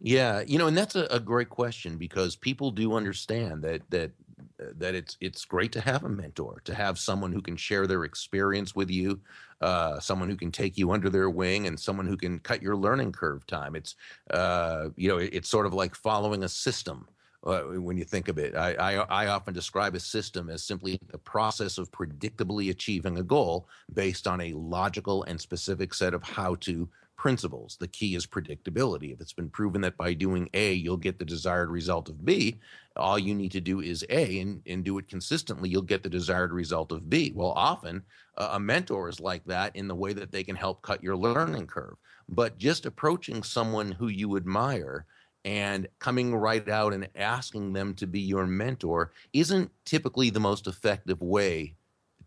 Yeah, 0.00 0.42
you 0.46 0.58
know, 0.58 0.66
and 0.66 0.76
that's 0.76 0.94
a, 0.94 1.04
a 1.10 1.20
great 1.20 1.48
question 1.48 1.98
because 1.98 2.36
people 2.36 2.70
do 2.70 2.94
understand 2.94 3.62
that 3.64 3.88
that 3.90 4.12
uh, 4.60 4.66
that 4.76 4.94
it's 4.94 5.16
it's 5.20 5.44
great 5.44 5.72
to 5.72 5.80
have 5.80 6.04
a 6.04 6.08
mentor, 6.08 6.60
to 6.64 6.74
have 6.74 6.98
someone 6.98 7.32
who 7.32 7.42
can 7.42 7.56
share 7.56 7.86
their 7.86 8.04
experience 8.04 8.74
with 8.74 8.90
you, 8.90 9.22
uh, 9.60 10.00
someone 10.00 10.28
who 10.28 10.36
can 10.36 10.52
take 10.52 10.76
you 10.76 10.90
under 10.92 11.08
their 11.10 11.30
wing, 11.30 11.66
and 11.66 11.78
someone 11.80 12.06
who 12.06 12.16
can 12.16 12.38
cut 12.40 12.62
your 12.62 12.76
learning 12.76 13.12
curve 13.12 13.46
time. 13.46 13.74
It's 13.76 13.94
uh, 14.30 14.90
you 14.96 15.08
know, 15.08 15.18
it- 15.18 15.30
it's 15.34 15.48
sort 15.48 15.66
of 15.66 15.74
like 15.74 15.94
following 15.94 16.42
a 16.44 16.48
system. 16.48 17.08
Uh, 17.44 17.62
when 17.80 17.96
you 17.96 18.04
think 18.04 18.28
of 18.28 18.38
it, 18.38 18.54
I, 18.56 18.72
I 18.74 19.24
I 19.24 19.26
often 19.26 19.52
describe 19.52 19.94
a 19.94 20.00
system 20.00 20.48
as 20.48 20.62
simply 20.62 20.98
the 21.10 21.18
process 21.18 21.78
of 21.78 21.92
predictably 21.92 22.70
achieving 22.70 23.18
a 23.18 23.22
goal 23.22 23.68
based 23.92 24.26
on 24.26 24.40
a 24.40 24.54
logical 24.54 25.24
and 25.24 25.38
specific 25.40 25.92
set 25.92 26.14
of 26.14 26.22
how-to 26.22 26.88
principles. 27.16 27.76
The 27.78 27.88
key 27.88 28.14
is 28.16 28.26
predictability. 28.26 29.12
If 29.12 29.20
it's 29.20 29.32
been 29.32 29.50
proven 29.50 29.82
that 29.82 29.96
by 29.96 30.14
doing 30.14 30.48
A, 30.54 30.72
you'll 30.72 30.96
get 30.96 31.18
the 31.18 31.24
desired 31.24 31.70
result 31.70 32.08
of 32.08 32.24
B, 32.24 32.58
all 32.96 33.18
you 33.18 33.34
need 33.34 33.52
to 33.52 33.60
do 33.60 33.80
is 33.80 34.04
A 34.10 34.40
and, 34.40 34.62
and 34.66 34.84
do 34.84 34.98
it 34.98 35.08
consistently, 35.08 35.68
you'll 35.68 35.82
get 35.82 36.02
the 36.02 36.08
desired 36.08 36.52
result 36.52 36.92
of 36.92 37.08
B. 37.08 37.32
Well, 37.34 37.52
often 37.52 38.02
a 38.36 38.58
mentor 38.58 39.08
is 39.08 39.20
like 39.20 39.44
that 39.44 39.74
in 39.76 39.86
the 39.88 39.94
way 39.94 40.12
that 40.12 40.32
they 40.32 40.42
can 40.42 40.56
help 40.56 40.82
cut 40.82 41.02
your 41.02 41.16
learning 41.16 41.66
curve. 41.66 41.96
But 42.28 42.58
just 42.58 42.86
approaching 42.86 43.42
someone 43.42 43.92
who 43.92 44.08
you 44.08 44.36
admire 44.36 45.06
and 45.44 45.88
coming 45.98 46.34
right 46.34 46.68
out 46.68 46.92
and 46.92 47.08
asking 47.16 47.72
them 47.72 47.94
to 47.94 48.06
be 48.06 48.20
your 48.20 48.46
mentor 48.46 49.12
isn't 49.32 49.70
typically 49.84 50.30
the 50.30 50.40
most 50.40 50.66
effective 50.66 51.20
way 51.20 51.74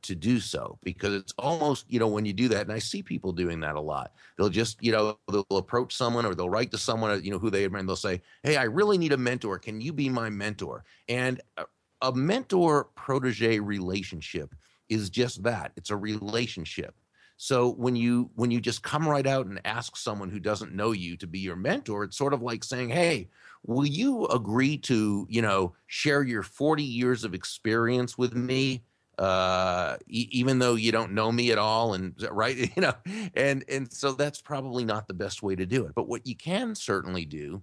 to 0.04 0.14
do 0.14 0.40
so 0.40 0.78
because 0.84 1.16
it's 1.16 1.34
almost 1.40 1.84
you 1.90 2.00
know 2.00 2.08
when 2.08 2.24
you 2.24 2.32
do 2.32 2.48
that 2.48 2.62
and 2.62 2.72
i 2.72 2.78
see 2.78 3.02
people 3.02 3.32
doing 3.32 3.60
that 3.60 3.76
a 3.76 3.82
lot 3.82 4.14
they'll 4.38 4.48
just 4.48 4.78
you 4.80 4.92
know 4.92 5.18
they'll 5.32 5.46
approach 5.58 5.96
someone 5.96 6.24
or 6.24 6.36
they'll 6.36 6.52
write 6.52 6.70
to 6.70 6.78
someone 6.78 7.22
you 7.24 7.32
know 7.32 7.40
who 7.40 7.50
they 7.50 7.66
admire 7.66 7.80
and 7.80 7.90
they'll 7.90 7.96
say 7.96 8.22
hey 8.44 8.58
i 8.58 8.64
really 8.64 8.98
need 8.98 9.12
a 9.12 9.18
mentor. 9.18 9.60
Can 9.60 9.82
you 9.82 9.92
be 9.92 10.10
my 10.10 10.30
mentor? 10.30 10.86
And 11.10 11.42
a, 11.58 11.66
a 12.02 12.14
mentor 12.14 12.86
protege 12.96 13.60
relationship 13.60 14.56
is 14.90 15.10
just 15.10 15.44
that. 15.44 15.74
It's 15.76 15.90
a 15.90 15.98
relationship 15.98 16.96
so 17.38 17.71
when 17.73 17.95
you 17.95 18.30
when 18.36 18.52
you 18.52 18.60
just 18.60 18.84
come 18.84 19.08
right 19.08 19.28
out 19.28 19.45
and 19.45 19.62
ask 19.65 19.95
someone 19.95 20.30
who 20.30 20.39
doesn't 20.39 20.73
know 20.73 20.91
you 20.91 21.15
to 21.15 21.28
be 21.28 21.39
your 21.39 21.56
mentor 21.56 22.04
it's 22.04 22.17
sort 22.17 22.34
of 22.34 22.41
like 22.41 22.63
saying 22.63 22.89
hey 22.89 23.30
will 23.65 23.86
you 23.86 24.26
agree 24.28 24.78
to 24.78 25.26
you 25.30 25.41
know 25.41 25.73
share 25.86 26.23
your 26.23 26.43
40 26.43 26.84
years 26.84 27.23
of 27.23 27.34
experience 27.34 28.17
with 28.17 28.34
me 28.34 28.84
uh 29.19 29.97
e- 30.08 30.30
even 30.32 30.60
though 30.60 30.76
you 30.76 30.91
don't 30.91 31.12
know 31.13 31.32
me 31.32 31.52
at 31.52 31.58
all? 31.58 31.93
And 31.93 32.13
right 32.32 32.56
you 32.76 32.82
know 32.82 32.93
and 33.36 33.63
and 33.69 33.91
so 33.91 34.12
that's 34.12 34.41
probably 34.41 34.86
not 34.86 35.08
the 35.08 35.13
best 35.13 35.43
way 35.43 35.56
to 35.56 35.65
do 35.65 35.86
it. 35.86 35.93
But 35.95 36.08
what 36.08 36.26
you 36.26 36.36
can 36.36 36.76
certainly 36.76 37.26
do 37.26 37.62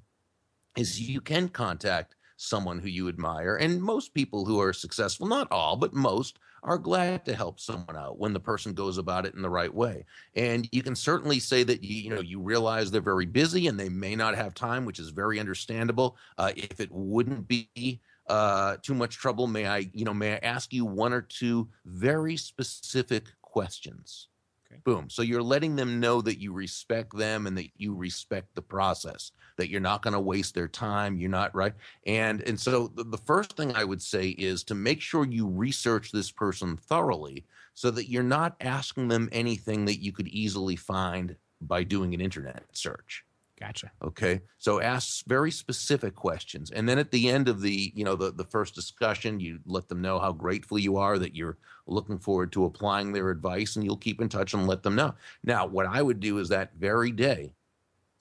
is 0.77 1.01
you 1.01 1.21
can 1.21 1.49
contact 1.49 2.17
someone 2.37 2.81
who 2.81 2.89
you 2.89 3.09
admire 3.09 3.57
and 3.57 3.81
most 3.81 4.13
people 4.13 4.45
who 4.45 4.61
are 4.61 4.73
successful 4.73 5.27
not 5.27 5.47
all 5.53 5.77
but 5.77 5.95
most 5.95 6.41
are 6.65 6.79
glad 6.79 7.25
to 7.27 7.35
help 7.35 7.61
someone 7.61 7.97
out 7.97 8.19
when 8.19 8.33
the 8.33 8.41
person 8.41 8.73
goes 8.73 8.99
about 8.99 9.27
it 9.27 9.35
in 9.35 9.43
the 9.43 9.51
right 9.51 9.73
way. 9.73 10.05
And 10.35 10.69
you 10.73 10.83
can 10.83 10.97
certainly 10.97 11.39
say 11.39 11.63
that 11.63 11.85
you, 11.85 11.95
you 11.95 12.11
know 12.11 12.23
you 12.23 12.41
realize 12.41 12.91
they're 12.91 13.01
very 13.01 13.27
busy 13.27 13.69
and 13.69 13.79
they 13.79 13.91
may 13.91 14.17
not 14.17 14.35
have 14.35 14.55
time 14.55 14.85
which 14.85 14.99
is 14.99 15.11
very 15.11 15.39
understandable. 15.39 16.17
Uh, 16.39 16.53
if 16.57 16.81
it 16.81 16.91
wouldn't 16.91 17.47
be 17.47 18.01
uh, 18.29 18.77
too 18.83 18.95
much 18.95 19.17
trouble 19.19 19.47
may 19.47 19.67
i 19.67 19.87
you 19.93 20.05
know 20.05 20.15
may 20.15 20.35
i 20.35 20.39
ask 20.43 20.73
you 20.73 20.87
one 20.87 21.13
or 21.13 21.21
two 21.21 21.69
very 21.85 22.37
specific 22.37 23.25
questions 23.43 24.29
Okay. 24.75 24.81
boom. 24.85 25.09
So 25.09 25.23
you're 25.23 25.43
letting 25.43 25.77
them 25.77 26.01
know 26.01 26.21
that 26.23 26.41
you 26.41 26.53
respect 26.53 27.17
them 27.17 27.47
and 27.47 27.57
that 27.57 27.69
you 27.77 27.95
respect 27.95 28.55
the 28.55 28.63
process 28.63 29.31
that 29.57 29.69
you're 29.69 29.81
not 29.81 30.03
going 30.03 30.15
to 30.15 30.21
waste 30.21 30.55
their 30.55 30.69
time 30.69 31.17
you're 31.17 31.31
not 31.31 31.55
right? 31.55 31.75
And 32.07 32.43
and 32.43 32.59
so 32.59 32.89
the, 32.89 33.05
the 33.05 33.19
first 33.19 33.57
thing 33.57 33.75
i 33.77 33.85
would 33.85 34.03
say 34.03 34.31
is 34.31 34.65
to 34.65 34.75
make 34.75 35.01
sure 35.01 35.25
you 35.25 35.47
research 35.47 36.11
this 36.11 36.31
person 36.31 36.77
thoroughly 36.77 37.45
so 37.75 37.91
that 37.91 38.11
you're 38.11 38.23
not 38.23 38.57
asking 38.61 39.09
them 39.09 39.29
anything 39.33 39.85
that 39.85 40.03
you 40.03 40.13
could 40.13 40.29
easily 40.29 40.77
find 40.77 41.37
by 41.61 41.83
doing 41.83 42.15
an 42.15 42.21
internet 42.21 42.65
search 42.73 43.25
gotcha. 43.65 43.91
Okay? 44.03 44.41
So 44.59 44.81
ask 44.81 45.25
very 45.27 45.51
specific 45.51 46.15
questions 46.15 46.71
and 46.71 46.89
then 46.89 46.99
at 46.99 47.11
the 47.11 47.29
end 47.31 47.49
of 47.49 47.61
the 47.61 47.93
you 47.95 48.05
know 48.05 48.17
the, 48.17 48.33
the 48.33 48.45
first 48.45 48.75
discussion 48.75 49.41
you 49.41 49.61
let 49.67 49.89
them 49.89 50.03
know 50.03 50.19
how 50.19 50.33
grateful 50.33 50.79
you 50.79 50.97
are 50.97 51.19
that 51.19 51.35
you're 51.35 51.59
looking 51.87 52.19
forward 52.19 52.53
to 52.53 52.65
applying 52.65 53.13
their 53.13 53.31
advice 53.31 53.77
and 53.77 53.85
you'll 53.85 53.97
keep 53.97 54.21
in 54.21 54.29
touch 54.29 54.55
and 54.55 54.67
let 54.67 54.83
them 54.83 54.95
know. 54.95 55.15
Now 55.43 55.67
what 55.67 55.87
i 55.87 56.03
would 56.03 56.21
do 56.21 56.39
is 56.39 56.49
that 56.49 56.75
very 56.79 57.11
day 57.11 57.55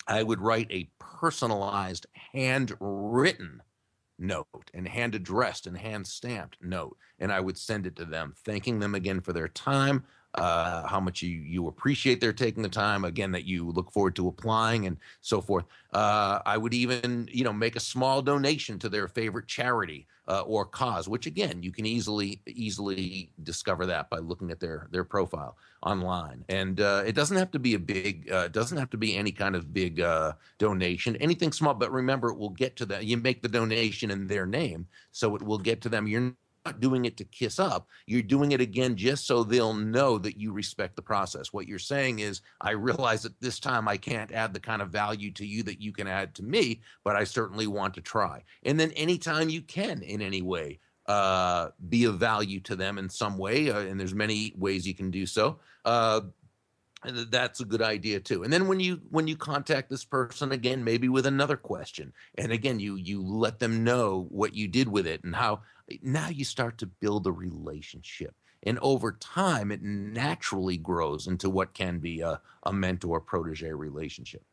i 0.08 0.24
would 0.24 0.42
write 0.42 0.68
a 0.70 0.90
personalized 1.00 2.06
handwritten 2.34 3.62
note 4.20 4.72
and 4.74 4.88
hand 4.88 5.16
addressed 5.16 5.68
and 5.68 5.78
hand 5.78 6.06
stamped 6.08 6.58
note 6.62 6.98
and 7.20 7.32
i 7.32 7.40
would 7.40 7.58
send 7.58 7.86
it 7.86 7.96
to 7.96 8.06
them 8.06 8.34
thanking 8.46 8.80
them 8.80 8.96
again 8.96 9.20
for 9.20 9.34
their 9.34 9.48
time 9.48 10.04
uh, 10.36 10.88
how 10.88 11.00
much 11.00 11.22
you, 11.22 11.30
you 11.30 11.68
appreciate 11.68 12.20
their 12.20 12.34
taking 12.34 12.64
the 12.64 12.70
time 12.70 13.06
again 13.06 13.32
that 13.32 13.46
you 13.46 13.70
look 13.70 13.92
forward 13.92 14.16
to 14.16 14.28
applying 14.28 14.88
and 14.88 14.98
so 15.22 15.42
forth. 15.42 15.66
Uh, 15.94 16.40
i 16.46 16.58
would 16.58 16.74
even 16.74 17.30
you 17.32 17.44
know 17.44 17.54
make 17.54 17.76
a 17.76 17.80
small 17.80 18.22
donation 18.22 18.80
to 18.80 18.90
their 18.90 19.08
favorite 19.08 19.48
charity 19.48 20.08
uh, 20.28 20.42
or 20.42 20.66
cause 20.66 21.08
which 21.08 21.28
again 21.28 21.62
you 21.62 21.72
can 21.72 21.86
easily 21.86 22.42
easily 22.48 23.30
discover 23.44 23.86
that 23.86 24.10
by 24.10 24.18
looking 24.18 24.50
at 24.50 24.60
their 24.60 24.88
their 24.92 25.04
profile 25.04 25.56
online. 25.84 26.46
And 26.48 26.80
uh, 26.80 27.04
it 27.06 27.14
doesn't 27.14 27.36
have 27.38 27.52
to 27.52 27.60
be 27.60 27.74
a 27.74 27.80
big 27.80 28.32
uh, 28.32 28.46
it 28.46 28.54
doesn't 28.54 28.78
have 28.78 28.90
to 28.92 28.98
be 28.98 29.16
any 29.16 29.32
kind 29.32 29.56
of 29.56 29.74
big 29.74 30.00
uh, 30.00 30.34
donation 30.58 31.16
anything 31.18 31.52
small 31.52 31.74
but 31.74 31.92
remember 31.92 32.30
it 32.30 32.38
will 32.38 32.50
get 32.50 32.76
to 32.78 32.86
them 32.86 33.04
you 33.04 33.18
make 33.18 33.42
the 33.42 33.50
donation 33.50 34.10
in 34.10 34.28
their 34.28 34.46
name 34.46 34.88
so 35.12 35.36
it 35.36 35.42
will 35.42 35.60
get 35.60 35.82
to 35.82 35.90
them. 35.90 36.08
You're 36.08 36.34
not 36.66 36.80
doing 36.80 37.06
it 37.06 37.18
to 37.18 37.26
kiss 37.26 37.60
up. 37.60 37.88
You're 38.06 38.22
doing 38.22 38.52
it 38.52 38.62
again 38.62 38.96
just 38.96 39.28
so 39.28 39.44
they'll 39.44 39.74
know 39.74 40.18
that 40.18 40.38
you 40.38 40.54
respect 40.54 40.96
the 40.96 41.02
process. 41.02 41.52
What 41.52 41.68
you're 41.68 41.80
saying 41.80 42.20
is, 42.20 42.42
I 42.62 42.72
realize 42.72 43.24
that 43.24 43.40
this 43.42 43.60
time 43.60 43.88
I 43.88 43.98
can't 43.98 44.32
add 44.32 44.54
the 44.54 44.60
kind 44.60 44.82
of 44.82 44.90
value 44.90 45.32
to 45.32 45.46
you 45.46 45.64
that 45.64 45.82
you 45.82 45.92
can 45.92 46.08
add 46.08 46.36
to 46.36 46.44
me, 46.44 46.82
but 47.04 47.16
I 47.16 47.24
certainly 47.24 47.68
want 47.68 47.94
to 47.96 48.02
try. 48.02 48.44
And 48.64 48.80
then 48.80 48.92
anytime 48.92 49.50
you 49.50 49.62
can 49.62 50.02
in 50.02 50.22
any 50.22 50.42
way 50.42 50.80
uh, 51.08 51.70
be 51.90 52.06
of 52.06 52.20
value 52.20 52.62
to 52.62 52.76
them 52.76 52.98
in 52.98 53.10
some 53.10 53.38
way, 53.38 53.70
uh, 53.70 53.80
and 53.80 54.00
there's 54.00 54.16
many 54.16 54.54
ways 54.58 54.88
you 54.88 54.94
can 54.94 55.12
do 55.12 55.26
so. 55.26 55.60
Uh, 55.84 56.22
that's 57.30 57.60
a 57.60 57.66
good 57.66 57.82
idea 57.82 58.20
too 58.20 58.44
and 58.44 58.54
then 58.54 58.68
when 58.68 58.80
you 58.80 59.02
when 59.10 59.28
you 59.28 59.36
contact 59.36 59.90
this 59.90 60.06
person 60.06 60.54
again 60.54 60.84
maybe 60.84 61.10
with 61.10 61.26
another 61.26 61.58
question 61.58 62.14
and 62.38 62.52
again 62.52 62.80
you 62.80 62.96
you 62.96 63.22
let 63.22 63.60
them 63.60 63.84
know 63.84 64.26
what 64.30 64.56
you 64.56 64.68
did 64.68 64.88
with 64.88 65.06
it 65.06 65.22
and 65.24 65.36
how 65.36 65.62
now 66.02 66.30
you 66.30 66.46
start 66.46 66.78
to 66.78 66.86
build 66.86 67.28
a 67.28 67.32
relationship 67.32 68.36
and 68.64 68.80
over 68.80 69.12
time 69.14 69.72
it 69.72 69.82
naturally 69.82 70.78
grows 70.78 71.28
into 71.28 71.50
what 71.50 71.74
can 71.74 72.00
be 72.00 72.22
a, 72.22 72.40
a 72.64 72.74
mentor 72.74 73.20
protege 73.20 73.72
relationship 73.72 74.44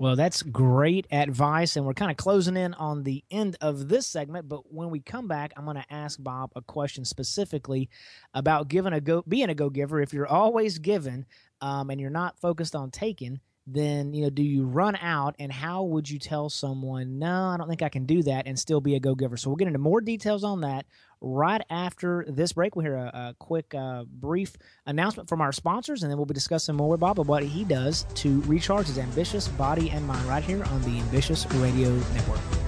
Well, 0.00 0.14
that's 0.14 0.44
great 0.44 1.08
advice. 1.10 1.74
And 1.74 1.84
we're 1.84 1.92
kind 1.92 2.12
of 2.12 2.16
closing 2.16 2.56
in 2.56 2.72
on 2.74 3.02
the 3.02 3.24
end 3.32 3.56
of 3.60 3.88
this 3.88 4.06
segment. 4.06 4.48
But 4.48 4.72
when 4.72 4.90
we 4.90 5.00
come 5.00 5.26
back, 5.26 5.52
I'm 5.56 5.64
going 5.64 5.76
to 5.76 5.92
ask 5.92 6.22
Bob 6.22 6.52
a 6.54 6.62
question 6.62 7.04
specifically 7.04 7.90
about 8.32 8.68
giving 8.68 8.92
a 8.92 9.00
go, 9.00 9.24
being 9.26 9.50
a 9.50 9.54
go 9.54 9.70
giver. 9.70 10.00
If 10.00 10.12
you're 10.12 10.28
always 10.28 10.78
giving 10.78 11.26
um, 11.60 11.90
and 11.90 12.00
you're 12.00 12.10
not 12.10 12.38
focused 12.38 12.76
on 12.76 12.92
taking, 12.92 13.40
then 13.70 14.14
you 14.14 14.24
know, 14.24 14.30
do 14.30 14.42
you 14.42 14.64
run 14.64 14.96
out? 14.96 15.34
And 15.38 15.52
how 15.52 15.82
would 15.84 16.08
you 16.08 16.18
tell 16.18 16.48
someone, 16.48 17.18
no, 17.18 17.48
I 17.48 17.56
don't 17.56 17.68
think 17.68 17.82
I 17.82 17.88
can 17.88 18.06
do 18.06 18.22
that, 18.24 18.46
and 18.46 18.58
still 18.58 18.80
be 18.80 18.94
a 18.94 19.00
go 19.00 19.14
giver? 19.14 19.36
So 19.36 19.50
we'll 19.50 19.56
get 19.56 19.68
into 19.68 19.78
more 19.78 20.00
details 20.00 20.44
on 20.44 20.62
that 20.62 20.86
right 21.20 21.62
after 21.70 22.24
this 22.28 22.52
break. 22.52 22.76
We'll 22.76 22.84
hear 22.84 22.96
a, 22.96 23.10
a 23.12 23.36
quick, 23.38 23.74
uh, 23.74 24.04
brief 24.04 24.56
announcement 24.86 25.28
from 25.28 25.40
our 25.40 25.52
sponsors, 25.52 26.02
and 26.02 26.10
then 26.10 26.18
we'll 26.18 26.26
be 26.26 26.34
discussing 26.34 26.76
more 26.76 26.88
with 26.88 27.00
Bob 27.00 27.18
about 27.18 27.28
what 27.28 27.42
he 27.42 27.64
does 27.64 28.04
to 28.16 28.40
recharge 28.42 28.86
his 28.86 28.98
ambitious 28.98 29.48
body 29.48 29.90
and 29.90 30.06
mind 30.06 30.26
right 30.26 30.44
here 30.44 30.64
on 30.64 30.82
the 30.82 31.00
Ambitious 31.00 31.46
Radio 31.54 31.90
Network. 32.14 32.67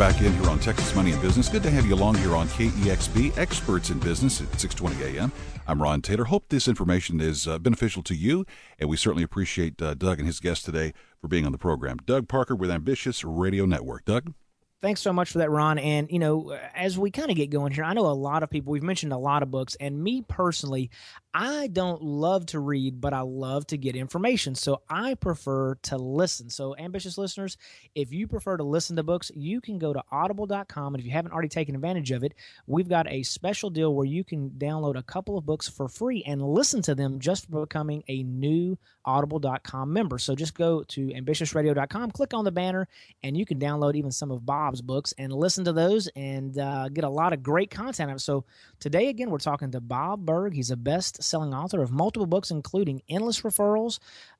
Back 0.00 0.22
in 0.22 0.32
here 0.32 0.48
on 0.48 0.58
Texas 0.58 0.94
Money 0.94 1.12
and 1.12 1.20
Business. 1.20 1.50
Good 1.50 1.62
to 1.62 1.70
have 1.70 1.84
you 1.84 1.94
along 1.94 2.14
here 2.14 2.34
on 2.34 2.48
KEXB, 2.48 3.36
Experts 3.36 3.90
in 3.90 3.98
Business 3.98 4.40
at 4.40 4.58
620 4.58 5.18
a.m. 5.18 5.30
I'm 5.66 5.82
Ron 5.82 6.00
Taylor. 6.00 6.24
Hope 6.24 6.46
this 6.48 6.68
information 6.68 7.20
is 7.20 7.46
uh, 7.46 7.58
beneficial 7.58 8.02
to 8.04 8.14
you, 8.14 8.46
and 8.78 8.88
we 8.88 8.96
certainly 8.96 9.24
appreciate 9.24 9.82
uh, 9.82 9.92
Doug 9.92 10.18
and 10.18 10.26
his 10.26 10.40
guest 10.40 10.64
today 10.64 10.94
for 11.20 11.28
being 11.28 11.44
on 11.44 11.52
the 11.52 11.58
program. 11.58 11.98
Doug 12.06 12.28
Parker 12.28 12.56
with 12.56 12.70
Ambitious 12.70 13.24
Radio 13.24 13.66
Network. 13.66 14.06
Doug? 14.06 14.32
Thanks 14.80 15.02
so 15.02 15.12
much 15.12 15.32
for 15.32 15.38
that, 15.38 15.50
Ron. 15.50 15.78
And, 15.78 16.10
you 16.10 16.18
know, 16.18 16.56
as 16.74 16.98
we 16.98 17.10
kind 17.10 17.30
of 17.30 17.36
get 17.36 17.50
going 17.50 17.70
here, 17.70 17.84
I 17.84 17.92
know 17.92 18.06
a 18.06 18.08
lot 18.08 18.42
of 18.42 18.48
people, 18.48 18.72
we've 18.72 18.82
mentioned 18.82 19.12
a 19.12 19.18
lot 19.18 19.42
of 19.42 19.50
books, 19.50 19.76
and 19.78 20.02
me 20.02 20.24
personally, 20.26 20.88
I 21.32 21.68
don't 21.68 22.02
love 22.02 22.46
to 22.46 22.58
read, 22.58 23.00
but 23.00 23.12
I 23.12 23.20
love 23.20 23.66
to 23.68 23.78
get 23.78 23.94
information. 23.94 24.56
So 24.56 24.82
I 24.88 25.14
prefer 25.14 25.76
to 25.82 25.96
listen. 25.96 26.50
So, 26.50 26.76
ambitious 26.76 27.16
listeners, 27.18 27.56
if 27.94 28.12
you 28.12 28.26
prefer 28.26 28.56
to 28.56 28.64
listen 28.64 28.96
to 28.96 29.04
books, 29.04 29.30
you 29.36 29.60
can 29.60 29.78
go 29.78 29.92
to 29.92 30.02
audible.com. 30.10 30.94
And 30.94 31.00
if 31.00 31.06
you 31.06 31.12
haven't 31.12 31.32
already 31.32 31.48
taken 31.48 31.76
advantage 31.76 32.10
of 32.10 32.24
it, 32.24 32.34
we've 32.66 32.88
got 32.88 33.08
a 33.08 33.22
special 33.22 33.70
deal 33.70 33.94
where 33.94 34.06
you 34.06 34.24
can 34.24 34.50
download 34.50 34.96
a 34.96 35.04
couple 35.04 35.38
of 35.38 35.46
books 35.46 35.68
for 35.68 35.88
free 35.88 36.24
and 36.26 36.42
listen 36.42 36.82
to 36.82 36.96
them 36.96 37.20
just 37.20 37.48
for 37.48 37.60
becoming 37.60 38.02
a 38.08 38.24
new 38.24 38.76
audible.com 39.04 39.92
member. 39.92 40.18
So 40.18 40.34
just 40.34 40.54
go 40.54 40.82
to 40.82 41.06
ambitiousradio.com, 41.08 42.10
click 42.10 42.34
on 42.34 42.44
the 42.44 42.52
banner, 42.52 42.88
and 43.22 43.36
you 43.36 43.46
can 43.46 43.60
download 43.60 43.94
even 43.94 44.10
some 44.10 44.30
of 44.32 44.44
Bob's 44.44 44.82
books 44.82 45.14
and 45.16 45.32
listen 45.32 45.64
to 45.64 45.72
those 45.72 46.08
and 46.16 46.58
uh, 46.58 46.88
get 46.88 47.04
a 47.04 47.08
lot 47.08 47.32
of 47.32 47.42
great 47.42 47.70
content. 47.70 48.10
Out. 48.10 48.20
So 48.20 48.44
today, 48.80 49.08
again, 49.08 49.30
we're 49.30 49.38
talking 49.38 49.70
to 49.72 49.80
Bob 49.80 50.26
Burg. 50.26 50.54
He's 50.54 50.70
a 50.70 50.76
best 50.76 51.19
selling 51.20 51.54
author 51.54 51.82
of 51.82 51.92
multiple 51.92 52.26
books, 52.26 52.50
including 52.50 53.02
Endless 53.08 53.40
Referrals, 53.42 53.98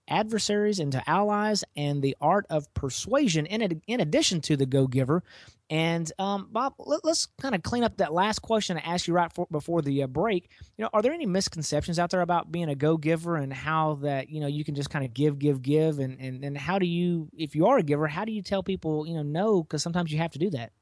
Adversaries 0.09 0.81
into 0.81 1.03
Allies, 1.09 1.64
and 1.76 2.03
The 2.03 2.16
Art 2.20 2.47
of 2.51 2.72
Persuasion, 2.74 3.47
in, 3.47 3.81
in 3.87 4.01
addition 4.01 4.41
to 4.43 4.57
The 4.57 4.66
Go 4.66 4.87
Giver. 4.87 5.22
And 5.70 6.11
um, 6.18 6.49
Bob, 6.51 6.74
let, 6.81 7.05
us 7.05 7.28
kind 7.41 7.55
of 7.55 7.62
clean 7.62 7.85
up 7.85 7.99
that 7.99 8.12
last 8.12 8.41
question 8.41 8.76
I 8.76 8.81
asked 8.81 9.07
you 9.07 9.14
right 9.14 9.33
for, 9.33 9.47
before 9.53 9.83
the 9.83 10.03
uh, 10.03 10.07
break. 10.09 10.51
You 10.76 10.83
know, 10.83 10.91
are 10.93 11.01
there 11.01 11.12
any 11.12 11.26
misconceptions 11.26 12.01
out 12.01 12.11
there 12.11 12.22
about 12.22 12.51
being 12.51 12.68
a 12.68 12.74
go 12.74 12.97
giver 12.97 13.37
and 13.37 13.53
how 13.53 13.95
that 14.03 14.31
you 14.31 14.41
know 14.41 14.49
you 14.49 14.64
can 14.64 14.74
just 14.74 14.91
kind 14.91 15.05
of 15.05 15.14
give, 15.14 15.39
give, 15.39 15.62
give, 15.62 16.01
and 16.01 16.18
and 16.18 16.45
and 16.45 16.59
how 16.59 16.81
do 16.81 16.87
you, 16.87 17.28
if 17.37 17.55
you 17.55 17.66
are 17.66 17.78
a 17.78 17.85
giver, 17.85 18.09
how 18.09 18.24
do 18.24 18.33
you 18.33 18.43
tell 18.43 18.64
people 18.64 19.07
you 19.07 19.14
know 19.14 19.22
no? 19.22 19.62
Because 19.62 19.81
sometimes 19.81 20.11
you 20.11 20.18
have 20.18 20.33
to 20.33 20.41
do 20.41 20.51
that. 20.51 20.72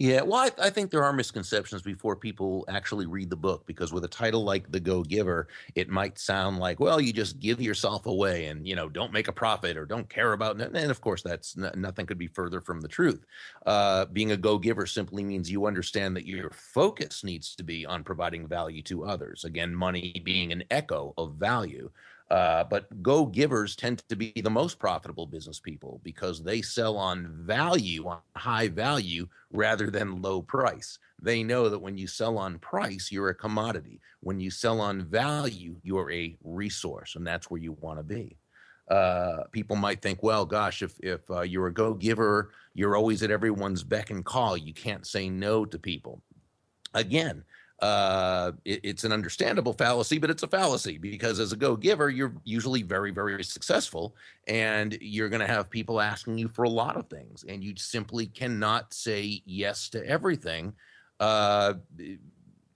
Yeah, 0.00 0.22
well, 0.22 0.40
I, 0.40 0.50
I, 0.58 0.70
think 0.70 0.90
there 0.90 1.04
are 1.04 1.12
misconceptions 1.12 1.82
before 1.82 2.16
people 2.16 2.64
actually 2.68 3.04
read 3.04 3.28
the 3.28 3.36
book 3.36 3.66
because 3.66 3.92
with 3.92 4.02
a 4.02 4.08
title 4.08 4.44
like 4.44 4.72
The 4.72 4.80
Go 4.80 5.02
Giver, 5.02 5.48
it 5.74 5.90
might 5.90 6.18
sound 6.18 6.58
like, 6.58 6.80
well, 6.80 7.02
you 7.02 7.12
just 7.12 7.38
give 7.38 7.60
yourself 7.60 8.06
away 8.06 8.46
and 8.46 8.66
you 8.66 8.74
know 8.74 8.88
don't 8.88 9.12
make 9.12 9.28
a 9.28 9.32
profit 9.32 9.76
or 9.76 9.84
don't 9.84 10.08
care 10.08 10.32
about. 10.32 10.58
it. 10.58 10.74
And 10.74 10.90
of 10.90 11.02
course, 11.02 11.20
that's 11.20 11.54
nothing 11.54 12.06
could 12.06 12.16
be 12.16 12.28
further 12.28 12.62
from 12.62 12.80
the 12.80 12.88
truth. 12.88 13.26
Uh, 13.66 14.06
being 14.06 14.32
a 14.32 14.38
go 14.38 14.56
giver 14.56 14.86
simply 14.86 15.22
means 15.22 15.50
you 15.50 15.66
understand 15.66 16.16
that 16.16 16.26
your 16.26 16.48
focus 16.48 17.22
needs 17.22 17.54
to 17.56 17.62
be 17.62 17.84
on 17.84 18.02
providing 18.02 18.48
value 18.48 18.80
to 18.84 19.04
others. 19.04 19.44
Again, 19.44 19.74
money 19.74 20.22
being 20.24 20.50
an 20.50 20.64
echo 20.70 21.12
of 21.18 21.34
value. 21.34 21.90
Uh, 22.30 22.62
but 22.62 23.02
go 23.02 23.26
givers 23.26 23.74
tend 23.74 23.98
to 24.08 24.14
be 24.14 24.32
the 24.36 24.48
most 24.48 24.78
profitable 24.78 25.26
business 25.26 25.58
people 25.58 26.00
because 26.04 26.42
they 26.42 26.62
sell 26.62 26.96
on 26.96 27.28
value, 27.42 28.06
on 28.06 28.20
high 28.36 28.68
value, 28.68 29.26
rather 29.52 29.90
than 29.90 30.22
low 30.22 30.40
price. 30.40 30.98
They 31.20 31.42
know 31.42 31.68
that 31.68 31.80
when 31.80 31.98
you 31.98 32.06
sell 32.06 32.38
on 32.38 32.60
price, 32.60 33.10
you're 33.10 33.30
a 33.30 33.34
commodity. 33.34 34.00
When 34.20 34.38
you 34.38 34.50
sell 34.50 34.80
on 34.80 35.06
value, 35.06 35.74
you're 35.82 36.10
a 36.12 36.36
resource, 36.44 37.16
and 37.16 37.26
that's 37.26 37.50
where 37.50 37.60
you 37.60 37.72
want 37.80 37.98
to 37.98 38.04
be. 38.04 38.36
Uh, 38.88 39.44
people 39.50 39.76
might 39.76 40.00
think, 40.00 40.22
well, 40.22 40.44
gosh, 40.44 40.82
if 40.82 40.98
if 41.00 41.28
uh, 41.30 41.42
you're 41.42 41.66
a 41.66 41.72
go 41.72 41.94
giver, 41.94 42.50
you're 42.74 42.96
always 42.96 43.22
at 43.24 43.30
everyone's 43.30 43.82
beck 43.82 44.10
and 44.10 44.24
call. 44.24 44.56
You 44.56 44.72
can't 44.72 45.06
say 45.06 45.28
no 45.28 45.64
to 45.64 45.78
people. 45.78 46.22
Again, 46.94 47.44
uh, 47.80 48.52
it, 48.64 48.80
it's 48.82 49.04
an 49.04 49.12
understandable 49.12 49.72
fallacy, 49.72 50.18
but 50.18 50.30
it's 50.30 50.42
a 50.42 50.48
fallacy 50.48 50.98
because 50.98 51.40
as 51.40 51.52
a 51.52 51.56
go 51.56 51.76
giver, 51.76 52.10
you're 52.10 52.34
usually 52.44 52.82
very, 52.82 53.10
very 53.10 53.42
successful 53.42 54.14
and 54.46 54.98
you're 55.00 55.28
going 55.28 55.40
to 55.40 55.46
have 55.46 55.70
people 55.70 56.00
asking 56.00 56.38
you 56.38 56.48
for 56.48 56.64
a 56.64 56.68
lot 56.68 56.96
of 56.96 57.08
things. 57.08 57.44
And 57.48 57.64
you 57.64 57.74
simply 57.76 58.26
cannot 58.26 58.92
say 58.92 59.42
yes 59.46 59.88
to 59.90 60.06
everything. 60.06 60.74
Uh, 61.18 61.74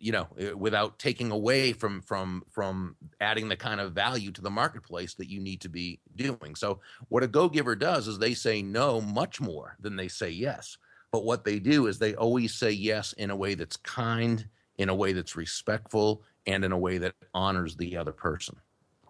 you 0.05 0.13
know 0.13 0.27
eh, 0.39 0.53
without 0.53 0.99
taking 0.99 1.31
away 1.31 1.73
from 1.73 2.03
from 2.03 2.45
from 2.51 2.95
adding 3.23 3.49
the 3.49 3.57
kind 3.57 3.81
of 3.81 3.93
value 3.93 4.31
to 4.31 4.43
the 4.43 4.51
marketplace 4.51 5.15
that 5.15 5.31
you 5.31 5.41
need 5.41 5.63
to 5.63 5.71
be 5.71 5.99
doing 6.17 6.55
so 6.55 6.79
what 7.09 7.23
a 7.23 7.27
go 7.27 7.49
giver 7.49 7.75
does 7.75 8.07
is 8.07 8.19
they 8.19 8.35
say 8.35 8.61
no 8.61 9.01
much 9.01 9.41
more 9.41 9.79
than 9.81 9.97
they 9.97 10.09
say 10.09 10.29
yes 10.29 10.77
but 11.11 11.25
what 11.25 11.43
they 11.43 11.59
do 11.59 11.87
is 11.87 11.99
they 11.99 12.15
always 12.17 12.53
say 12.53 12.71
yes 12.71 13.15
in 13.15 13.31
a 13.31 13.37
way 13.37 13.55
that's 13.55 13.79
kind 13.79 14.47
in 14.79 14.89
a 14.89 14.95
way 14.95 15.13
that's 15.13 15.37
respectful 15.37 16.23
and 16.47 16.65
in 16.65 16.73
a 16.73 16.79
way 16.79 16.99
that 16.99 17.15
honors 17.33 17.77
the 17.77 17.97
other 17.97 18.13
person. 18.13 18.57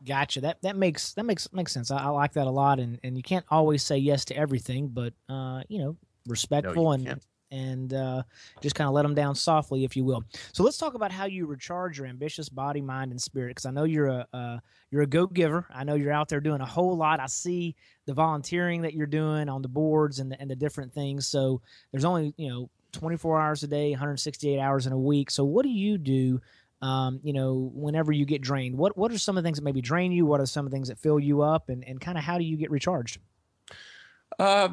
Gotcha. 0.05 0.41
That 0.43 0.61
that 0.63 0.77
makes 0.77 1.15
that 1.15 1.25
makes 1.25 1.51
makes 1.53 1.73
sense. 1.73 1.91
I, 1.91 1.97
I 1.97 2.09
like 2.09 2.35
that 2.35 2.47
a 2.47 2.51
lot. 2.51 2.79
And 2.79 2.99
and 3.03 3.17
you 3.17 3.23
can't 3.23 3.45
always 3.51 3.83
say 3.83 3.97
yes 3.97 4.25
to 4.27 4.37
everything, 4.37 4.89
but 4.89 5.15
uh, 5.29 5.63
you 5.69 5.79
know, 5.79 5.97
respectful 6.27 6.85
no, 6.85 6.93
and 6.93 7.07
can't. 7.07 7.27
and 7.51 7.95
uh, 7.95 8.23
just 8.61 8.75
kind 8.75 8.87
of 8.87 8.93
let 8.93 9.03
them 9.03 9.15
down 9.15 9.35
softly, 9.35 9.83
if 9.85 9.97
you 9.97 10.05
will. 10.05 10.23
So 10.53 10.63
let's 10.63 10.77
talk 10.77 10.93
about 10.93 11.11
how 11.11 11.25
you 11.25 11.47
recharge 11.47 11.97
your 11.97 12.07
ambitious 12.07 12.51
body, 12.51 12.83
mind, 12.83 13.13
and 13.13 13.21
spirit. 13.21 13.51
Because 13.51 13.65
I 13.65 13.71
know 13.71 13.85
you're 13.85 14.09
a 14.09 14.27
uh, 14.35 14.59
you're 14.91 15.03
a 15.03 15.07
go 15.07 15.27
giver. 15.27 15.67
I 15.75 15.85
know 15.85 15.95
you're 15.95 16.13
out 16.13 16.29
there 16.29 16.41
doing 16.41 16.61
a 16.61 16.67
whole 16.67 16.97
lot. 16.99 17.19
I 17.19 17.27
see 17.27 17.75
the 18.05 18.13
volunteering 18.13 18.83
that 18.83 18.93
you're 18.93 19.07
doing 19.07 19.49
on 19.49 19.63
the 19.63 19.69
boards 19.69 20.19
and 20.19 20.31
the, 20.31 20.39
and 20.39 20.51
the 20.51 20.57
different 20.57 20.93
things. 20.93 21.29
So 21.29 21.63
there's 21.93 22.05
only 22.05 22.35
you 22.37 22.51
know 22.51 22.71
24 22.95 23.41
hours 23.41 23.63
a 23.63 23.69
day, 23.69 23.91
168 23.91 24.59
hours 24.59 24.87
in 24.87 24.93
a 24.93 24.99
week. 24.99 25.31
So 25.31 25.45
what 25.45 25.65
do 25.65 25.71
you 25.71 25.99
do? 25.99 26.41
Um, 26.83 27.21
you 27.23 27.33
know, 27.33 27.71
whenever 27.75 28.13
you 28.13 28.27
get 28.27 28.43
drained, 28.43 28.77
what 28.77 28.97
what 28.97 29.11
are 29.11 29.19
some 29.19 29.39
of 29.39 29.43
the 29.43 29.47
things 29.47 29.59
that 29.59 29.65
maybe 29.65 29.81
drain 29.81 30.13
you? 30.13 30.27
What 30.27 30.41
are 30.41 30.47
some 30.47 30.67
of 30.67 30.71
the 30.71 30.77
things 30.77 30.89
that 30.89 30.99
fill 30.99 31.19
you 31.19 31.43
up, 31.43 31.69
and 31.69 31.83
and 31.87 32.01
kind 32.01 32.19
of 32.19 32.25
how 32.25 32.37
do 32.37 32.45
you 32.45 32.57
get 32.57 32.71
recharged? 32.71 33.19
Uh, 34.39 34.69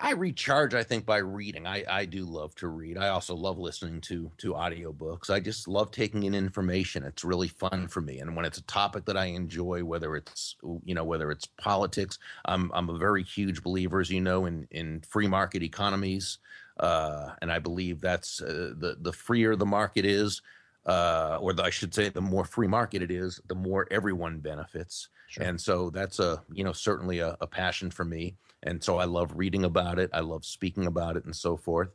I 0.00 0.12
recharge, 0.12 0.74
I 0.74 0.84
think, 0.84 1.04
by 1.04 1.18
reading. 1.18 1.66
I, 1.66 1.84
I 1.88 2.04
do 2.04 2.24
love 2.24 2.54
to 2.56 2.68
read. 2.68 2.96
I 2.96 3.08
also 3.08 3.34
love 3.34 3.58
listening 3.58 4.00
to 4.02 4.30
to 4.38 4.52
audiobooks. 4.52 5.30
I 5.30 5.40
just 5.40 5.66
love 5.66 5.90
taking 5.90 6.22
in 6.22 6.34
information. 6.34 7.02
It's 7.02 7.24
really 7.24 7.48
fun 7.48 7.88
for 7.88 8.00
me. 8.00 8.20
And 8.20 8.36
when 8.36 8.44
it's 8.44 8.58
a 8.58 8.62
topic 8.62 9.04
that 9.06 9.16
I 9.16 9.26
enjoy, 9.26 9.82
whether 9.84 10.14
it's 10.16 10.56
you 10.84 10.94
know 10.94 11.04
whether 11.04 11.30
it's 11.30 11.46
politics, 11.46 12.18
I'm 12.44 12.70
I'm 12.72 12.88
a 12.88 12.98
very 12.98 13.24
huge 13.24 13.62
believer, 13.62 14.00
as 14.00 14.10
you 14.10 14.20
know, 14.20 14.46
in 14.46 14.68
in 14.70 15.00
free 15.00 15.26
market 15.26 15.62
economies. 15.62 16.38
Uh, 16.78 17.30
and 17.42 17.50
I 17.50 17.58
believe 17.58 18.00
that's 18.00 18.40
uh, 18.40 18.72
the 18.76 18.96
the 19.00 19.12
freer 19.12 19.56
the 19.56 19.66
market 19.66 20.04
is, 20.04 20.42
uh, 20.86 21.38
or 21.40 21.52
the, 21.52 21.64
I 21.64 21.70
should 21.70 21.94
say, 21.94 22.08
the 22.08 22.20
more 22.20 22.44
free 22.44 22.68
market 22.68 23.02
it 23.02 23.10
is, 23.10 23.40
the 23.48 23.54
more 23.54 23.86
everyone 23.90 24.38
benefits. 24.38 25.08
Sure. 25.28 25.44
And 25.44 25.60
so 25.60 25.90
that's 25.90 26.18
a 26.18 26.42
you 26.52 26.64
know 26.64 26.72
certainly 26.72 27.18
a, 27.18 27.36
a, 27.40 27.46
passion 27.46 27.90
for 27.90 28.04
me. 28.04 28.36
And 28.62 28.82
so 28.82 28.98
I 28.98 29.04
love 29.04 29.32
reading 29.34 29.64
about 29.64 29.98
it. 29.98 30.10
I 30.12 30.20
love 30.20 30.44
speaking 30.44 30.86
about 30.86 31.16
it, 31.16 31.24
and 31.24 31.34
so 31.34 31.56
forth. 31.56 31.90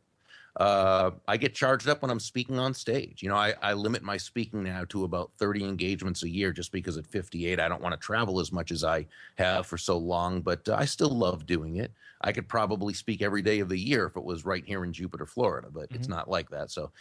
Uh, 0.57 1.11
I 1.27 1.37
get 1.37 1.55
charged 1.55 1.89
up 1.89 2.01
when 2.01 2.11
I'm 2.11 2.19
speaking 2.19 2.59
on 2.59 2.73
stage. 2.73 3.23
You 3.23 3.29
know, 3.29 3.35
I, 3.35 3.55
I 3.61 3.73
limit 3.73 4.03
my 4.03 4.17
speaking 4.17 4.63
now 4.63 4.85
to 4.89 5.03
about 5.03 5.31
30 5.39 5.63
engagements 5.63 6.23
a 6.23 6.29
year 6.29 6.51
just 6.51 6.71
because 6.71 6.97
at 6.97 7.07
58, 7.07 7.59
I 7.59 7.67
don't 7.67 7.81
want 7.81 7.93
to 7.93 8.05
travel 8.05 8.39
as 8.39 8.51
much 8.51 8.71
as 8.71 8.83
I 8.83 9.07
have 9.37 9.65
for 9.65 9.77
so 9.77 9.97
long, 9.97 10.41
but 10.41 10.67
uh, 10.69 10.75
I 10.75 10.85
still 10.85 11.09
love 11.09 11.45
doing 11.47 11.77
it. 11.77 11.91
I 12.21 12.31
could 12.31 12.47
probably 12.47 12.93
speak 12.93 13.21
every 13.21 13.41
day 13.41 13.59
of 13.59 13.67
the 13.67 13.77
year 13.77 14.05
if 14.05 14.15
it 14.15 14.23
was 14.23 14.45
right 14.45 14.63
here 14.65 14.85
in 14.85 14.93
Jupiter, 14.93 15.25
Florida, 15.25 15.67
but 15.71 15.85
mm-hmm. 15.85 15.95
it's 15.95 16.07
not 16.07 16.29
like 16.29 16.49
that. 16.51 16.71
So, 16.71 16.91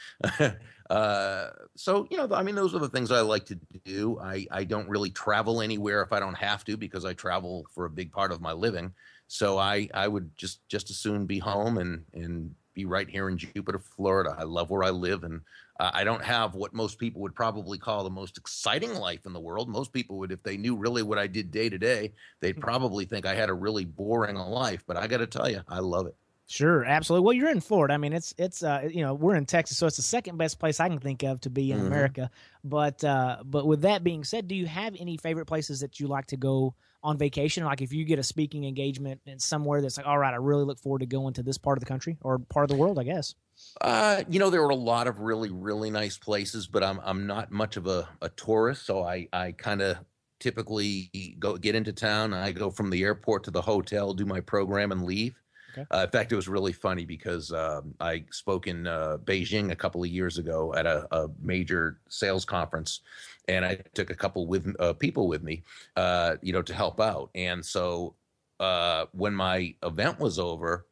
uh, 0.91 1.51
so 1.77 2.09
you 2.11 2.17
know, 2.17 2.29
I 2.35 2.43
mean, 2.43 2.57
those 2.57 2.75
are 2.75 2.81
the 2.81 2.89
things 2.89 3.13
I 3.13 3.21
like 3.21 3.47
to 3.47 3.59
do. 3.85 4.19
I 4.21 4.47
I 4.51 4.65
don't 4.65 4.89
really 4.89 5.11
travel 5.11 5.61
anywhere 5.61 6.03
if 6.03 6.13
I 6.13 6.19
don't 6.19 6.35
have 6.35 6.65
to 6.65 6.77
because 6.77 7.05
I 7.05 7.13
travel 7.13 7.67
for 7.71 7.85
a 7.85 7.91
big 7.91 8.11
part 8.11 8.33
of 8.33 8.41
my 8.41 8.53
living. 8.53 8.93
So 9.29 9.59
I 9.59 9.89
I 9.95 10.09
would 10.09 10.37
just 10.37 10.67
just 10.69 10.91
as 10.91 10.97
soon 10.97 11.27
be 11.27 11.39
home 11.39 11.79
and 11.79 12.05
and 12.15 12.53
be 12.75 12.85
right 12.85 13.09
here 13.09 13.29
in 13.29 13.39
Jupiter, 13.39 13.79
Florida. 13.79 14.35
I 14.39 14.45
love 14.45 14.71
where 14.71 14.83
I 14.83 14.91
live, 14.91 15.25
and 15.25 15.41
uh, 15.81 15.91
I 15.93 16.05
don't 16.05 16.23
have 16.23 16.55
what 16.55 16.73
most 16.73 16.99
people 16.99 17.23
would 17.23 17.35
probably 17.35 17.79
call 17.79 18.05
the 18.05 18.11
most 18.11 18.39
exciting 18.39 18.95
life 18.95 19.27
in 19.27 19.33
the 19.33 19.41
world. 19.41 19.69
Most 19.69 19.93
people 19.93 20.19
would, 20.19 20.33
if 20.33 20.43
they 20.43 20.57
knew 20.57 20.77
really 20.77 21.03
what 21.03 21.19
I 21.19 21.27
did 21.27 21.51
day 21.51 21.69
to 21.69 21.79
day, 21.79 22.13
they'd 22.41 22.57
hmm. 22.57 22.61
probably 22.61 23.05
think 23.05 23.27
I 23.27 23.35
had 23.35 23.49
a 23.49 23.55
really 23.55 23.85
boring 23.85 24.37
life. 24.37 24.85
But 24.87 24.97
I 24.97 25.07
got 25.07 25.19
to 25.19 25.27
tell 25.27 25.49
you, 25.49 25.61
I 25.69 25.81
love 25.81 26.07
it. 26.07 26.15
Sure, 26.47 26.85
absolutely. 26.85 27.25
Well, 27.25 27.33
you're 27.33 27.51
in 27.51 27.61
Florida. 27.61 27.95
I 27.95 27.97
mean, 27.97 28.13
it's 28.13 28.35
it's 28.37 28.63
uh, 28.63 28.87
you 28.91 29.01
know 29.03 29.15
we're 29.15 29.37
in 29.37 29.47
Texas, 29.47 29.79
so 29.79 29.87
it's 29.87 29.97
the 29.97 30.03
second 30.03 30.37
best 30.37 30.59
place 30.59 30.81
I 30.81 30.89
can 30.89 30.99
think 30.99 31.23
of 31.23 31.41
to 31.43 31.51
be 31.51 31.73
in 31.73 31.79
mm-hmm. 31.79 31.87
America. 31.87 32.31
But 32.63 33.03
uh, 33.03 33.39
but 33.45 33.67
with 33.67 33.83
that 33.83 34.05
being 34.05 34.23
said, 34.23 34.49
do 34.49 34.55
you 34.55 34.67
have 34.67 34.95
any 34.99 35.17
favorite 35.17 35.47
places 35.47 35.81
that 35.81 35.99
you 35.99 36.09
like 36.09 36.27
to 36.27 36.37
go 36.37 36.75
on 37.03 37.19
vacation? 37.19 37.65
Like 37.65 37.83
if 37.83 37.93
you 37.93 38.05
get 38.05 38.19
a 38.19 38.23
speaking 38.23 38.65
engagement 38.65 39.21
in 39.27 39.39
somewhere 39.39 39.81
that's 39.83 39.97
like, 39.97 40.07
all 40.07 40.19
right, 40.19 40.33
I 40.33 40.37
really 40.37 40.65
look 40.65 40.79
forward 40.79 41.01
to 41.01 41.07
going 41.07 41.35
to 41.35 41.43
this 41.43 41.59
part 41.59 41.79
of 41.79 41.81
the 41.81 41.89
country 41.89 42.17
or 42.21 42.39
part 42.39 42.65
of 42.65 42.77
the 42.77 42.81
world, 42.81 42.99
I 42.99 43.05
guess. 43.05 43.35
Uh, 43.81 44.23
you 44.29 44.39
know, 44.39 44.51
there 44.51 44.63
are 44.63 44.71
a 44.71 44.75
lot 44.75 45.07
of 45.07 45.21
really, 45.21 45.51
really 45.51 45.91
nice 45.91 46.17
places, 46.17 46.67
but 46.67 46.83
I'm 46.83 47.01
I'm 47.05 47.27
not 47.27 47.51
much 47.51 47.77
of 47.77 47.87
a, 47.87 48.09
a 48.21 48.29
tourist, 48.31 48.87
so 48.87 49.03
I 49.03 49.29
I 49.33 49.53
kind 49.53 49.83
of 49.83 49.99
typically 50.41 51.37
go 51.39 51.57
get 51.57 51.75
into 51.75 51.93
town. 51.93 52.35
I 52.35 52.53
go 52.53 52.71
from 52.71 52.91
the 52.91 53.03
airport 53.03 53.45
to 53.45 53.51
the 53.51 53.63
hotel, 53.63 54.15
do 54.15 54.25
my 54.25 54.41
program, 54.41 54.91
and 54.91 55.05
leave. 55.05 55.42
Okay. 55.73 55.87
Uh, 55.91 56.03
in 56.05 56.11
fact, 56.11 56.33
it 56.33 56.37
was 56.37 56.49
really 56.49 56.73
funny 56.73 57.05
because 57.05 57.53
um, 57.53 57.95
I 58.01 58.25
spoke 58.31 58.67
in 58.67 58.87
uh, 58.87 59.19
Beijing 59.25 59.73
a 59.73 59.77
couple 59.77 60.03
of 60.03 60.11
years 60.11 60.39
ago 60.39 60.75
at 60.75 60.87
a, 60.87 61.07
a, 61.15 61.29
major 61.41 61.99
sales 62.09 62.45
conference, 62.45 63.01
and 63.49 63.65
I 63.65 63.77
took 63.95 64.11
a 64.11 64.15
couple 64.15 64.47
with 64.47 64.75
uh, 64.79 64.93
people 64.93 65.29
with 65.29 65.43
me, 65.43 65.63
uh, 65.97 66.37
you 66.43 66.53
know, 66.53 66.63
to 66.63 66.75
help 66.75 67.01
out. 67.01 67.31
And 67.35 67.65
so 67.65 68.15
uh, 68.61 69.07
when 69.13 69.35
my 69.35 69.75
event 69.83 70.21
was 70.21 70.39
over, 70.39 70.87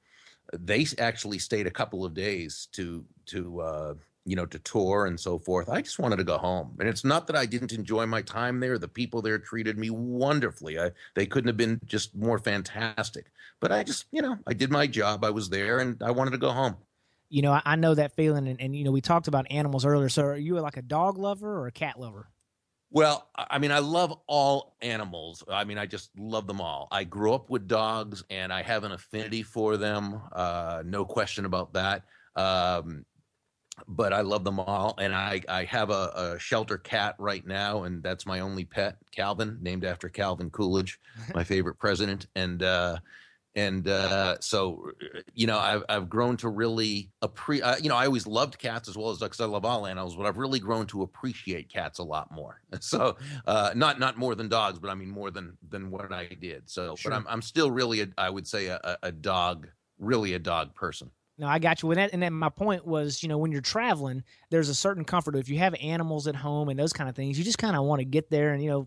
they 0.53 0.87
actually 0.99 1.39
stayed 1.39 1.66
a 1.66 1.70
couple 1.70 2.05
of 2.05 2.14
days 2.14 2.68
to 2.72 3.05
to 3.26 3.61
uh, 3.61 3.95
you 4.24 4.36
know, 4.36 4.46
to 4.46 4.58
tour 4.58 5.06
and 5.06 5.18
so 5.18 5.38
forth. 5.38 5.68
I 5.68 5.80
just 5.80 5.98
wanted 5.98 6.16
to 6.16 6.24
go 6.24 6.38
home. 6.38 6.76
And 6.78 6.88
it's 6.88 7.04
not 7.04 7.26
that 7.26 7.36
I 7.36 7.46
didn't 7.46 7.72
enjoy 7.72 8.06
my 8.06 8.22
time 8.22 8.60
there. 8.60 8.78
The 8.78 8.88
people 8.88 9.22
there 9.22 9.38
treated 9.38 9.78
me 9.78 9.90
wonderfully. 9.90 10.78
I, 10.78 10.90
they 11.14 11.26
couldn't 11.26 11.48
have 11.48 11.56
been 11.56 11.80
just 11.86 12.14
more 12.14 12.38
fantastic. 12.38 13.26
But 13.60 13.72
I 13.72 13.82
just, 13.82 14.06
you 14.12 14.22
know, 14.22 14.38
I 14.46 14.52
did 14.52 14.70
my 14.70 14.86
job. 14.86 15.24
I 15.24 15.30
was 15.30 15.48
there 15.48 15.78
and 15.78 16.02
I 16.02 16.10
wanted 16.10 16.32
to 16.32 16.38
go 16.38 16.50
home. 16.50 16.76
You 17.28 17.42
know, 17.42 17.52
I, 17.52 17.62
I 17.64 17.76
know 17.76 17.94
that 17.94 18.14
feeling. 18.14 18.48
And, 18.48 18.60
and, 18.60 18.76
you 18.76 18.84
know, 18.84 18.90
we 18.90 19.00
talked 19.00 19.28
about 19.28 19.46
animals 19.50 19.84
earlier. 19.84 20.08
So 20.08 20.22
are 20.24 20.36
you 20.36 20.58
like 20.60 20.76
a 20.76 20.82
dog 20.82 21.16
lover 21.16 21.60
or 21.60 21.66
a 21.66 21.72
cat 21.72 21.98
lover? 21.98 22.28
Well, 22.92 23.28
I 23.36 23.58
mean, 23.58 23.70
I 23.70 23.78
love 23.78 24.12
all 24.26 24.76
animals. 24.82 25.44
I 25.48 25.62
mean, 25.62 25.78
I 25.78 25.86
just 25.86 26.10
love 26.18 26.48
them 26.48 26.60
all. 26.60 26.88
I 26.90 27.04
grew 27.04 27.32
up 27.32 27.48
with 27.48 27.68
dogs 27.68 28.24
and 28.30 28.52
I 28.52 28.62
have 28.62 28.82
an 28.82 28.90
affinity 28.90 29.44
for 29.44 29.76
them. 29.76 30.20
Uh, 30.32 30.82
no 30.84 31.04
question 31.04 31.44
about 31.44 31.72
that. 31.74 32.02
Um, 32.34 33.04
but 33.89 34.12
I 34.12 34.20
love 34.20 34.45
them 34.45 34.61
all. 34.61 34.95
And 34.99 35.14
I, 35.14 35.43
I 35.49 35.64
have 35.64 35.91
a, 35.91 36.35
a, 36.35 36.39
shelter 36.39 36.78
cat 36.78 37.14
right 37.18 37.47
now, 37.47 37.85
and 37.85 38.03
that's 38.03 38.26
my 38.26 38.41
only 38.41 38.64
pet, 38.64 38.97
Calvin, 39.12 39.59
named 39.61 39.85
after 39.85 40.09
Calvin 40.09 40.51
Coolidge, 40.51 40.99
my 41.35 41.45
favorite 41.45 41.78
president. 41.78 42.26
And 42.35 42.62
uh, 42.62 42.99
and 43.57 43.89
uh, 43.89 44.37
so, 44.41 44.93
you 45.35 45.49
know, 45.49 45.59
I've 45.59 45.83
I've 45.89 46.09
grown 46.09 46.37
to 46.39 46.49
really 46.49 47.11
appreciate. 47.20 47.64
Uh, 47.64 47.76
you 47.83 47.89
know, 47.89 47.97
I 47.97 48.07
always 48.07 48.26
loved 48.26 48.59
cats 48.59 48.89
as 48.89 48.97
well 48.97 49.11
as 49.11 49.18
because 49.18 49.41
I 49.41 49.47
love 49.47 49.64
all 49.64 49.87
animals, 49.87 50.14
but 50.14 50.24
I've 50.24 50.37
really 50.37 50.61
grown 50.61 50.87
to 50.89 51.03
appreciate 51.03 51.68
cats 51.68 51.99
a 51.99 52.05
lot 52.05 52.31
more. 52.31 52.61
So, 52.83 53.16
uh, 53.47 53.72
not 53.74 53.99
not 54.01 54.16
more 54.16 54.35
than 54.35 54.49
dogs, 54.49 54.78
but 54.78 54.89
I 54.89 54.95
mean 54.95 55.11
more 55.11 55.31
than 55.31 55.57
than 55.68 55.91
what 55.91 56.12
I 56.12 56.26
did. 56.28 56.70
So, 56.70 56.97
sure. 56.97 57.11
but 57.11 57.16
I'm 57.16 57.26
I'm 57.28 57.43
still 57.43 57.70
really, 57.70 58.01
a, 58.03 58.09
I 58.16 58.31
would 58.31 58.47
say, 58.47 58.66
a, 58.66 58.99
a 59.03 59.12
dog, 59.12 59.68
really 59.99 60.35
a 60.35 60.39
dog 60.39 60.74
person. 60.74 61.11
No, 61.41 61.49
I 61.49 61.59
got 61.59 61.82
you 61.82 61.88
with 61.88 61.97
that. 61.97 62.11
And 62.12 62.22
then 62.22 62.34
my 62.34 62.51
point 62.51 62.86
was, 62.86 63.22
you 63.22 63.28
know, 63.30 63.38
when 63.38 63.51
you're 63.51 63.62
traveling, 63.62 64.22
there's 64.51 64.68
a 64.68 64.74
certain 64.74 65.05
comfort. 65.05 65.34
If 65.36 65.49
you 65.49 65.57
have 65.59 65.74
animals 65.80 66.26
at 66.26 66.36
home 66.36 66.68
and 66.68 66.78
those 66.78 66.93
kind 66.93 67.09
of 67.09 67.16
things, 67.16 67.38
you 67.38 67.45
just 67.45 67.57
kind 67.57 67.74
of 67.74 67.84
want 67.84 68.01
to 68.01 68.05
get 68.05 68.28
there 68.28 68.53
and, 68.53 68.62
you 68.62 68.68
know, 68.68 68.86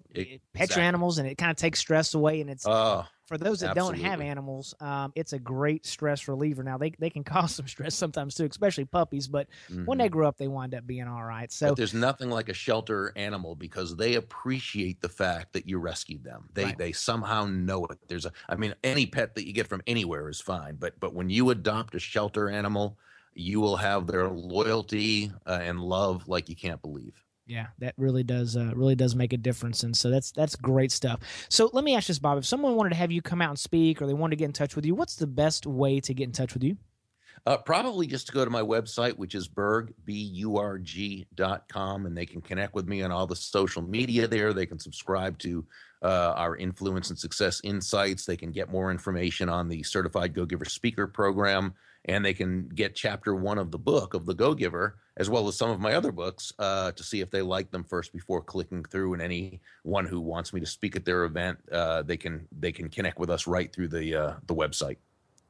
pet 0.53 0.69
your 0.75 0.85
animals 0.85 1.17
and 1.17 1.27
it 1.27 1.35
kind 1.39 1.49
of 1.49 1.57
takes 1.57 1.79
stress 1.79 2.13
away. 2.13 2.41
And 2.41 2.51
it's, 2.51 2.67
uh, 2.67 3.05
for 3.25 3.37
those 3.37 3.61
that 3.61 3.71
Absolutely. 3.71 4.01
don't 4.01 4.09
have 4.09 4.21
animals, 4.21 4.75
um, 4.81 5.13
it's 5.15 5.33
a 5.33 5.39
great 5.39 5.85
stress 5.85 6.27
reliever. 6.27 6.63
Now 6.63 6.77
they, 6.77 6.91
they 6.99 7.09
can 7.09 7.23
cause 7.23 7.55
some 7.55 7.67
stress 7.67 7.95
sometimes 7.95 8.35
too, 8.35 8.45
especially 8.49 8.85
puppies. 8.85 9.27
But 9.27 9.47
mm-hmm. 9.69 9.85
when 9.85 9.97
they 9.97 10.05
mm-hmm. 10.05 10.13
grow 10.13 10.27
up, 10.27 10.37
they 10.37 10.47
wind 10.47 10.75
up 10.75 10.85
being 10.85 11.07
all 11.07 11.23
right. 11.23 11.51
So 11.51 11.69
but 11.69 11.77
there's 11.77 11.93
nothing 11.93 12.29
like 12.29 12.49
a 12.49 12.53
shelter 12.53 13.13
animal 13.15 13.55
because 13.55 13.95
they 13.95 14.15
appreciate 14.15 15.01
the 15.01 15.09
fact 15.09 15.53
that 15.53 15.67
you 15.67 15.79
rescued 15.79 16.23
them. 16.23 16.49
They 16.53 16.65
right. 16.65 16.77
they 16.77 16.91
somehow 16.91 17.45
know 17.45 17.85
it. 17.85 17.97
There's 18.07 18.25
a 18.25 18.31
I 18.49 18.55
mean 18.55 18.73
any 18.83 19.05
pet 19.05 19.35
that 19.35 19.47
you 19.47 19.53
get 19.53 19.67
from 19.67 19.81
anywhere 19.87 20.29
is 20.29 20.41
fine, 20.41 20.75
but 20.75 20.99
but 20.99 21.13
when 21.13 21.29
you 21.29 21.49
adopt 21.49 21.95
a 21.95 21.99
shelter 21.99 22.49
animal, 22.49 22.97
you 23.35 23.59
will 23.59 23.77
have 23.77 24.07
their 24.07 24.27
loyalty 24.27 25.31
uh, 25.45 25.59
and 25.61 25.79
love 25.79 26.27
like 26.27 26.49
you 26.49 26.55
can't 26.55 26.81
believe. 26.81 27.23
Yeah, 27.45 27.67
that 27.79 27.93
really 27.97 28.23
does 28.23 28.55
uh, 28.55 28.71
really 28.73 28.95
does 28.95 29.15
make 29.15 29.33
a 29.33 29.37
difference, 29.37 29.83
and 29.83 29.95
so 29.95 30.09
that's 30.09 30.31
that's 30.31 30.55
great 30.55 30.91
stuff. 30.91 31.19
So 31.49 31.69
let 31.73 31.83
me 31.83 31.95
ask 31.95 32.07
this, 32.07 32.19
Bob: 32.19 32.37
If 32.37 32.45
someone 32.45 32.75
wanted 32.75 32.91
to 32.91 32.95
have 32.95 33.11
you 33.11 33.21
come 33.21 33.41
out 33.41 33.49
and 33.49 33.59
speak, 33.59 34.01
or 34.01 34.07
they 34.07 34.13
wanted 34.13 34.31
to 34.31 34.37
get 34.37 34.45
in 34.45 34.53
touch 34.53 34.75
with 34.75 34.85
you, 34.85 34.95
what's 34.95 35.17
the 35.17 35.27
best 35.27 35.67
way 35.67 35.99
to 35.99 36.13
get 36.13 36.23
in 36.23 36.31
touch 36.31 36.53
with 36.53 36.63
you? 36.63 36.77
Uh, 37.45 37.57
probably 37.57 38.07
just 38.07 38.27
to 38.27 38.33
go 38.33 38.45
to 38.45 38.51
my 38.51 38.61
website, 38.61 39.17
which 39.17 39.35
is 39.35 39.49
burg, 39.49 39.93
B-U-R-G 40.05 41.27
dot 41.35 41.67
com, 41.67 42.05
and 42.05 42.15
they 42.15 42.25
can 42.25 42.39
connect 42.39 42.73
with 42.73 42.87
me 42.87 43.01
on 43.01 43.11
all 43.11 43.27
the 43.27 43.35
social 43.35 43.81
media 43.81 44.25
there. 44.25 44.53
They 44.53 44.65
can 44.65 44.79
subscribe 44.79 45.37
to 45.39 45.65
uh, 46.01 46.33
our 46.37 46.55
Influence 46.55 47.09
and 47.09 47.19
Success 47.19 47.59
Insights. 47.65 48.25
They 48.25 48.37
can 48.37 48.51
get 48.51 48.71
more 48.71 48.91
information 48.91 49.49
on 49.49 49.67
the 49.67 49.83
Certified 49.83 50.33
Go 50.33 50.45
Giver 50.45 50.63
Speaker 50.63 51.07
Program 51.07 51.73
and 52.05 52.23
they 52.23 52.33
can 52.33 52.67
get 52.69 52.95
chapter 52.95 53.35
one 53.35 53.57
of 53.57 53.71
the 53.71 53.77
book 53.77 54.13
of 54.13 54.25
the 54.25 54.33
Go 54.33 54.53
Giver, 54.53 54.97
as 55.17 55.29
well 55.29 55.47
as 55.47 55.55
some 55.55 55.69
of 55.69 55.79
my 55.79 55.93
other 55.93 56.11
books, 56.11 56.53
uh, 56.59 56.91
to 56.91 57.03
see 57.03 57.21
if 57.21 57.29
they 57.29 57.41
like 57.41 57.71
them 57.71 57.83
first 57.83 58.13
before 58.13 58.41
clicking 58.41 58.83
through. 58.83 59.13
And 59.13 59.21
anyone 59.21 60.05
who 60.05 60.19
wants 60.19 60.53
me 60.53 60.59
to 60.59 60.65
speak 60.65 60.95
at 60.95 61.05
their 61.05 61.25
event, 61.25 61.59
uh, 61.71 62.01
they 62.03 62.17
can 62.17 62.47
they 62.59 62.71
can 62.71 62.89
connect 62.89 63.19
with 63.19 63.29
us 63.29 63.47
right 63.47 63.71
through 63.73 63.89
the 63.89 64.15
uh, 64.15 64.33
the 64.47 64.55
website 64.55 64.97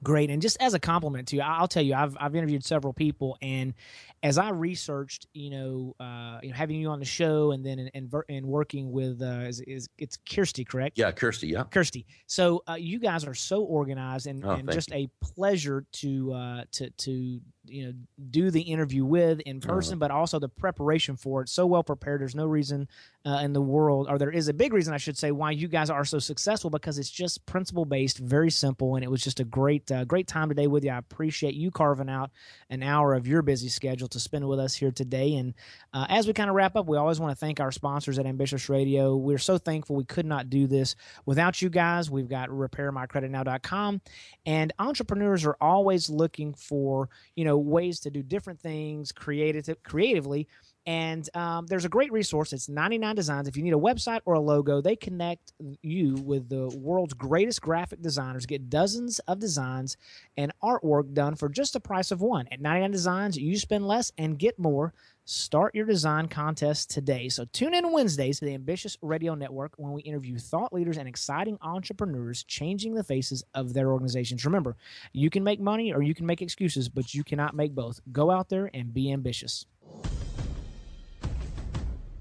great. 0.03 0.29
And 0.29 0.41
just 0.41 0.57
as 0.59 0.73
a 0.73 0.79
compliment 0.79 1.29
to 1.29 1.37
you, 1.37 1.41
I'll 1.41 1.67
tell 1.67 1.81
you, 1.81 1.95
I've, 1.95 2.15
I've 2.19 2.35
interviewed 2.35 2.63
several 2.63 2.93
people, 2.93 3.37
and 3.41 3.73
as 4.21 4.37
I 4.37 4.49
researched, 4.49 5.27
you 5.33 5.49
know, 5.49 5.95
uh, 5.99 6.39
you 6.43 6.49
know, 6.49 6.55
having 6.55 6.79
you 6.79 6.89
on 6.89 6.99
the 6.99 7.05
show, 7.05 7.51
and 7.51 7.65
then 7.65 7.89
and 7.93 8.13
and 8.29 8.45
working 8.45 8.91
with 8.91 9.21
uh, 9.21 9.45
is, 9.47 9.61
is 9.61 9.89
it's 9.97 10.17
Kirsty, 10.29 10.63
correct? 10.63 10.97
Yeah, 10.97 11.11
Kirsty. 11.11 11.47
Yeah, 11.47 11.63
Kirsty. 11.63 12.05
So 12.27 12.63
uh, 12.69 12.73
you 12.73 12.99
guys 12.99 13.25
are 13.25 13.33
so 13.33 13.63
organized, 13.63 14.27
and, 14.27 14.43
oh, 14.45 14.51
and 14.51 14.71
just 14.71 14.91
you. 14.91 14.97
a 14.97 15.25
pleasure 15.25 15.85
to 15.93 16.33
uh, 16.33 16.63
to 16.73 16.89
to 16.89 17.41
you 17.65 17.85
know 17.85 17.93
do 18.29 18.51
the 18.51 18.61
interview 18.61 19.05
with 19.05 19.39
in 19.41 19.57
uh-huh. 19.57 19.73
person, 19.73 19.99
but 19.99 20.11
also 20.11 20.39
the 20.39 20.49
preparation 20.49 21.15
for 21.15 21.41
it. 21.41 21.49
So 21.49 21.65
well 21.65 21.83
prepared. 21.83 22.21
There's 22.21 22.35
no 22.35 22.45
reason 22.45 22.87
uh, 23.25 23.39
in 23.43 23.53
the 23.53 23.61
world, 23.61 24.07
or 24.09 24.17
there 24.17 24.29
is 24.29 24.49
a 24.49 24.53
big 24.53 24.73
reason, 24.73 24.93
I 24.93 24.97
should 24.97 25.17
say, 25.17 25.31
why 25.31 25.51
you 25.51 25.67
guys 25.67 25.89
are 25.89 26.03
so 26.03 26.19
successful 26.19 26.69
because 26.69 26.97
it's 26.97 27.09
just 27.09 27.45
principle 27.45 27.85
based, 27.85 28.17
very 28.17 28.51
simple, 28.51 28.95
and 28.95 29.03
it 29.03 29.09
was 29.09 29.21
just 29.21 29.39
a 29.39 29.45
great 29.45 29.89
uh, 29.91 30.03
great 30.03 30.27
time 30.27 30.49
today 30.49 30.67
with 30.67 30.83
you. 30.83 30.91
I 30.91 30.97
appreciate 30.97 31.53
you 31.53 31.71
carving 31.71 32.09
out 32.09 32.31
an 32.69 32.83
hour 32.83 33.13
of 33.13 33.27
your 33.27 33.41
busy 33.41 33.69
schedule 33.69 34.07
to 34.09 34.19
spend 34.19 34.47
with 34.47 34.59
us 34.59 34.75
here 34.75 34.91
today. 34.91 35.35
And 35.35 35.53
uh, 35.93 36.05
as 36.09 36.27
we 36.27 36.33
kind 36.33 36.49
of 36.49 36.55
wrap 36.55 36.75
up, 36.75 36.87
we 36.87 36.97
always 36.97 37.19
want 37.19 37.31
to 37.31 37.39
thank 37.39 37.59
our 37.59 37.71
sponsors 37.71 38.19
at 38.19 38.25
Ambitious 38.25 38.67
Radio. 38.67 39.15
We're 39.15 39.37
so 39.37 39.57
thankful 39.57 39.95
we 39.95 40.05
could 40.05 40.25
not 40.25 40.49
do 40.49 40.67
this 40.67 40.95
without 41.25 41.61
you 41.61 41.69
guys. 41.69 42.11
We've 42.11 42.29
got 42.29 42.49
RepairMyCreditNow.com, 42.49 44.01
and 44.45 44.73
entrepreneurs 44.79 45.45
are 45.45 45.57
always 45.61 46.09
looking 46.09 46.53
for 46.53 47.09
you 47.35 47.45
know 47.53 47.59
ways 47.59 47.99
to 48.01 48.09
do 48.09 48.23
different 48.23 48.59
things 48.59 49.11
creative 49.11 49.67
creatively 49.83 50.47
And 50.85 51.29
um, 51.35 51.67
there's 51.67 51.85
a 51.85 51.89
great 51.89 52.11
resource. 52.11 52.51
It's 52.51 52.67
99 52.67 53.15
Designs. 53.15 53.47
If 53.47 53.55
you 53.55 53.63
need 53.63 53.73
a 53.73 53.77
website 53.77 54.19
or 54.25 54.33
a 54.33 54.39
logo, 54.39 54.81
they 54.81 54.97
connect 54.97 55.53
you 55.81 56.15
with 56.15 56.49
the 56.49 56.67
world's 56.77 57.13
greatest 57.13 57.61
graphic 57.61 58.01
designers. 58.01 58.45
Get 58.45 58.69
dozens 58.69 59.19
of 59.19 59.39
designs 59.39 59.95
and 60.35 60.51
artwork 60.61 61.13
done 61.13 61.35
for 61.35 61.47
just 61.47 61.73
the 61.73 61.79
price 61.79 62.11
of 62.11 62.21
one. 62.21 62.47
At 62.51 62.59
99 62.59 62.91
Designs, 62.91 63.37
you 63.37 63.57
spend 63.57 63.87
less 63.87 64.11
and 64.17 64.37
get 64.37 64.59
more. 64.59 64.93
Start 65.25 65.73
your 65.73 65.85
design 65.85 66.27
contest 66.27 66.89
today. 66.89 67.29
So 67.29 67.45
tune 67.53 67.73
in 67.73 67.93
Wednesdays 67.93 68.39
to 68.39 68.45
the 68.45 68.53
Ambitious 68.53 68.97
Radio 69.01 69.35
Network 69.35 69.71
when 69.77 69.93
we 69.93 70.01
interview 70.01 70.37
thought 70.37 70.73
leaders 70.73 70.97
and 70.97 71.07
exciting 71.07 71.57
entrepreneurs 71.61 72.43
changing 72.43 72.93
the 72.93 73.05
faces 73.05 73.41
of 73.53 73.73
their 73.73 73.93
organizations. 73.93 74.43
Remember, 74.43 74.75
you 75.13 75.29
can 75.29 75.41
make 75.41 75.61
money 75.61 75.93
or 75.93 76.01
you 76.03 76.13
can 76.13 76.25
make 76.25 76.41
excuses, 76.41 76.89
but 76.89 77.13
you 77.13 77.23
cannot 77.23 77.55
make 77.55 77.73
both. 77.73 78.01
Go 78.11 78.31
out 78.31 78.49
there 78.49 78.69
and 78.73 78.93
be 78.93 79.13
ambitious. 79.13 79.65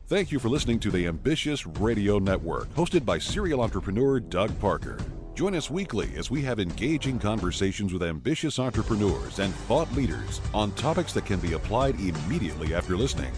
Thank 0.06 0.30
you 0.30 0.38
for 0.38 0.48
listening 0.48 0.78
to 0.80 0.92
the 0.92 1.08
Ambitious 1.08 1.66
Radio 1.66 2.20
Network, 2.20 2.72
hosted 2.74 3.04
by 3.04 3.18
serial 3.18 3.62
entrepreneur 3.62 4.20
Doug 4.20 4.56
Parker. 4.60 4.98
Join 5.42 5.56
us 5.56 5.72
weekly 5.72 6.08
as 6.16 6.30
we 6.30 6.40
have 6.42 6.60
engaging 6.60 7.18
conversations 7.18 7.92
with 7.92 8.04
ambitious 8.04 8.60
entrepreneurs 8.60 9.40
and 9.40 9.52
thought 9.66 9.92
leaders 9.92 10.40
on 10.54 10.70
topics 10.76 11.12
that 11.14 11.26
can 11.26 11.40
be 11.40 11.54
applied 11.54 11.96
immediately 11.96 12.76
after 12.76 12.96
listening. 12.96 13.32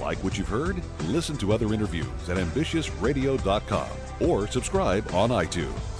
Like 0.00 0.18
what 0.24 0.36
you've 0.36 0.48
heard? 0.48 0.82
Listen 1.04 1.36
to 1.36 1.52
other 1.52 1.72
interviews 1.72 2.28
at 2.28 2.38
ambitiousradio.com 2.38 3.88
or 4.18 4.48
subscribe 4.48 5.08
on 5.14 5.30
iTunes. 5.30 5.93